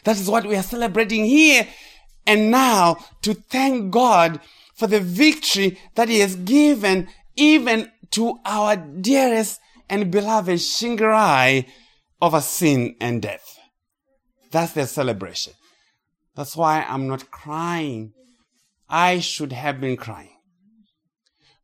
That 0.03 0.19
is 0.19 0.29
what 0.29 0.45
we 0.45 0.55
are 0.55 0.63
celebrating 0.63 1.25
here 1.25 1.67
and 2.25 2.51
now 2.51 2.97
to 3.21 3.33
thank 3.33 3.91
God 3.91 4.39
for 4.75 4.87
the 4.87 4.99
victory 4.99 5.79
that 5.95 6.09
He 6.09 6.19
has 6.19 6.35
given 6.35 7.07
even 7.35 7.91
to 8.11 8.39
our 8.45 8.75
dearest 8.75 9.59
and 9.89 10.11
beloved 10.11 10.59
Shingirai 10.59 11.67
over 12.21 12.41
sin 12.41 12.95
and 12.99 13.21
death. 13.21 13.59
That's 14.51 14.73
their 14.73 14.87
celebration. 14.87 15.53
That's 16.35 16.55
why 16.55 16.85
I'm 16.87 17.07
not 17.07 17.31
crying. 17.31 18.13
I 18.89 19.19
should 19.19 19.51
have 19.51 19.79
been 19.79 19.97
crying. 19.97 20.37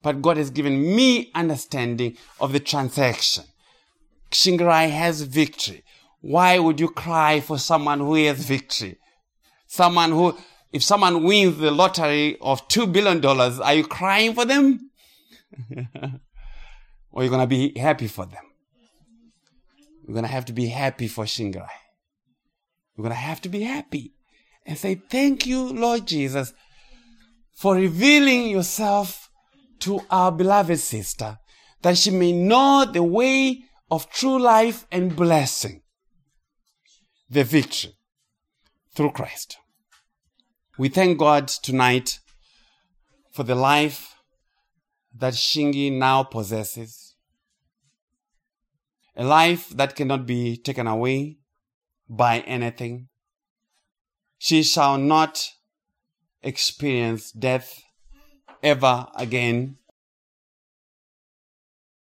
But 0.01 0.21
God 0.21 0.37
has 0.37 0.49
given 0.49 0.95
me 0.95 1.31
understanding 1.35 2.17
of 2.39 2.53
the 2.53 2.59
transaction. 2.59 3.45
Shingirai 4.31 4.89
has 4.89 5.21
victory. 5.21 5.83
Why 6.21 6.57
would 6.59 6.79
you 6.79 6.89
cry 6.89 7.39
for 7.39 7.57
someone 7.59 7.99
who 7.99 8.15
has 8.15 8.43
victory? 8.43 8.97
Someone 9.67 10.11
who, 10.11 10.37
if 10.71 10.83
someone 10.83 11.23
wins 11.23 11.57
the 11.57 11.71
lottery 11.71 12.37
of 12.41 12.67
$2 12.67 12.91
billion, 12.91 13.23
are 13.25 13.73
you 13.73 13.85
crying 13.85 14.33
for 14.33 14.45
them? 14.45 14.89
or 17.11 17.23
you're 17.23 17.29
going 17.29 17.41
to 17.41 17.47
be 17.47 17.77
happy 17.77 18.07
for 18.07 18.25
them? 18.25 18.43
You're 20.05 20.13
going 20.13 20.25
to 20.25 20.31
have 20.31 20.45
to 20.45 20.53
be 20.53 20.67
happy 20.67 21.07
for 21.07 21.25
Shingirai. 21.25 21.67
You're 22.95 23.03
going 23.03 23.09
to 23.09 23.15
have 23.15 23.41
to 23.41 23.49
be 23.49 23.61
happy 23.61 24.13
and 24.65 24.77
say, 24.77 24.95
Thank 24.95 25.45
you, 25.45 25.67
Lord 25.67 26.07
Jesus, 26.07 26.53
for 27.53 27.75
revealing 27.75 28.47
yourself 28.49 29.29
to 29.79 30.01
our 30.09 30.31
beloved 30.31 30.79
sister, 30.79 31.37
that 31.83 31.97
she 31.97 32.09
may 32.09 32.31
know 32.31 32.85
the 32.91 33.03
way 33.03 33.63
of 33.91 34.09
true 34.09 34.39
life 34.39 34.87
and 34.91 35.15
blessing 35.15 35.83
the 37.29 37.43
victory 37.43 37.93
through 38.95 39.11
Christ. 39.11 39.57
We 40.77 40.89
thank 40.89 41.17
God 41.17 41.47
tonight 41.47 42.19
for 43.31 43.43
the 43.43 43.55
life 43.55 44.15
that 45.15 45.33
Shingi 45.33 45.91
now 45.91 46.23
possesses. 46.23 47.15
A 49.15 49.23
life 49.23 49.69
that 49.69 49.95
cannot 49.95 50.25
be 50.25 50.57
taken 50.57 50.87
away 50.87 51.37
by 52.07 52.39
anything. 52.41 53.09
She 54.37 54.63
shall 54.63 54.97
not 54.97 55.49
experience 56.43 57.31
death 57.31 57.81
ever 58.61 59.07
again. 59.15 59.77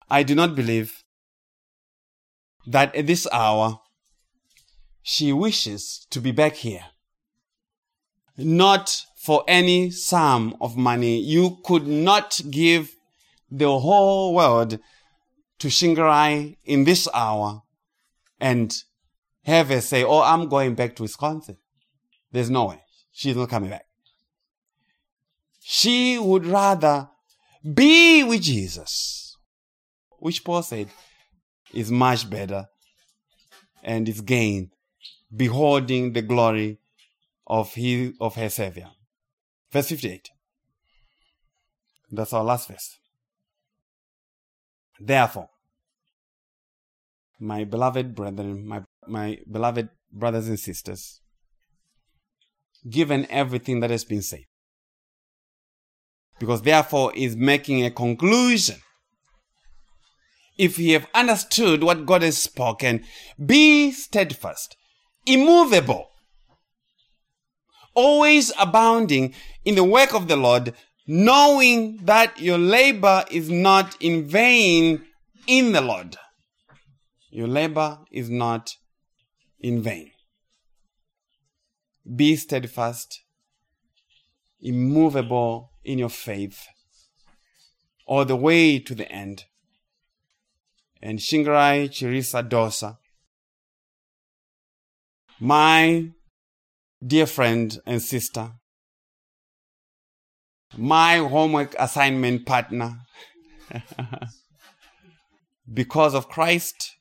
I 0.09 0.23
do 0.23 0.35
not 0.35 0.55
believe 0.55 1.03
that 2.67 2.95
at 2.95 3.07
this 3.07 3.27
hour 3.33 3.80
she 5.03 5.33
wishes 5.33 6.07
to 6.11 6.21
be 6.21 6.33
back 6.33 6.55
here. 6.55 6.85
Not 8.37 9.05
for 9.17 9.45
any 9.47 9.91
sum 9.91 10.57
of 10.61 10.77
money. 10.77 11.21
You 11.21 11.59
could 11.65 11.87
not 11.87 12.41
give 12.51 12.95
the 13.51 13.79
whole 13.79 14.35
world 14.35 14.79
to 15.59 15.69
Shingirai 15.69 16.57
in 16.65 16.85
this 16.85 17.09
hour 17.13 17.63
and 18.41 18.75
have 19.45 19.69
her 19.69 19.81
say, 19.81 20.05
Oh, 20.05 20.23
I'm 20.23 20.49
going 20.49 20.75
back 20.75 20.97
to 20.97 21.03
Wisconsin. 21.03 21.59
There's 22.33 22.51
no 22.51 22.67
way. 22.67 22.83
She's 23.13 23.37
not 23.37 23.51
coming 23.51 23.71
back. 23.71 23.85
She 25.63 26.19
would 26.19 26.47
rather 26.47 27.09
be 27.63 28.25
with 28.25 28.43
Jesus, 28.43 29.37
which 30.19 30.45
Paul 30.45 30.63
said 30.63 30.89
is 31.75 31.91
much 31.91 32.29
better 32.29 32.67
and 33.83 34.09
is 34.09 34.21
gain 34.21 34.71
beholding 35.35 36.13
the 36.13 36.23
glory 36.23 36.79
of 37.47 37.75
his, 37.75 38.13
of 38.21 38.35
her 38.37 38.49
savior. 38.49 38.91
Verse 39.71 39.89
58. 39.89 40.31
That's 42.11 42.33
our 42.33 42.45
last 42.45 42.69
verse. 42.69 42.99
Therefore, 44.99 45.49
my 47.39 47.65
beloved 47.65 48.15
brethren, 48.15 48.67
my, 48.67 48.83
my 49.07 49.39
beloved 49.51 49.89
brothers 50.13 50.49
and 50.49 50.59
sisters, 50.59 51.21
given 52.89 53.27
everything 53.31 53.81
that 53.81 53.91
has 53.91 54.05
been 54.05 54.23
said, 54.23 54.45
because 56.39 56.63
therefore 56.63 57.13
is 57.15 57.37
making 57.37 57.85
a 57.85 57.91
conclusion. 57.91 58.77
If 60.59 60.79
you 60.79 60.93
have 60.95 61.07
understood 61.15 61.83
what 61.83 62.05
God 62.05 62.23
has 62.23 62.37
spoken, 62.37 63.05
be 63.45 63.93
steadfast, 63.93 64.77
immovable, 65.27 66.11
always 67.95 68.53
abounding 68.59 69.35
in 69.65 69.75
the 69.75 69.85
work 69.85 70.15
of 70.15 70.29
the 70.29 70.37
Lord, 70.37 70.75
knowing 71.07 71.99
that 72.05 72.41
your 72.41 72.59
labor 72.59 73.25
is 73.31 73.51
not 73.51 73.97
in 74.01 74.27
vain 74.29 75.03
in 75.47 75.73
the 75.73 75.81
Lord. 75.81 76.17
Your 77.31 77.49
labor 77.49 77.99
is 78.11 78.31
not 78.31 78.77
in 79.59 79.83
vain. 79.83 80.11
Be 82.17 82.37
steadfast, 82.37 83.23
immovable 84.61 85.73
in 85.85 85.99
your 85.99 86.09
faith, 86.09 86.67
all 88.07 88.25
the 88.25 88.37
way 88.37 88.79
to 88.79 88.95
the 88.95 89.11
end. 89.11 89.45
And 91.03 91.19
Shingirai 91.19 91.89
Chirisa 91.89 92.47
Dossa, 92.49 92.99
my 95.41 96.11
dear 97.05 97.27
friend 97.27 97.79
and 97.87 98.03
sister, 98.03 98.53
my 100.77 101.17
homework 101.17 101.75
assignment 101.79 102.45
partner, 102.45 102.99
because 105.73 106.15
of 106.15 106.29
Christ, 106.29 106.95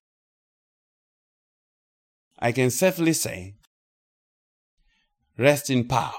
I 2.40 2.54
can 2.54 2.70
safely 2.72 3.12
say, 3.12 3.56
rest 5.38 5.70
in 5.70 5.88
power, 5.88 6.14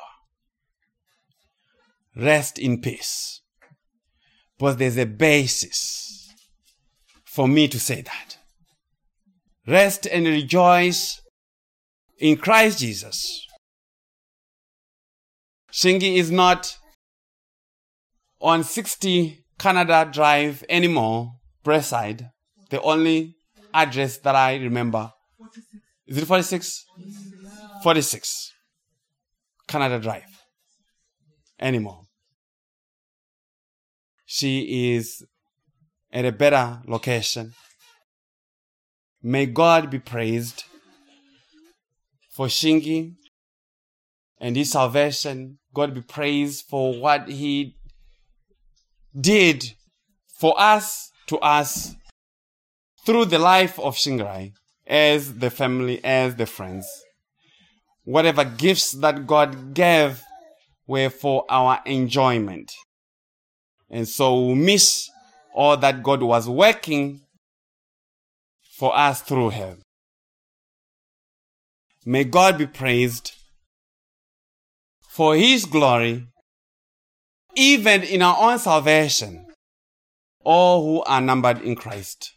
rest 2.15 2.59
in 2.59 2.83
peace. 2.83 3.41
But 4.59 4.79
there's 4.79 4.99
a 4.99 5.07
basis 5.07 6.29
for 7.25 7.49
me 7.49 7.67
to 7.69 7.81
say 7.81 8.03
that. 8.03 8.37
Rest 9.67 10.07
and 10.07 10.27
rejoice 10.27 11.23
in 12.21 12.37
Christ 12.37 12.79
Jesus. 12.79 13.47
Shingi 15.73 16.17
is 16.17 16.31
not 16.31 16.77
on 18.41 18.63
60 18.63 19.45
Canada 19.59 20.09
Drive 20.11 20.65
anymore, 20.69 21.33
Breastside. 21.65 22.31
The 22.71 22.81
only 22.83 23.37
address 23.73 24.19
that 24.19 24.35
I 24.35 24.57
remember. 24.57 25.13
Is 26.07 26.19
it 26.19 26.27
46? 26.27 26.85
46. 27.83 28.53
Canada 29.67 29.99
Drive. 29.99 30.45
Anymore. 31.59 32.03
She 34.25 34.95
is 34.97 35.25
at 36.13 36.25
a 36.25 36.33
better 36.33 36.81
location. 36.87 37.55
May 39.23 39.47
God 39.47 39.91
be 39.91 39.99
praised 39.99 40.65
for 42.41 42.47
Shingi 42.47 43.17
and 44.39 44.57
his 44.57 44.73
salvation. 44.73 45.59
God 45.75 45.93
be 45.93 46.01
praised 46.01 46.65
for 46.71 46.99
what 46.99 47.29
he 47.29 47.75
did 49.15 49.75
for 50.39 50.59
us 50.59 51.11
to 51.27 51.37
us 51.41 51.95
through 53.05 53.27
the 53.27 53.39
life 53.39 53.79
of 53.79 53.95
Shingirai 53.95 54.53
as 54.87 55.35
the 55.35 55.51
family, 55.51 56.03
as 56.03 56.37
the 56.37 56.47
friends. 56.47 56.89
Whatever 58.05 58.47
gifts 58.47 58.93
that 58.93 59.27
God 59.27 59.75
gave 59.75 60.23
were 60.87 61.11
for 61.11 61.45
our 61.51 61.83
enjoyment. 61.85 62.73
And 63.91 64.09
so 64.09 64.47
we 64.47 64.55
miss 64.55 65.11
all 65.55 65.77
that 65.77 66.03
God 66.03 66.23
was 66.23 66.49
working 66.49 67.21
for 68.79 68.97
us 68.97 69.21
through 69.21 69.51
her. 69.51 69.77
May 72.07 72.25
God 72.25 72.57
be 72.57 72.67
praised 72.67 73.33
for 75.07 75.37
his 75.37 75.67
glory, 75.67 76.27
even 77.55 78.03
in 78.03 78.23
our 78.23 78.51
own 78.51 78.59
salvation, 78.59 79.47
all 80.43 80.83
who 80.83 81.03
are 81.03 81.21
numbered 81.21 81.61
in 81.61 81.77
Christ. 81.77 82.33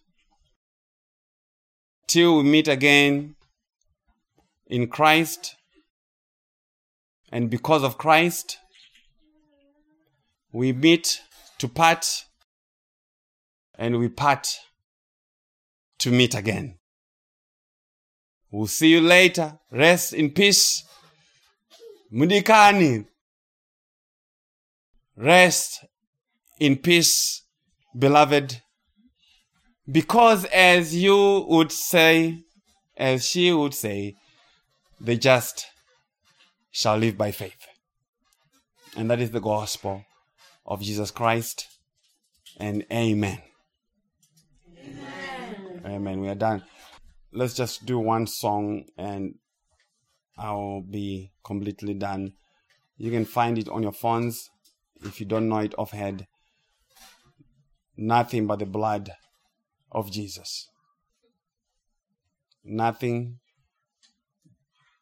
Till 2.07 2.38
we 2.38 2.43
meet 2.43 2.68
again 2.68 3.36
in 4.68 4.88
Christ, 4.88 5.55
and 7.32 7.49
because 7.49 7.84
of 7.84 7.97
Christ, 7.97 8.57
we 10.51 10.74
meet 10.74 11.22
to 11.59 11.70
part, 11.70 12.26
and 13.76 13.97
we 13.97 14.09
part 14.09 14.57
to 15.99 16.11
meet 16.11 16.36
again. 16.36 16.80
We'll 18.53 18.67
see 18.67 18.89
you 18.89 19.01
later. 19.01 19.57
Rest 19.71 20.13
in 20.13 20.29
peace. 20.29 20.83
Mudikani. 22.13 23.07
Rest 25.17 25.83
in 26.59 26.77
peace, 26.77 27.41
beloved. 27.97 28.61
Because 29.91 30.45
as 30.45 30.95
you 30.95 31.47
would 31.49 31.71
say, 31.71 32.43
as 32.95 33.25
she 33.25 33.51
would 33.51 33.73
say, 33.73 34.17
the 35.01 35.17
just 35.17 35.65
shall 36.69 36.97
live 36.97 37.17
by 37.17 37.31
faith. 37.31 37.65
And 38.95 39.09
that 39.09 39.19
is 39.19 39.31
the 39.31 39.41
gospel 39.41 40.05
of 40.63 40.79
Jesus 40.83 41.09
Christ. 41.09 41.67
And 42.57 42.85
amen. 42.91 43.41
Amen. 44.77 45.81
Amen. 45.87 46.21
We 46.21 46.29
are 46.29 46.35
done. 46.35 46.63
Let's 47.36 47.55
just 47.55 47.86
do 47.86 47.97
one 47.97 48.27
song 48.27 48.86
and 48.95 49.36
I'll 50.38 50.81
be 50.81 51.31
completely 51.43 51.95
done. 51.95 52.34
You 52.97 53.09
can 53.09 53.25
find 53.25 53.57
it 53.57 53.67
on 53.69 53.81
your 53.81 53.91
phones 53.91 54.51
if 55.03 55.19
you 55.19 55.25
don't 55.25 55.49
know 55.49 55.57
it 55.57 55.73
offhand. 55.75 56.27
Nothing 57.97 58.45
but 58.45 58.59
the 58.59 58.67
blood 58.67 59.13
of 59.91 60.11
Jesus. 60.11 60.69
Nothing 62.63 63.39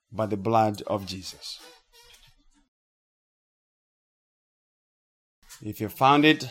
but 0.10 0.30
the 0.30 0.38
blood 0.38 0.82
of 0.88 1.06
Jesus. 1.06 1.60
If 5.62 5.82
you 5.82 5.90
found 5.90 6.26
it, 6.26 6.48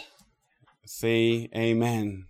say 0.85 1.49
amen. 1.57 2.30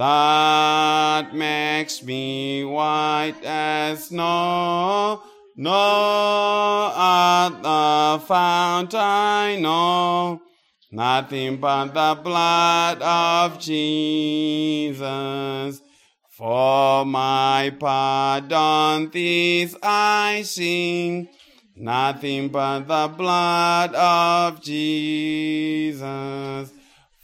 that 0.00 1.34
makes 1.34 2.02
me 2.02 2.64
white 2.64 3.44
as 3.44 4.06
snow. 4.06 5.22
No 5.56 6.90
other 6.96 8.18
fount 8.24 8.94
I 8.94 9.58
know, 9.60 10.40
nothing 10.90 11.58
but 11.58 11.92
the 11.92 12.18
blood 12.22 13.02
of 13.02 13.58
Jesus. 13.60 15.02
For 16.30 17.04
my 17.04 17.70
pardon, 17.78 19.10
this 19.10 19.76
I 19.82 20.40
sing, 20.46 21.28
nothing 21.76 22.48
but 22.48 22.88
the 22.88 23.08
blood 23.14 23.94
of 23.94 24.62
Jesus. 24.62 26.00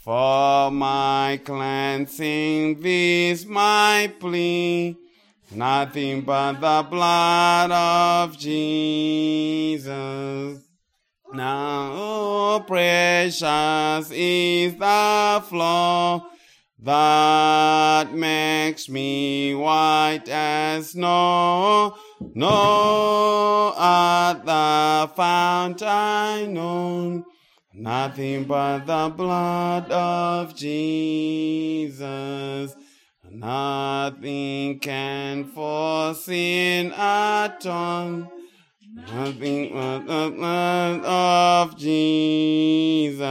For 0.07 0.71
my 0.71 1.41
cleansing, 1.45 2.81
this 2.81 3.45
my 3.45 4.15
plea, 4.21 4.97
nothing 5.51 6.21
but 6.21 6.61
the 6.61 6.87
blood 6.89 7.73
of 7.73 8.39
Jesus. 8.39 9.91
Now, 11.35 11.91
oh, 11.93 12.65
precious 12.65 14.13
is 14.13 14.77
the 14.77 15.43
flow 15.49 16.23
that 16.79 18.15
makes 18.15 18.89
me 18.89 19.57
white 19.57 20.29
as 20.29 20.91
snow. 20.91 21.97
No 22.33 23.75
other 23.77 25.13
fount 25.17 25.83
I 25.83 26.47
nothing 27.77 28.45
but 28.45 28.87
the 28.87 29.13
blood 29.15 29.91
of 29.93 30.57
Jesus. 30.57 31.97
Nothing 33.31 34.79
can 34.79 35.45
for 35.45 36.15
sin 36.15 36.93
atone. 36.93 38.31
Nothing 38.95 39.73
but 39.75 40.07
the 40.07 40.31
blood 40.35 41.05
of 41.05 41.77
Jesus. 41.77 43.23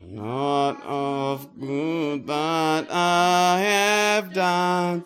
Not 0.00 0.82
of 0.82 1.48
good 1.60 2.26
that 2.26 2.90
I 2.90 3.60
have 3.60 4.32
done. 4.32 5.04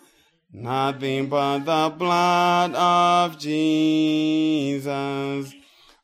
Nothing 0.51 1.27
but 1.29 1.59
the 1.59 1.93
blood 1.95 2.73
of 2.73 3.37
Jesus. 3.37 4.85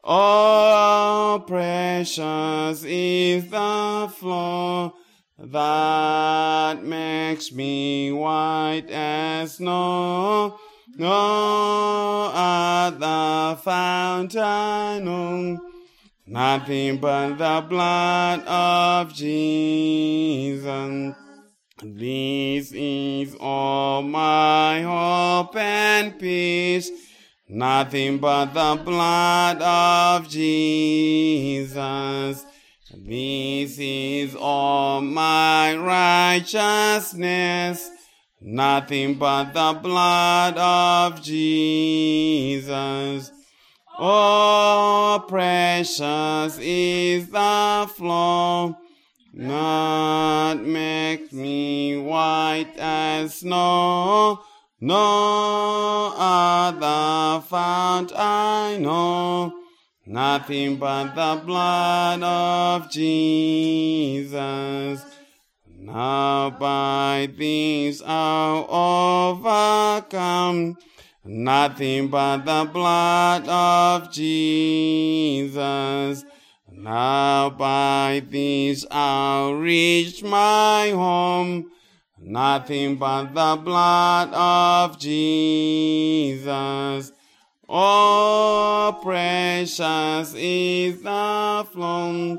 Oh, 0.04 1.44
precious 1.46 2.84
is 2.84 3.50
the 3.50 4.12
flow 4.18 4.96
that 5.38 6.84
makes 6.84 7.52
me 7.52 8.12
white 8.12 8.90
as 8.90 9.56
snow. 9.56 10.58
No 10.98 12.32
other 12.34 13.56
fount 13.62 14.36
I 14.36 15.00
know, 15.00 15.60
nothing 16.26 16.98
but 16.98 17.36
the 17.36 17.66
blood 17.70 18.40
of 18.48 19.14
Jesus. 19.14 21.16
This 21.84 22.72
is 22.74 23.36
all 23.40 24.02
my 24.02 24.82
hope 24.82 25.56
and 25.56 26.20
peace, 26.20 26.90
nothing 27.52 28.18
but 28.18 28.54
the 28.54 28.82
blood 28.84 29.62
of 29.62 30.28
Jesus. 30.30 32.46
This 32.94 33.78
is 33.78 34.36
all 34.36 35.00
my 35.02 35.76
righteousness, 35.76 37.90
nothing 38.42 39.14
but 39.16 39.54
the 39.54 39.80
blood 39.82 40.58
of 40.58 41.22
Jesus. 41.22 43.32
Oh, 44.00 45.24
precious 45.28 46.58
is 46.60 47.28
the 47.28 47.92
flow 47.96 48.78
that 49.34 50.60
makes 50.60 51.32
me 51.32 51.98
white 51.98 52.74
as 52.78 53.36
snow. 53.36 54.44
No 54.84 56.12
other 56.18 57.40
fount 57.42 58.12
I 58.16 58.80
know, 58.80 59.54
nothing 60.08 60.78
but 60.78 61.14
the 61.14 61.40
blood 61.46 62.24
of 62.24 62.90
Jesus. 62.90 64.42
Now 65.68 66.50
by 66.50 67.30
this 67.38 68.02
I'll 68.04 68.66
overcome, 69.38 70.80
nothing 71.24 72.08
but 72.08 72.46
the 72.46 72.68
blood 72.74 73.48
of 73.48 74.12
Jesus. 74.12 75.54
Now 76.72 77.52
by 77.52 78.24
this 78.28 78.84
I'll 78.90 79.54
reach 79.54 80.24
my 80.24 80.90
home, 80.90 81.71
nothing 82.22 82.96
but 82.96 83.34
the 83.34 83.56
blood 83.62 84.34
of 84.34 85.00
Jesus. 85.00 86.42
Oh, 87.68 89.00
precious 89.02 90.34
is 90.36 91.02
the 91.02 91.68
flow 91.72 92.38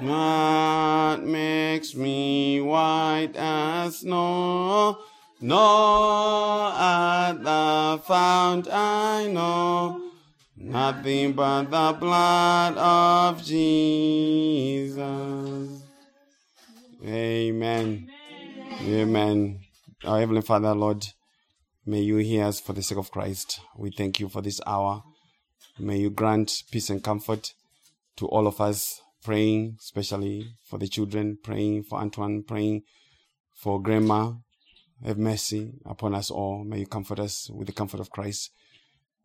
that 0.00 1.22
makes 1.22 1.94
me 1.94 2.60
white 2.60 3.36
as 3.36 3.98
snow. 3.98 4.98
No 5.40 6.72
other 6.74 8.02
fount 8.02 8.68
I 8.68 9.28
know, 9.28 10.10
nothing 10.56 11.32
but 11.32 11.70
the 11.70 11.96
blood 11.98 12.76
of 12.76 13.44
Jesus. 13.44 14.98
Amen. 17.04 18.10
Amen. 18.80 19.60
Our 20.04 20.20
Heavenly 20.20 20.40
Father, 20.40 20.72
Lord, 20.72 21.04
may 21.84 22.00
you 22.00 22.18
hear 22.18 22.44
us 22.44 22.60
for 22.60 22.72
the 22.72 22.82
sake 22.82 22.98
of 22.98 23.10
Christ. 23.10 23.60
We 23.76 23.90
thank 23.90 24.20
you 24.20 24.28
for 24.28 24.40
this 24.40 24.60
hour. 24.66 25.02
May 25.80 25.98
you 25.98 26.10
grant 26.10 26.62
peace 26.70 26.88
and 26.88 27.02
comfort 27.02 27.54
to 28.18 28.26
all 28.26 28.46
of 28.46 28.60
us, 28.60 29.00
praying 29.24 29.76
especially 29.80 30.52
for 30.64 30.78
the 30.78 30.86
children, 30.86 31.38
praying 31.42 31.84
for 31.84 31.98
Antoine, 31.98 32.44
praying 32.46 32.82
for 33.56 33.82
Grandma. 33.82 34.34
Have 35.04 35.18
mercy 35.18 35.72
upon 35.84 36.14
us 36.14 36.30
all. 36.30 36.64
May 36.64 36.80
you 36.80 36.86
comfort 36.86 37.18
us 37.18 37.50
with 37.50 37.66
the 37.66 37.72
comfort 37.72 37.98
of 37.98 38.10
Christ. 38.10 38.50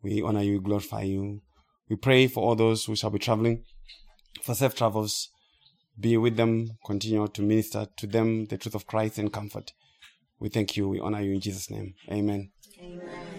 We 0.02 0.20
honor 0.20 0.42
you, 0.42 0.60
glorify 0.60 1.02
you. 1.02 1.42
We 1.88 1.94
pray 1.96 2.26
for 2.26 2.42
all 2.42 2.56
those 2.56 2.84
who 2.84 2.96
shall 2.96 3.10
be 3.10 3.20
traveling, 3.20 3.64
for 4.42 4.54
safe 4.54 4.74
travels 4.74 5.30
be 5.98 6.16
with 6.16 6.36
them, 6.36 6.78
continue 6.84 7.26
to 7.28 7.42
minister 7.42 7.86
to 7.96 8.06
them 8.06 8.46
the 8.46 8.58
truth 8.58 8.74
of 8.74 8.86
Christ 8.86 9.18
and 9.18 9.32
comfort. 9.32 9.72
We 10.38 10.48
thank 10.48 10.76
you. 10.76 10.88
We 10.88 11.00
honor 11.00 11.20
you 11.20 11.32
in 11.32 11.40
Jesus' 11.40 11.70
name. 11.70 11.94
Amen. 12.10 12.50
Amen. 12.80 13.33